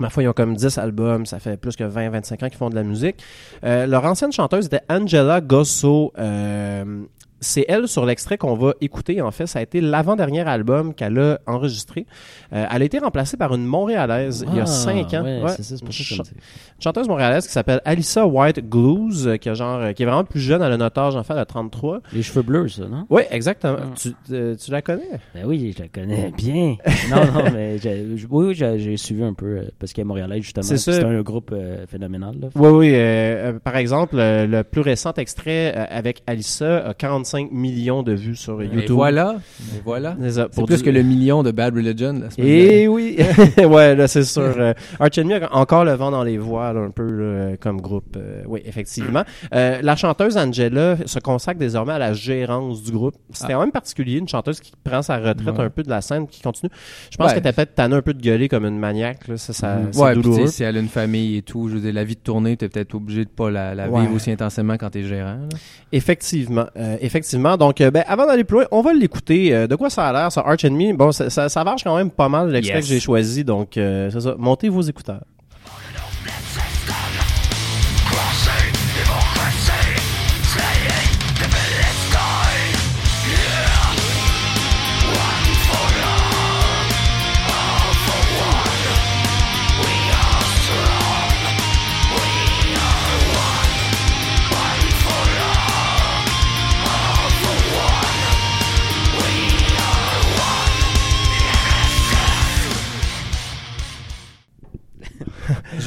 Ma 0.00 0.08
foi, 0.08 0.22
ils 0.22 0.28
ont 0.28 0.32
comme 0.32 0.54
10 0.54 0.78
albums, 0.78 1.26
ça 1.26 1.38
fait 1.38 1.56
plus 1.56 1.76
que 1.76 1.84
20-25 1.84 2.44
ans 2.44 2.48
qu'ils 2.48 2.56
font 2.56 2.70
de 2.70 2.74
la 2.74 2.82
musique. 2.82 3.22
Euh, 3.64 3.86
leur 3.86 4.04
ancienne 4.04 4.32
chanteuse 4.32 4.66
était 4.66 4.82
Angela 4.88 5.40
Gosso. 5.40 6.12
Euh, 6.18 7.02
c'est 7.40 7.64
elle 7.68 7.88
sur 7.88 8.04
l'extrait 8.06 8.36
qu'on 8.38 8.54
va 8.54 8.74
écouter. 8.80 9.20
En 9.22 9.30
fait, 9.30 9.46
ça 9.46 9.58
a 9.58 9.62
été 9.62 9.80
l'avant-dernier 9.80 10.40
album 10.46 10.94
qu'elle 10.94 11.18
a 11.18 11.38
enregistré. 11.46 12.06
Euh, 12.52 12.66
elle 12.70 12.82
a 12.82 12.84
été 12.84 12.98
remplacée 12.98 13.36
par 13.36 13.54
une 13.54 13.64
Montréalaise 13.64 14.44
il 14.48 14.56
y 14.56 14.60
a 14.60 14.64
Ah, 14.64 14.66
5 14.66 15.14
ans. 15.14 15.22
Ouais, 15.24 15.42
Ouais. 15.42 15.48
c'est 15.56 15.62
ça, 15.62 15.76
c'est 15.76 15.84
pour 15.84 15.94
ça 15.94 16.04
que. 16.04 16.28
Une 16.28 16.82
chanteuse 16.82 17.08
montréalaise 17.08 17.46
qui 17.46 17.52
s'appelle 17.52 17.80
Alyssa 17.84 18.26
White 18.26 18.68
Glues, 18.68 19.26
euh, 19.26 19.36
qui, 19.36 19.48
a 19.48 19.54
genre, 19.54 19.80
euh, 19.80 19.92
qui 19.92 20.02
est 20.02 20.06
vraiment 20.06 20.24
plus 20.24 20.40
jeune. 20.40 20.60
Elle 20.62 20.72
a 20.72 20.76
notre 20.76 21.00
âge, 21.00 21.16
en 21.16 21.22
fait, 21.22 21.34
à 21.34 21.44
33. 21.44 22.00
Les 22.12 22.22
cheveux 22.22 22.42
bleus, 22.42 22.68
ça, 22.68 22.82
non? 22.88 23.06
Oui, 23.10 23.22
exactement. 23.30 23.76
Ah. 23.80 23.86
Tu, 23.96 24.12
euh, 24.32 24.54
tu 24.56 24.70
la 24.70 24.82
connais? 24.82 25.08
Ben 25.34 25.44
oui, 25.46 25.74
je 25.76 25.82
la 25.82 25.88
connais 25.88 26.32
bien. 26.36 26.76
non, 27.10 27.24
non, 27.32 27.50
mais 27.52 27.76
oui, 27.84 28.26
oui, 28.30 28.54
j'ai 28.54 28.96
suivi 28.96 29.22
un 29.22 29.34
peu 29.34 29.46
euh, 29.46 29.62
parce 29.78 29.92
qu'elle 29.92 30.02
est 30.02 30.08
montréalaise, 30.08 30.42
justement. 30.42 30.64
C'est. 30.66 30.76
C'est 30.78 31.04
un 31.04 31.22
groupe 31.22 31.52
euh, 31.52 31.86
phénoménal. 31.86 32.34
Là. 32.40 32.48
Oui, 32.54 32.90
oui. 32.92 33.58
par 33.64 33.76
exemple, 33.76 34.16
le 34.18 34.62
plus 34.62 34.80
récent 34.82 35.12
extrait 35.16 35.72
avec 35.74 36.22
Alyssa 36.26 36.88
a 36.88 36.94
45 36.94 37.29
millions 37.50 38.02
de 38.02 38.12
vues 38.12 38.36
sur 38.36 38.60
Et 38.62 38.66
YouTube. 38.66 38.90
voilà. 38.90 39.36
Et 39.76 39.80
voilà. 39.84 40.16
C'est 40.20 40.30
C'est 40.30 40.64
plus 40.64 40.78
du- 40.78 40.82
que 40.84 40.90
le 40.90 41.02
million 41.02 41.42
de 41.42 41.50
Bad 41.50 41.74
Religion 41.74 42.12
la 42.14 42.30
semaine 42.30 42.46
dernière. 42.46 42.72
Et 42.72 42.88
oui, 42.88 43.16
ouais, 43.64 43.94
là 43.94 44.08
c'est 44.08 44.24
sûr. 44.24 44.42
Euh, 44.42 44.74
Arch 44.98 45.18
Enemy 45.18 45.34
a 45.34 45.54
encore 45.54 45.84
le 45.84 45.92
vent 45.92 46.10
dans 46.10 46.22
les 46.24 46.38
voiles 46.38 46.76
un 46.78 46.90
peu 46.90 47.04
là, 47.04 47.56
comme 47.58 47.80
groupe. 47.80 48.16
Euh, 48.16 48.42
oui, 48.46 48.60
effectivement. 48.64 49.22
Euh, 49.54 49.80
la 49.82 49.96
chanteuse 49.96 50.36
Angela 50.36 50.96
se 51.06 51.18
consacre 51.18 51.58
désormais 51.58 51.92
à 51.94 51.98
la 51.98 52.12
gérance 52.12 52.82
du 52.82 52.92
groupe. 52.92 53.14
C'était 53.32 53.52
Ah. 53.52 53.54
quand 53.54 53.60
même 53.60 53.72
particulier, 53.72 54.18
une 54.18 54.28
chanteuse 54.28 54.60
qui 54.60 54.72
prend 54.82 55.02
sa 55.02 55.18
retraite 55.18 55.56
Ouais. 55.58 55.64
un 55.64 55.70
peu 55.70 55.82
de 55.82 55.90
la 55.90 56.00
scène, 56.00 56.26
qui 56.26 56.40
continue. 56.42 56.70
Je 57.10 57.16
pense 57.16 57.30
Ouais. 57.30 57.38
que 57.38 57.42
t'as 57.42 57.52
peut-être 57.52 57.74
tanné 57.74 57.94
un 57.96 58.02
peu 58.02 58.14
de 58.14 58.20
gueuler 58.22 58.48
comme 58.48 58.64
une 58.64 58.78
maniaque. 58.78 59.28
Là. 59.28 59.36
Ça, 59.36 59.52
ça, 59.52 59.78
c'est 59.90 60.00
ouais, 60.00 60.14
douloureux. 60.14 60.46
si 60.46 60.62
elle 60.62 60.76
a 60.76 60.80
une 60.80 60.88
famille 60.88 61.36
et 61.38 61.42
tout, 61.42 61.68
je 61.68 61.74
veux 61.74 61.80
dire, 61.80 61.92
la 61.92 62.04
vie 62.04 62.14
de 62.16 62.20
tournée, 62.20 62.56
t'es 62.56 62.68
peut-être 62.68 62.94
obligé 62.94 63.24
de 63.24 63.30
pas 63.30 63.50
la, 63.50 63.74
la 63.74 63.88
Ouais. 63.88 64.00
vivre 64.02 64.14
aussi 64.14 64.30
intensément 64.30 64.74
quand 64.78 64.90
t'es 64.90 65.02
gérant. 65.02 65.20
là. 65.34 65.48
Effectivement, 65.92 66.66
euh, 66.76 66.96
effectivement. 67.20 67.56
Donc, 67.56 67.80
euh, 67.80 67.90
ben, 67.90 68.02
avant 68.06 68.26
d'aller 68.26 68.44
plus 68.44 68.56
loin, 68.56 68.66
on 68.70 68.80
va 68.82 68.92
l'écouter. 68.92 69.54
Euh, 69.54 69.66
de 69.66 69.76
quoi 69.76 69.90
ça 69.90 70.08
a 70.08 70.12
l'air, 70.12 70.32
ça, 70.32 70.40
Arch 70.44 70.64
Enemy? 70.64 70.92
Bon, 70.94 71.12
ça, 71.12 71.30
ça, 71.30 71.48
ça 71.48 71.62
varge 71.64 71.84
quand 71.84 71.96
même 71.96 72.10
pas 72.10 72.28
mal 72.28 72.50
l'extrait 72.50 72.76
Yes. 72.78 72.86
que 72.86 72.92
j'ai 72.94 73.00
choisi. 73.00 73.44
Donc, 73.44 73.76
euh, 73.76 74.10
c'est 74.10 74.20
ça. 74.20 74.34
Montez 74.38 74.68
vos 74.68 74.82
écouteurs. 74.82 75.22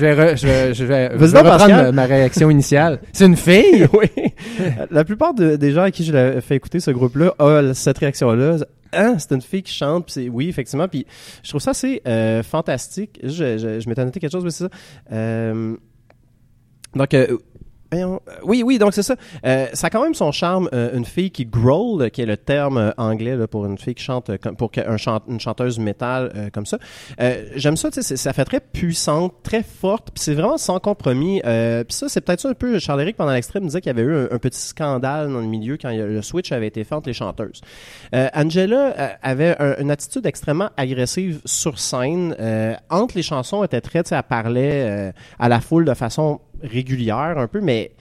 Vais, 0.04 0.16
re- 0.16 0.38
je 0.38 0.48
vais, 0.48 0.74
je 0.74 0.86
vais, 0.86 1.10
je 1.12 1.26
vais 1.26 1.40
reprendre 1.40 1.92
ma, 1.92 2.06
réaction 2.06 2.50
initiale. 2.50 3.00
C'est 3.12 3.26
une 3.26 3.36
fille? 3.38 3.88
oui. 3.94 4.10
La 4.92 5.04
plupart 5.04 5.34
de- 5.34 5.56
des 5.56 5.72
gens 5.72 5.84
à 5.84 5.92
qui 5.92 6.04
je 6.04 6.14
l'ai 6.14 6.42
fait 6.42 6.56
écouter 6.56 6.80
ce 6.80 6.92
groupe-là 6.92 7.34
ont 7.40 7.74
cette 7.74 7.98
réaction-là. 7.98 8.58
Hein, 8.96 9.16
c'est 9.18 9.32
une 9.32 9.42
fille 9.42 9.64
qui 9.64 9.74
chante, 9.74 10.06
puis 10.06 10.14
c'est 10.14 10.30
oui, 10.30 10.50
effectivement. 10.50 10.88
Puis 10.88 11.06
je 11.44 11.50
trouve 11.50 11.62
ça 11.62 11.72
assez 11.72 12.02
euh, 12.08 12.44
fantastique. 12.44 13.20
Je, 13.24 13.58
je, 13.58 13.80
je 13.80 13.90
m'étais 13.90 14.06
noté 14.06 14.20
quelque 14.20 14.32
chose, 14.32 14.44
mais 14.44 14.52
c'est 14.52 14.66
ça. 14.66 14.70
Euh, 15.12 15.76
donc, 16.96 17.14
euh, 17.14 17.38
oui, 18.44 18.64
oui, 18.64 18.78
donc 18.78 18.94
c'est 18.94 19.04
ça. 19.04 19.16
Euh, 19.46 19.68
ça 19.74 19.88
a 19.88 19.90
quand 19.90 20.04
même 20.04 20.14
son 20.14 20.32
charme, 20.32 20.70
euh, 20.74 20.96
une 20.98 21.06
fille 21.06 21.32
qui 21.32 21.46
growl, 21.46 22.10
qui 22.12 22.22
est 22.22 22.26
le 22.26 22.38
terme 22.38 22.78
euh, 22.78 22.92
anglais 22.98 23.36
là, 23.36 23.48
pour 23.48 23.66
une 23.66 23.78
fille 23.78 23.96
qui 23.96 24.04
chante, 24.04 24.30
euh, 24.30 24.38
comme, 24.42 24.56
pour 24.56 24.72
un 24.78 24.98
une 25.28 25.40
chanteuse 25.40 25.80
métal 25.80 26.32
euh, 26.36 26.50
comme 26.50 26.66
ça. 26.66 26.78
Euh, 27.22 27.46
J'aime 27.56 27.78
ça, 27.78 27.92
tu 27.92 28.02
sais, 28.02 28.16
ça 28.16 28.34
fait 28.34 28.46
très 28.46 28.60
puissante, 28.60 29.34
très 29.44 29.64
forte, 29.64 30.10
puis 30.14 30.24
c'est 30.24 30.34
vraiment 30.34 30.58
sans 30.58 30.80
compromis. 30.80 31.42
Euh, 31.46 31.84
puis 31.84 31.94
ça, 31.96 32.10
c'est 32.10 32.22
peut-être 32.22 32.42
ça 32.42 32.50
un 32.50 32.54
peu. 32.54 32.80
Charles-Éric, 32.80 33.18
pendant 33.18 33.32
l'extrait, 33.34 33.60
me 33.60 33.66
disait 33.66 33.82
qu'il 33.82 33.96
y 33.96 34.00
avait 34.00 34.04
eu 34.04 34.28
un, 34.32 34.38
petit 34.40 34.60
scandale 34.60 35.32
dans 35.32 35.40
le 35.40 35.48
milieu 35.48 35.78
quand 35.78 35.92
le 35.92 36.22
switch 36.22 36.52
avait 36.52 36.68
été 36.68 36.84
fait 36.84 36.96
entre 36.96 37.08
les 37.08 37.14
chanteuses. 37.14 37.62
Euh, 38.16 38.28
Angela 38.34 38.94
euh, 38.98 39.08
avait 39.22 39.56
un- 39.60 39.76
une 39.80 39.92
attitude 39.92 40.26
extrêmement 40.26 40.70
agressive 40.78 41.42
sur 41.46 41.80
scène. 41.80 42.36
Euh, 42.40 42.74
entre 42.90 43.16
les 43.16 43.24
chansons, 43.24 43.60
elle 43.60 43.66
était 43.66 43.82
très, 43.82 44.04
tu 44.04 44.10
sais, 44.10 44.16
elle 44.16 44.24
parlait 44.24 44.84
euh, 44.90 45.12
à 45.40 45.50
la 45.50 45.62
foule 45.62 45.86
de 45.86 45.94
façon 45.94 46.40
régulière 46.64 47.38
un 47.38 47.48
peu, 47.48 47.62
mais 47.62 47.92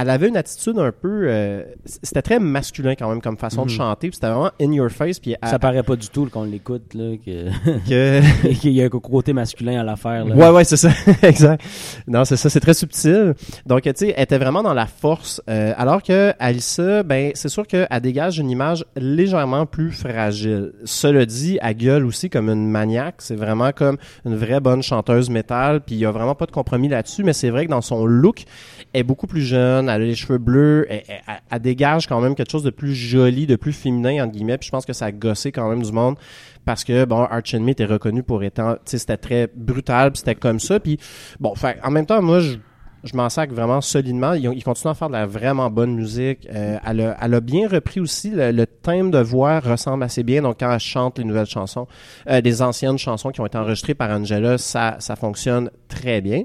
elle 0.00 0.10
avait 0.10 0.28
une 0.28 0.36
attitude 0.36 0.78
un 0.78 0.92
peu 0.92 1.26
euh, 1.28 1.62
c'était 2.02 2.22
très 2.22 2.38
masculin 2.38 2.94
quand 2.94 3.08
même 3.08 3.20
comme 3.20 3.36
façon 3.38 3.64
de 3.64 3.70
chanter 3.70 4.08
puis 4.08 4.14
c'était 4.16 4.28
vraiment 4.28 4.50
in 4.60 4.72
your 4.72 4.90
face 4.90 5.18
puis 5.18 5.34
elle- 5.40 5.48
Ça 5.48 5.58
paraît 5.58 5.82
pas 5.82 5.96
du 5.96 6.08
tout 6.08 6.24
là, 6.24 6.30
qu'on 6.32 6.44
l'écoute, 6.44 6.94
là, 6.94 7.16
que- 7.24 7.48
que 7.88 8.52
qu'il 8.60 8.72
y 8.72 8.82
a 8.82 8.86
un 8.86 8.88
côté 8.88 9.32
masculin 9.32 9.80
à 9.80 9.84
l'affaire. 9.84 10.24
là. 10.24 10.34
Ouais, 10.34 10.50
ouais, 10.50 10.64
c'est 10.64 10.76
ça. 10.76 10.90
exact. 11.22 11.62
Non, 12.06 12.24
c'est 12.24 12.36
ça. 12.36 12.48
C'est 12.50 12.60
très 12.60 12.74
subtil. 12.74 13.34
Donc, 13.66 13.82
tu 13.82 13.92
sais, 13.94 14.14
elle 14.16 14.22
était 14.24 14.38
vraiment 14.38 14.62
dans 14.62 14.74
la 14.74 14.86
force. 14.86 15.40
euh, 15.48 15.72
alors 15.76 16.02
que 16.02 16.32
Alissa, 16.38 17.02
ben, 17.02 17.32
c'est 17.34 17.48
sûr 17.48 17.66
qu'elle 17.66 17.86
dégage 18.02 18.38
une 18.38 18.50
image 18.50 18.84
légèrement 18.96 19.66
plus 19.66 19.90
fragile. 19.92 20.72
Cela 20.84 21.26
dit, 21.26 21.58
elle 21.62 21.76
gueule 21.76 22.04
aussi 22.04 22.30
comme 22.30 22.48
une 22.48 22.68
maniaque. 22.68 23.16
C'est 23.18 23.36
vraiment 23.36 23.72
comme 23.72 23.96
une 24.24 24.36
vraie 24.36 24.60
bonne 24.60 24.82
chanteuse 24.82 25.30
métal. 25.30 25.80
Puis 25.80 25.94
il 25.96 25.98
y 25.98 26.06
a 26.06 26.10
vraiment 26.10 26.34
pas 26.34 26.46
de 26.46 26.50
compromis 26.52 26.88
là-dessus. 26.88 27.24
Mais 27.24 27.32
c'est 27.32 27.50
vrai 27.50 27.66
que 27.66 27.70
dans 27.70 27.80
son 27.82 28.04
look, 28.06 28.44
elle 28.92 29.00
est 29.00 29.04
beaucoup 29.04 29.26
plus 29.26 29.42
jeune. 29.42 29.87
Elle 29.88 30.02
a 30.02 30.04
les 30.04 30.14
cheveux 30.14 30.38
bleus. 30.38 30.86
Elle, 30.88 31.60
dégage 31.60 32.06
quand 32.06 32.20
même 32.20 32.34
quelque 32.34 32.50
chose 32.50 32.62
de 32.62 32.70
plus 32.70 32.94
joli, 32.94 33.46
de 33.46 33.56
plus 33.56 33.72
féminin, 33.72 34.24
entre 34.24 34.32
guillemets. 34.32 34.58
Puis 34.58 34.66
je 34.66 34.70
pense 34.70 34.86
que 34.86 34.92
ça 34.92 35.06
a 35.06 35.12
gossé 35.12 35.52
quand 35.52 35.68
même 35.68 35.82
du 35.82 35.92
monde 35.92 36.16
parce 36.64 36.84
que 36.84 37.06
bon 37.06 37.22
Arch 37.22 37.54
Enemy 37.54 37.70
était 37.70 37.86
reconnu 37.86 38.22
pour 38.22 38.42
étant 38.42 38.74
tu 38.74 38.80
sais 38.84 38.98
c'était 38.98 39.16
très 39.16 39.48
brutal 39.54 40.12
puis 40.12 40.18
c'était 40.18 40.34
comme 40.34 40.60
ça 40.60 40.78
puis 40.78 40.98
bon 41.40 41.54
en 41.82 41.90
même 41.90 42.04
temps 42.04 42.20
moi 42.20 42.40
je 42.40 42.58
je 43.04 43.16
m'en 43.16 43.28
sac 43.28 43.52
vraiment 43.52 43.80
solidement. 43.80 44.32
Ils, 44.34 44.48
ont- 44.48 44.52
ils 44.52 44.64
continuent 44.64 44.90
à 44.90 44.94
faire 44.94 45.08
de 45.08 45.12
la 45.14 45.26
vraiment 45.26 45.70
bonne 45.70 45.94
musique. 45.94 46.46
Euh, 46.52 46.78
elle, 46.86 47.00
a, 47.00 47.16
elle 47.22 47.34
a 47.34 47.40
bien 47.40 47.68
repris 47.68 48.00
aussi. 48.00 48.30
Le, 48.30 48.50
le 48.50 48.66
thème 48.66 49.10
de 49.10 49.18
voix 49.18 49.60
ressemble 49.60 50.02
assez 50.02 50.22
bien. 50.24 50.42
Donc, 50.42 50.56
quand 50.60 50.72
elle 50.72 50.80
chante 50.80 51.18
les 51.18 51.24
nouvelles 51.24 51.46
chansons, 51.46 51.86
euh, 52.28 52.40
des 52.40 52.60
anciennes 52.62 52.98
chansons 52.98 53.30
qui 53.30 53.40
ont 53.40 53.46
été 53.46 53.56
enregistrées 53.58 53.94
par 53.94 54.10
Angela, 54.10 54.58
ça, 54.58 54.96
ça 54.98 55.16
fonctionne 55.16 55.70
très 55.88 56.20
bien. 56.20 56.42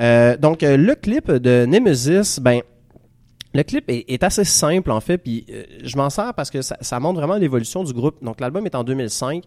Euh, 0.00 0.36
donc, 0.36 0.62
euh, 0.62 0.76
le 0.76 0.94
clip 0.94 1.30
de 1.30 1.64
Nemesis, 1.66 2.40
ben, 2.40 2.60
le 3.54 3.62
clip 3.62 3.84
est, 3.88 4.04
est 4.08 4.22
assez 4.22 4.44
simple 4.44 4.90
en 4.90 5.00
fait, 5.00 5.16
puis 5.18 5.46
euh, 5.50 5.62
je 5.82 5.96
m'en 5.96 6.10
sers 6.10 6.34
parce 6.34 6.50
que 6.50 6.60
ça, 6.60 6.76
ça 6.82 7.00
montre 7.00 7.18
vraiment 7.18 7.36
l'évolution 7.36 7.82
du 7.82 7.92
groupe. 7.94 8.22
Donc 8.22 8.40
l'album 8.40 8.66
est 8.66 8.74
en 8.74 8.84
2005. 8.84 9.42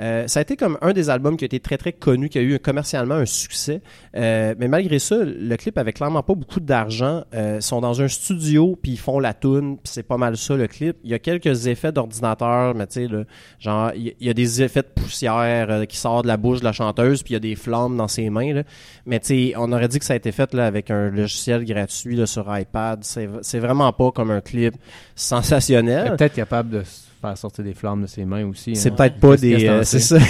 Euh, 0.00 0.26
ça 0.26 0.40
a 0.40 0.42
été 0.42 0.56
comme 0.56 0.78
un 0.80 0.92
des 0.92 1.10
albums 1.10 1.36
qui 1.36 1.44
a 1.44 1.46
été 1.46 1.60
très 1.60 1.76
très 1.76 1.92
connu, 1.92 2.28
qui 2.28 2.38
a 2.38 2.42
eu 2.42 2.58
commercialement 2.58 3.14
un 3.14 3.26
succès. 3.26 3.82
Euh, 4.16 4.54
mais 4.58 4.68
malgré 4.68 4.98
ça, 4.98 5.16
le 5.22 5.56
clip 5.56 5.76
avait 5.78 5.92
clairement 5.92 6.22
pas 6.22 6.34
beaucoup 6.34 6.60
d'argent. 6.60 7.24
Euh, 7.34 7.56
ils 7.56 7.62
sont 7.62 7.80
dans 7.80 8.00
un 8.00 8.08
studio 8.08 8.78
puis 8.80 8.92
ils 8.92 8.98
font 8.98 9.18
la 9.18 9.34
tune, 9.34 9.76
c'est 9.84 10.02
pas 10.02 10.16
mal 10.16 10.36
ça 10.36 10.56
le 10.56 10.66
clip. 10.66 10.96
Il 11.04 11.10
y 11.10 11.14
a 11.14 11.18
quelques 11.18 11.66
effets 11.66 11.92
d'ordinateur, 11.92 12.74
mais 12.74 12.86
tu 12.86 13.06
sais 13.06 13.24
genre 13.58 13.92
il 13.94 14.14
y, 14.20 14.30
a 14.30 14.34
des 14.34 14.62
effets 14.62 14.82
de 14.82 14.88
poussière 14.94 15.70
euh, 15.70 15.84
qui 15.84 15.96
sortent 15.96 16.24
de 16.24 16.28
la 16.28 16.36
bouche 16.36 16.60
de 16.60 16.64
la 16.64 16.72
chanteuse, 16.72 17.22
puis 17.22 17.32
il 17.32 17.34
y 17.34 17.36
a 17.36 17.40
des 17.40 17.54
flammes 17.54 17.96
dans 17.96 18.08
ses 18.08 18.30
mains. 18.30 18.62
Mais 19.06 19.20
tu 19.20 19.26
sais, 19.26 19.52
on 19.56 19.70
aurait 19.72 19.88
dit 19.88 19.98
que 19.98 20.04
ça 20.04 20.14
a 20.14 20.16
été 20.16 20.32
fait 20.32 20.52
là 20.54 20.66
avec 20.66 20.90
un 20.90 21.10
logiciel 21.10 21.64
gratuit 21.64 22.26
sur 22.26 22.46
iPad. 22.56 23.04
C'est 23.04 23.58
vraiment 23.58 23.92
pas 23.92 24.10
comme 24.12 24.30
un 24.30 24.40
clip 24.40 24.74
sensationnel. 25.14 26.16
peut-être 26.16 26.34
capable 26.34 26.70
de 26.70 26.82
faire 27.20 27.36
sortir 27.38 27.64
des 27.64 27.74
flammes 27.74 28.02
de 28.02 28.06
ses 28.06 28.24
mains 28.24 28.46
aussi. 28.46 28.74
C'est 28.76 28.90
hein. 28.90 28.94
peut-être 28.96 29.20
pas 29.20 29.30
Qu'est-ce 29.32 29.40
des. 29.42 29.68
euh, 29.68 29.82
c'est 29.84 30.00
ça? 30.00 30.16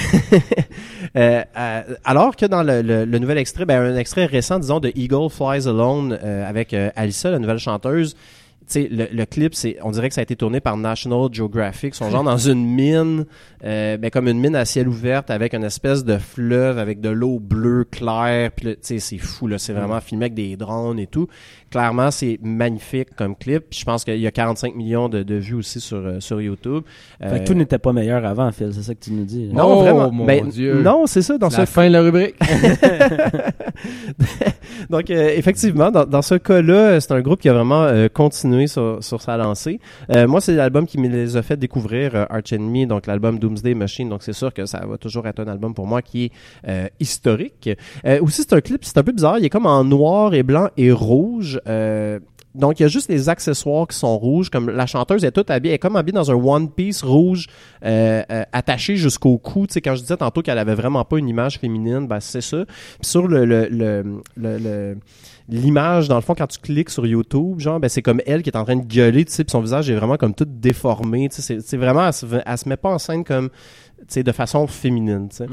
Euh, 1.17 1.43
euh, 1.59 1.83
alors 2.05 2.37
que 2.37 2.47
dans 2.47 2.63
le, 2.63 2.83
le- 2.83 3.05
le 3.05 3.19
nouvel 3.19 3.37
extrait, 3.39 3.65
ben, 3.65 3.83
un 3.83 3.97
extrait 3.97 4.27
récent, 4.27 4.61
disons, 4.61 4.79
de 4.79 4.93
Eagle 4.95 5.29
Flies 5.29 5.67
Alone 5.67 6.17
euh, 6.23 6.49
avec 6.49 6.73
Alyssa, 6.95 7.31
la 7.33 7.41
nouvelle 7.41 7.59
chanteuse. 7.59 8.15
Tu 8.71 8.83
sais, 8.83 8.89
le, 8.89 9.09
le 9.13 9.27
clip, 9.27 9.55
c'est, 9.55 9.77
on 9.83 9.91
dirait 9.91 10.09
que 10.09 10.15
ça 10.15 10.21
a 10.21 10.23
été 10.23 10.37
tourné 10.37 10.61
par 10.61 10.77
National 10.77 11.29
Geographic. 11.33 11.95
Ils 11.95 11.99
sont 11.99 12.11
genre 12.11 12.23
dans 12.23 12.39
une 12.39 12.65
mine, 12.65 13.27
euh, 13.65 13.97
ben, 13.97 14.11
comme 14.11 14.29
une 14.29 14.39
mine 14.39 14.55
à 14.55 14.65
ciel 14.65 14.89
ouvert 14.89 15.23
avec 15.29 15.55
une 15.55 15.65
espèce 15.65 16.05
de 16.05 16.19
fleuve 16.19 16.79
avec 16.79 17.01
de 17.01 17.09
l'eau 17.09 17.41
bleue 17.41 17.85
claire. 17.85 18.53
Puis 18.53 18.67
là, 18.67 18.73
tu 18.75 18.79
sais, 18.83 18.99
c'est 19.01 19.19
fou 19.19 19.49
là. 19.49 19.59
C'est 19.59 19.73
vraiment 19.73 20.01
filmé 20.01 20.27
avec 20.27 20.35
des 20.35 20.57
drones 20.57 20.99
et 21.01 21.07
tout. 21.09 21.27
Clairement, 21.71 22.11
c'est 22.11 22.39
magnifique 22.43 23.09
comme 23.17 23.35
clip. 23.37 23.65
Puis 23.71 23.81
je 23.81 23.85
pense 23.85 24.05
qu'il 24.05 24.19
y 24.19 24.27
a 24.27 24.31
45 24.31 24.75
millions 24.77 25.09
de, 25.09 25.23
de 25.23 25.35
vues 25.35 25.55
aussi 25.55 25.81
sur 25.81 25.99
euh, 25.99 26.21
sur 26.21 26.41
YouTube. 26.41 26.85
Fait 27.21 27.27
Euh, 27.27 27.39
que 27.41 27.47
tout 27.47 27.55
n'était 27.55 27.79
pas 27.79 27.93
meilleur 27.93 28.25
avant, 28.25 28.51
Phil, 28.53 28.71
c'est 28.73 28.83
ça 28.83 28.95
que 28.95 29.01
tu 29.01 29.13
nous 29.13 29.25
dis? 29.25 29.49
non, 29.53 29.79
Oh, 29.79 29.81
vraiment. 29.83 30.11
mon 30.13 30.25
Ben, 30.27 30.49
Dieu. 30.49 30.81
Non, 30.83 31.07
c'est 31.07 31.23
ça. 31.23 31.39
Dans 31.39 31.51
C'est 31.51 31.57
ce 31.57 31.61
la 31.63 31.67
fin 31.67 31.89
de 31.89 31.93
la 31.93 32.03
rubrique. 32.03 32.35
Donc, 34.91 35.11
euh, 35.11 35.31
effectivement, 35.37 35.91
dans, 35.91 36.05
dans 36.05 36.23
ce 36.23 36.35
cas-là, 36.35 36.75
euh, 36.75 37.01
c'est 37.01 37.13
un 37.13 37.21
groupe 37.21 37.41
qui 37.41 37.49
a 37.49 37.53
vraiment 37.53 37.83
euh, 37.85 38.09
sur, 38.67 39.01
sa 39.03 39.37
lancée. 39.37 39.81
Euh, 40.11 40.27
moi, 40.27 40.41
c'est 40.41 40.55
l'album 40.55 40.87
qui 40.87 40.99
me 40.99 41.09
les 41.09 41.37
a 41.37 41.43
fait 41.43 41.57
découvrir, 41.57 42.15
euh, 42.15 42.25
Arch 42.31 42.53
Enemy, 42.53 42.87
donc 42.87 43.07
l'album 43.07 43.39
Doomsday 43.39 43.75
Machine. 43.75 44.09
Donc, 44.09 44.23
c'est 44.23 44.33
sûr 44.33 44.53
que 44.53 44.67
ça 44.67 44.85
va 44.87 44.99
toujours 44.99 45.27
être 45.27 45.41
un 45.41 45.49
album 45.49 45.75
pour 45.75 45.87
moi 45.87 46.03
qui 46.03 46.25
est 46.25 46.33
euh, 46.69 46.89
historique. 46.99 47.71
Aussi, 48.21 48.43
c'est 48.43 48.53
un 48.53 48.61
clip, 48.61 48.85
c'est 48.85 48.99
un 48.99 49.03
peu 49.03 49.13
bizarre. 49.13 49.39
Il 49.39 49.45
est 49.45 49.51
comme 49.51 49.67
en 49.67 49.85
noir 49.85 50.35
et 50.35 50.43
blanc 50.43 50.69
et 50.77 50.93
rouge. 50.93 51.61
Donc, 52.53 52.81
il 52.81 52.83
y 52.83 52.87
a 52.87 52.89
juste 52.89 53.09
les 53.09 53.29
accessoires 53.29 53.87
qui 53.87 53.97
sont 53.97 54.19
rouges, 54.19 54.51
comme 54.51 54.71
la 54.71 54.85
chanteuse 54.87 55.25
est 55.25 55.31
toute 55.31 55.51
habillée, 55.51 55.71
elle 55.73 55.77
est 55.77 55.79
comme 55.79 55.95
habillée 55.95 56.17
dans 56.17 56.33
un 56.33 56.35
one 56.35 56.69
piece 56.69 57.03
rouge 57.03 57.47
attaché 57.81 58.97
jusqu'au 58.97 59.39
cou. 59.39 59.67
Tu 59.69 59.75
sais, 59.75 59.81
quand 59.81 59.95
je 59.95 60.01
disais 60.01 60.17
tantôt 60.17 60.43
qu'elle 60.43 60.59
avait 60.59 60.75
vraiment 60.75 61.05
pas 61.05 61.19
une 61.19 61.29
image 61.29 61.59
féminine, 61.59 62.09
ben 62.09 62.19
c'est 62.19 62.41
ça. 62.41 62.65
Puis 62.67 63.09
sur 63.09 63.29
le- 63.29 64.97
l'image, 65.51 66.09
dans 66.09 66.17
le 66.17 66.21
fond, 66.21 66.35
quand 66.35 66.47
tu 66.47 66.59
cliques 66.59 66.91
sur 66.91 67.07
YouTube, 67.07 67.59
genre, 67.59 67.81
ben 67.81 67.89
c'est 67.89 68.03
comme 68.03 68.21
elle 68.27 68.43
qui 68.43 68.51
est 68.51 68.57
en 68.57 68.65
train 68.65 68.77
de 68.77 68.85
gueuler, 68.85 69.25
tu 69.25 69.33
sais, 69.33 69.45
puis 69.45 69.51
son 69.51 69.61
visage 69.61 69.91
est 69.91 69.95
vraiment 69.95 70.17
comme 70.17 70.35
tout 70.35 70.47
déformé. 70.47 71.29
Tu 71.29 71.43
sais, 71.43 71.59
c'est, 71.61 71.77
vraiment, 71.77 72.07
elle 72.07 72.13
se, 72.13 72.27
elle 72.45 72.59
se 72.59 72.69
met 72.69 72.77
pas 72.77 72.91
en 72.91 72.99
scène 72.99 73.25
comme 73.25 73.51
de 74.23 74.33
façon 74.33 74.67
féminine. 74.67 75.29
Ouais. 75.41 75.47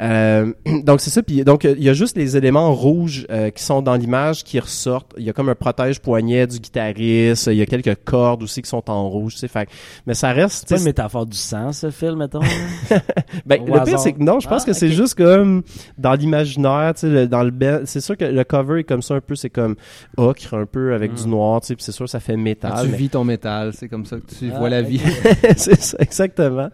Euh, 0.00 0.52
donc 0.84 1.00
c'est 1.00 1.10
ça. 1.10 1.22
Puis 1.22 1.44
donc 1.44 1.64
il 1.64 1.82
y 1.82 1.88
a 1.88 1.92
juste 1.92 2.16
les 2.16 2.36
éléments 2.36 2.72
rouges 2.74 3.26
euh, 3.30 3.50
qui 3.50 3.62
sont 3.62 3.82
dans 3.82 3.94
l'image 3.96 4.44
qui 4.44 4.58
ressortent. 4.60 5.12
Il 5.18 5.24
y 5.24 5.30
a 5.30 5.32
comme 5.32 5.48
un 5.48 5.54
protège 5.54 6.00
poignet 6.00 6.46
du 6.46 6.58
guitariste. 6.58 7.48
Il 7.48 7.56
y 7.56 7.62
a 7.62 7.66
quelques 7.66 7.96
cordes 8.04 8.42
aussi 8.42 8.62
qui 8.62 8.68
sont 8.68 8.88
en 8.90 9.08
rouge. 9.08 9.36
Sais, 9.36 9.48
fait, 9.48 9.66
que- 9.66 9.70
mais 10.06 10.14
ça 10.14 10.32
reste. 10.32 10.64
C'est 10.68 10.78
une 10.78 10.84
métaphore 10.84 11.26
du 11.26 11.36
sang, 11.36 11.72
ce 11.72 11.90
film, 11.90 12.18
mettons. 12.20 12.40
ben, 13.46 13.60
au 13.62 13.74
le 13.74 13.84
pire 13.84 13.98
c'est 13.98 14.12
que 14.12 14.22
non, 14.22 14.40
je 14.40 14.48
pense 14.48 14.62
Ah, 14.62 14.66
que 14.66 14.72
c'est 14.72 14.90
juste 14.90 15.14
comme 15.14 15.62
dans 15.98 16.14
l'imaginaire, 16.14 16.92
tu 16.94 17.00
sais, 17.00 17.08
le- 17.08 17.26
dans 17.28 17.42
le 17.42 17.50
ben- 17.50 17.82
c'est 17.84 18.00
sûr 18.00 18.16
que 18.16 18.24
le 18.24 18.44
cover 18.44 18.80
est 18.80 18.84
comme 18.84 19.02
ça 19.02 19.14
un 19.14 19.20
peu, 19.20 19.34
c'est 19.34 19.50
comme 19.50 19.76
ocre 20.16 20.54
un 20.54 20.66
peu 20.66 20.94
avec 20.94 21.12
Mm. 21.12 21.16
du 21.16 21.28
noir, 21.28 21.60
tu 21.60 21.66
sais, 21.68 21.74
puis 21.76 21.84
c'est 21.84 21.92
sûr 21.92 22.04
que 22.06 22.10
ça 22.10 22.20
fait 22.20 22.36
métal. 22.36 22.72
Quand 22.74 22.82
tu 22.84 22.88
mais- 22.88 22.96
vis 22.96 23.08
ton 23.10 23.24
métal, 23.24 23.72
c'est 23.74 23.88
comme 23.88 24.06
ça 24.06 24.16
que 24.16 24.34
tu 24.38 24.50
Ah, 24.54 24.58
vois 24.58 24.70
la 24.70 24.82
vie. 24.82 25.00
c'est 25.56 25.80
ça, 25.80 25.96
exactement. 26.00 26.68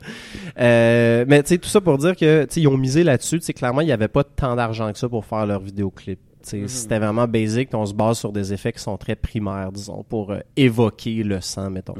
Euh, 0.60 0.97
mais 1.26 1.42
tu 1.42 1.48
sais, 1.48 1.58
tout 1.58 1.68
ça 1.68 1.80
pour 1.80 1.98
dire 1.98 2.16
que 2.16 2.46
ils 2.56 2.68
ont 2.68 2.76
misé 2.76 3.04
là-dessus. 3.04 3.40
Clairement, 3.40 3.80
il 3.80 3.86
n'y 3.86 3.92
avait 3.92 4.08
pas 4.08 4.24
tant 4.24 4.56
d'argent 4.56 4.92
que 4.92 4.98
ça 4.98 5.08
pour 5.08 5.24
faire 5.24 5.46
leur 5.46 5.60
vidéoclip. 5.60 6.18
Mhm. 6.56 6.68
C'était 6.68 6.98
vraiment 6.98 7.26
basic, 7.26 7.70
on 7.74 7.86
se 7.86 7.94
base 7.94 8.18
sur 8.18 8.32
des 8.32 8.52
effets 8.52 8.72
qui 8.72 8.80
sont 8.80 8.96
très 8.96 9.16
primaires, 9.16 9.72
disons, 9.72 10.04
pour 10.08 10.30
euh, 10.30 10.38
évoquer 10.56 11.22
le 11.22 11.40
sang, 11.40 11.70
mettons. 11.70 11.94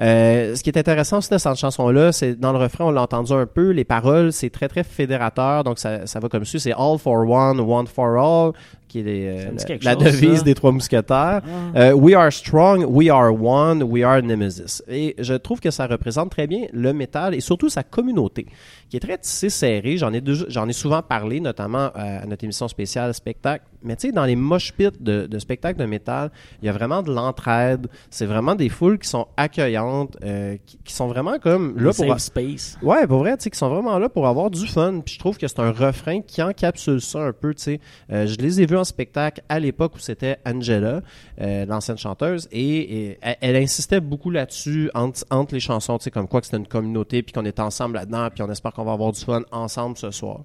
Euh, 0.00 0.54
ce 0.54 0.62
qui 0.62 0.70
est 0.70 0.78
intéressant 0.78 1.18
aussi 1.18 1.30
dans 1.30 1.38
cette 1.38 1.56
chanson-là, 1.56 2.12
c'est 2.12 2.34
dans 2.38 2.52
le 2.52 2.58
refrain, 2.58 2.86
on 2.86 2.90
l'a 2.90 3.02
entendu 3.02 3.32
un 3.32 3.46
peu, 3.46 3.70
les 3.70 3.84
paroles, 3.84 4.32
c'est 4.32 4.50
très 4.50 4.68
très 4.68 4.84
fédérateur, 4.84 5.64
donc 5.64 5.78
ça, 5.78 6.06
ça 6.06 6.20
va 6.20 6.28
comme 6.28 6.44
suit, 6.44 6.60
c'est 6.60 6.72
All 6.72 6.98
for 6.98 7.28
One, 7.28 7.60
One 7.60 7.86
for 7.86 8.16
All, 8.16 8.52
qui 8.94 9.00
est 9.00 9.02
les, 9.02 9.26
euh, 9.26 9.50
la, 9.56 9.64
quelque 9.64 9.84
la 9.84 9.94
chose, 9.94 10.04
devise 10.04 10.38
ça. 10.38 10.44
des 10.44 10.54
trois 10.54 10.70
mousquetaires. 10.70 11.42
Ah. 11.44 11.78
Euh, 11.78 11.92
we 11.94 12.14
are 12.14 12.32
strong, 12.32 12.84
we 12.88 13.10
are 13.10 13.34
one, 13.34 13.82
we 13.82 14.04
are 14.04 14.22
Nemesis. 14.22 14.82
Et 14.88 15.16
je 15.18 15.34
trouve 15.34 15.58
que 15.58 15.72
ça 15.72 15.88
représente 15.88 16.30
très 16.30 16.46
bien 16.46 16.66
le 16.72 16.92
métal 16.92 17.34
et 17.34 17.40
surtout 17.40 17.68
sa 17.68 17.82
communauté, 17.82 18.46
qui 18.88 18.96
est 18.96 19.00
très 19.00 19.18
tissée 19.18 19.50
serrée. 19.50 19.96
J'en 19.96 20.12
ai, 20.12 20.22
j'en 20.48 20.68
ai 20.68 20.72
souvent 20.72 21.02
parlé, 21.02 21.40
notamment 21.40 21.90
euh, 21.96 22.22
à 22.22 22.26
notre 22.26 22.44
émission 22.44 22.68
spéciale 22.68 23.12
spectacle. 23.14 23.64
Mais 23.84 23.96
tu 23.96 24.08
sais, 24.08 24.12
dans 24.12 24.24
les 24.24 24.36
mosh 24.36 24.72
pits 24.72 24.88
de, 24.98 25.26
de 25.26 25.38
spectacles 25.38 25.78
de 25.78 25.84
métal, 25.84 26.30
il 26.62 26.66
y 26.66 26.68
a 26.68 26.72
vraiment 26.72 27.02
de 27.02 27.12
l'entraide. 27.12 27.86
C'est 28.10 28.26
vraiment 28.26 28.54
des 28.54 28.68
foules 28.68 28.98
qui 28.98 29.08
sont 29.08 29.26
accueillantes, 29.36 30.16
euh, 30.24 30.56
qui, 30.64 30.78
qui 30.84 30.92
sont 30.92 31.06
vraiment 31.06 31.38
comme 31.38 31.78
là 31.78 31.92
pour. 31.92 32.06
Safe 32.06 32.18
space. 32.18 32.78
Ouais, 32.82 33.06
pour 33.06 33.18
vrai, 33.18 33.36
tu 33.36 33.44
sais, 33.44 33.50
qui 33.50 33.58
sont 33.58 33.68
vraiment 33.68 33.98
là 33.98 34.08
pour 34.08 34.26
avoir 34.26 34.50
du 34.50 34.66
fun. 34.66 35.00
Puis 35.04 35.14
je 35.14 35.18
trouve 35.18 35.36
que 35.36 35.46
c'est 35.46 35.60
un 35.60 35.72
refrain 35.72 36.22
qui 36.22 36.42
encapsule 36.42 37.00
ça 37.00 37.20
un 37.20 37.32
peu, 37.32 37.54
tu 37.54 37.62
sais. 37.62 37.80
Euh, 38.10 38.26
je 38.26 38.36
les 38.36 38.60
ai 38.60 38.66
vus 38.66 38.76
en 38.76 38.84
spectacle 38.84 39.42
à 39.48 39.60
l'époque 39.60 39.96
où 39.96 39.98
c'était 39.98 40.38
Angela, 40.46 41.02
euh, 41.40 41.66
l'ancienne 41.66 41.98
chanteuse, 41.98 42.48
et, 42.52 43.08
et 43.08 43.18
elle, 43.20 43.36
elle 43.40 43.56
insistait 43.56 44.00
beaucoup 44.00 44.30
là-dessus 44.30 44.90
entre, 44.94 45.24
entre 45.30 45.54
les 45.54 45.60
chansons, 45.60 45.98
tu 45.98 46.04
sais, 46.04 46.10
comme 46.10 46.28
quoi 46.28 46.40
que 46.40 46.46
c'était 46.46 46.58
une 46.58 46.66
communauté, 46.66 47.22
puis 47.22 47.32
qu'on 47.32 47.44
est 47.44 47.60
ensemble 47.60 47.96
là-dedans, 47.96 48.28
puis 48.32 48.42
on 48.42 48.50
espère 48.50 48.72
qu'on 48.72 48.84
va 48.84 48.92
avoir 48.92 49.12
du 49.12 49.20
fun 49.20 49.42
ensemble 49.52 49.96
ce 49.96 50.10
soir. 50.10 50.40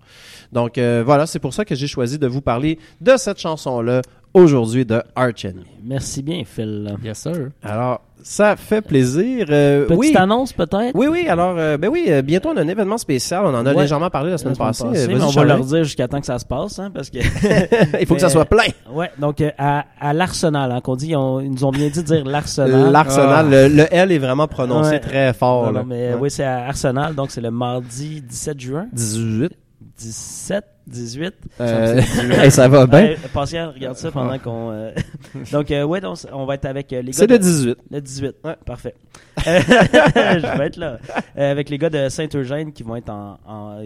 Donc 0.52 0.78
voilà, 0.78 1.26
c'est 1.26 1.40
pour 1.40 1.54
ça 1.54 1.66
que 1.66 1.76
j'ai 1.76 1.88
choisi 1.88 2.20
de 2.20 2.28
vous 2.28 2.42
parler 2.42 2.80
de 3.02 3.16
cette 3.18 3.29
chanson-là, 3.38 4.02
aujourd'hui 4.34 4.86
de 4.86 5.02
Arch 5.16 5.46
Enemy. 5.46 5.66
Merci 5.84 6.24
bien, 6.24 6.42
Phil. 6.46 6.96
Yes, 7.04 7.20
sir. 7.20 7.50
Alors, 7.64 8.02
ça 8.22 8.56
fait 8.58 8.82
plaisir. 8.82 9.46
Euh, 9.50 9.86
Petite 9.86 9.98
oui. 9.98 10.14
annonce, 10.16 10.52
peut-être? 10.52 10.92
Oui, 10.94 11.08
oui, 11.08 11.28
alors, 11.30 11.56
euh, 11.58 11.78
ben 11.78 11.88
oui, 11.90 12.06
euh, 12.10 12.22
bientôt 12.22 12.50
on 12.50 12.58
a 12.58 12.62
un 12.62 12.68
événement 12.68 12.98
spécial. 12.98 13.44
On 13.46 13.56
en 13.56 13.66
a 13.66 13.74
Ouais. 13.74 13.82
légèrement 13.84 14.10
parlé 14.10 14.30
la 14.32 14.38
semaine, 14.38 14.56
La 14.60 14.66
passée. 14.66 14.84
passée, 14.84 15.08
Euh, 15.10 15.20
on 15.22 15.30
va 15.30 15.44
leur 15.46 15.64
dire 15.64 15.84
jusqu'à 15.86 16.08
temps 16.10 16.20
que 16.20 16.26
ça 16.26 16.38
se 16.38 16.46
passe, 16.46 16.78
hein, 16.80 16.92
parce 16.94 17.10
que... 17.10 17.18
Il 18.02 18.06
faut 18.06 18.16
que 18.16 18.22
ça 18.22 18.28
soit 18.30 18.44
plein. 18.46 18.66
ouais, 18.92 19.10
donc 19.20 19.40
euh, 19.42 19.50
à, 19.58 19.86
à 20.02 20.14
l'Arsenal, 20.14 20.70
hein, 20.74 20.82
qu'on 20.82 20.98
dit, 20.98 21.08
ils, 21.12 21.16
ont- 21.16 21.40
ils 21.40 21.50
nous 21.50 21.64
ont 21.64 21.72
bien 21.72 21.88
dit 21.88 22.02
de 22.04 22.06
dire 22.08 22.26
l'Arsenal. 22.26 22.92
L'Arsenal, 22.92 23.46
Ah. 23.54 23.68
le, 23.68 23.74
le 23.74 23.86
L 23.90 24.12
est 24.12 24.18
vraiment 24.20 24.48
prononcé 24.48 24.92
Ouais. 24.92 25.00
très 25.00 25.34
fort. 25.34 25.68
Non, 25.68 25.72
là. 25.72 25.80
non, 25.80 25.86
mais 25.88 26.10
Ouais. 26.14 26.18
oui, 26.20 26.30
c'est 26.30 26.44
à 26.44 26.66
Arsenal, 26.68 27.16
donc 27.16 27.32
c'est 27.32 27.42
le 27.42 27.52
mardi 27.52 28.22
17 28.22 28.60
juin. 28.60 28.88
18. 28.92 29.54
17, 30.00 30.64
18. 30.88 31.34
Euh, 31.60 32.02
hey, 32.42 32.50
ça 32.52 32.68
va 32.68 32.88
bien. 32.88 33.00
Ouais, 33.02 33.18
Pascal, 33.34 33.70
regarde 33.76 33.98
ça 33.98 34.12
pendant 34.12 34.40
qu'on. 34.40 34.72
euh, 34.72 34.92
donc, 35.52 35.70
euh, 35.72 35.84
ouais, 35.84 36.00
donc, 36.02 36.18
on 36.32 36.46
va 36.46 36.56
être 36.56 36.66
avec 36.66 36.92
euh, 36.94 37.02
les 37.02 37.12
gars. 37.12 37.18
C'est 37.18 37.28
de- 37.28 37.34
le 37.34 37.40
18. 37.40 37.78
Le 37.92 38.02
18. 38.02 38.36
Ouais. 38.44 38.56
Parfait. 38.66 38.96
Euh, 39.48 39.60
je 39.62 40.58
vais 40.58 40.66
être 40.68 40.76
là. 40.78 40.98
Euh, 41.38 41.52
avec 41.52 41.70
les 41.70 41.78
gars 41.78 41.90
de 41.90 42.10
Saint-Eugène 42.10 42.74
qui 42.74 42.84
vont 42.84 42.96
être 42.98 43.10
en, 43.10 43.40
en, 43.48 43.82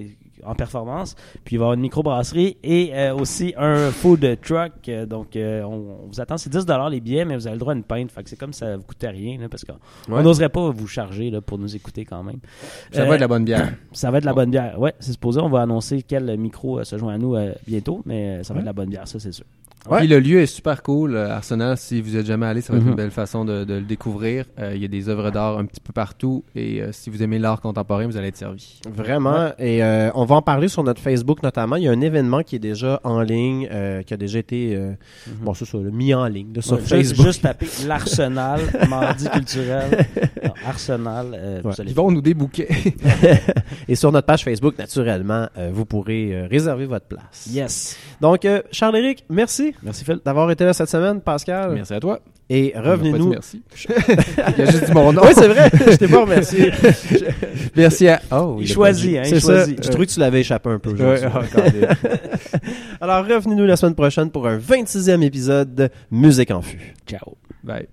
en 0.45 0.55
performance. 0.55 1.15
Puis 1.43 1.55
il 1.55 1.59
va 1.59 1.63
y 1.63 1.65
avoir 1.65 1.73
une 1.73 1.81
microbrasserie 1.81 2.57
et 2.63 2.91
euh, 2.93 3.15
aussi 3.15 3.53
un 3.57 3.91
food 3.91 4.25
truck. 4.41 4.71
Euh, 4.89 5.05
donc, 5.05 5.35
euh, 5.35 5.63
on, 5.63 6.03
on 6.03 6.07
vous 6.07 6.19
attend. 6.21 6.37
C'est 6.37 6.49
10 6.49 6.65
les 6.91 6.99
billets, 6.99 7.25
mais 7.25 7.35
vous 7.35 7.47
avez 7.47 7.55
le 7.55 7.59
droit 7.59 7.73
à 7.73 7.75
une 7.75 7.83
pinte. 7.83 8.11
Fait 8.11 8.23
que 8.23 8.29
c'est 8.29 8.35
comme 8.35 8.53
ça 8.53 8.77
vous 8.77 8.83
coûtait 8.83 9.09
rien. 9.09 9.39
là, 9.39 9.49
parce 9.49 9.63
qu'on 9.63 9.73
on 10.09 10.15
Ouais. 10.15 10.23
n'oserait 10.23 10.49
pas 10.49 10.69
vous 10.69 10.87
charger 10.87 11.29
là, 11.29 11.41
pour 11.41 11.57
nous 11.57 11.75
écouter 11.75 12.05
quand 12.05 12.23
même. 12.23 12.39
Ça 12.91 13.05
va 13.05 13.09
être 13.13 13.15
de 13.15 13.21
la 13.21 13.27
bonne 13.27 13.45
bière. 13.45 13.73
ça 13.91 14.11
va 14.11 14.17
être 14.17 14.23
de 14.23 14.27
la 14.29 14.33
bonne 14.33 14.51
bière. 14.51 14.79
Ouais, 14.79 14.93
c'est 14.99 15.11
supposé. 15.13 15.39
On 15.39 15.49
va 15.49 15.61
annoncer 15.61 16.03
quel 16.03 16.37
micro 16.37 16.83
se 16.83 16.97
joint 16.97 17.13
à 17.13 17.17
nous 17.17 17.35
bientôt, 17.67 18.01
mais 18.05 18.43
ça 18.43 18.53
va 18.53 18.59
être 18.59 18.63
de 18.65 18.69
la 18.69 18.73
bonne 18.73 18.89
bière, 18.89 19.07
ça 19.07 19.19
c'est 19.19 19.31
sûr. 19.31 19.45
Ouais. 19.89 19.99
Puis 19.99 20.07
le 20.07 20.19
lieu 20.19 20.39
est 20.41 20.45
super 20.45 20.81
cool. 20.83 21.15
euh, 21.15 21.29
Arsenal, 21.35 21.77
si 21.77 22.01
vous 22.01 22.15
êtes 22.15 22.25
jamais 22.25 22.45
allé, 22.45 22.61
ça 22.61 22.71
va 22.73 22.77
être 22.79 22.85
Mhm. 22.85 22.91
une 22.91 22.95
belle 22.95 23.11
façon 23.11 23.43
de, 23.45 23.63
de 23.65 23.73
le 23.75 23.81
découvrir. 23.81 24.45
Euh, 24.59 24.73
Il 24.75 24.81
y 24.81 24.85
a 24.85 24.87
des 24.87 25.09
œuvres 25.09 25.29
d'art 25.31 25.57
un 25.57 25.65
petit 25.65 25.81
peu 25.81 25.91
partout. 25.91 26.43
Et 26.55 26.81
euh, 26.81 26.91
si 26.91 27.09
vous 27.09 27.21
aimez 27.21 27.37
l'art 27.39 27.59
contemporain, 27.61 28.05
vous 28.07 28.15
allez 28.17 28.29
être 28.29 28.37
servi. 28.37 28.79
Vraiment. 28.89 29.51
Et 29.59 29.83
euh, 29.83 30.09
on 30.15 30.25
va 30.25 30.35
en 30.35 30.41
parler 30.41 30.67
sur 30.69 30.83
notre 30.83 31.01
Facebook 31.01 31.43
notamment. 31.43 31.75
Il 31.75 31.83
y 31.83 31.87
a 31.87 31.91
un 31.91 32.01
événement 32.01 32.43
qui 32.43 32.55
est 32.55 32.59
déjà 32.59 33.01
en 33.03 33.21
ligne, 33.21 33.67
euh, 33.71 34.01
qui 34.03 34.13
a 34.13 34.17
déjà 34.17 34.39
été 34.39 34.75
euh, 34.75 34.93
bon, 35.41 35.53
c'est 35.53 35.65
ça, 35.65 35.77
mis 35.77 36.13
en 36.13 36.25
ligne 36.27 36.53
là, 36.55 36.61
sur 36.61 36.75
Ouais, 36.77 36.81
Facebook. 36.81 37.25
juste 37.25 37.41
taper 37.41 37.67
l'Arsenal, 37.87 38.61
mardi 38.89 39.27
culturel. 39.29 40.05
Non, 40.43 40.53
Arsenal, 40.65 41.27
euh, 41.33 41.59
vous 41.63 41.69
Ouais. 41.69 41.75
allez 41.81 41.91
Ils 41.91 41.95
vont 41.95 42.09
nous 42.11 42.21
débouquer. 42.21 42.67
Et 43.87 43.95
sur 43.95 44.11
notre 44.11 44.27
page 44.27 44.43
Facebook, 44.43 44.77
naturellement, 44.77 45.47
euh, 45.57 45.71
vous 45.73 45.85
pourrez 45.85 46.33
euh, 46.33 46.47
réserver 46.49 46.85
votre 46.85 47.05
place. 47.05 47.47
Yes. 47.51 47.97
Donc, 48.21 48.45
euh, 48.45 48.61
Charles-Éric, 48.71 49.25
merci 49.29 49.72
Merci 49.81 50.05
Phil. 50.05 50.19
d'avoir 50.23 50.49
été 50.51 50.63
là 50.65 50.73
cette 50.73 50.89
semaine, 50.89 51.19
Pascal. 51.21 51.71
Merci 51.73 51.93
à 51.93 51.99
toi. 51.99 52.19
Et 52.49 52.73
revenez-nous. 52.75 53.29
Merci. 53.29 53.61
Il 54.57 54.59
y 54.59 54.61
a 54.67 54.71
juste 54.71 54.85
dit 54.85 54.91
mon 54.93 55.11
nom. 55.13 55.21
Oui, 55.23 55.31
c'est 55.33 55.47
vrai. 55.47 55.69
Je 55.73 55.95
t'ai 55.95 56.07
pas 56.07 56.21
remercié. 56.21 56.71
Merci 57.75 58.07
à. 58.09 58.21
Oh, 58.31 58.57
Il 58.59 58.69
a 58.69 58.73
choisit, 58.73 59.17
hein, 59.17 59.21
C'est 59.25 59.35
il 59.37 59.41
ça. 59.41 59.55
choisit. 59.55 59.83
Je 59.83 59.89
trouvais 59.89 60.05
que 60.05 60.11
tu 60.11 60.19
l'avais 60.19 60.41
échappé 60.41 60.69
un 60.69 60.79
peu. 60.79 60.91
Ouais, 60.91 61.19
des- 61.21 61.87
Alors, 63.01 63.25
revenez-nous 63.25 63.65
la 63.65 63.75
semaine 63.77 63.95
prochaine 63.95 64.29
pour 64.29 64.47
un 64.47 64.57
26e 64.57 65.21
épisode 65.23 65.73
de 65.73 65.89
Musique 66.11 66.51
en 66.51 66.61
Fût. 66.61 66.93
Ciao. 67.07 67.35
Bye. 67.63 67.87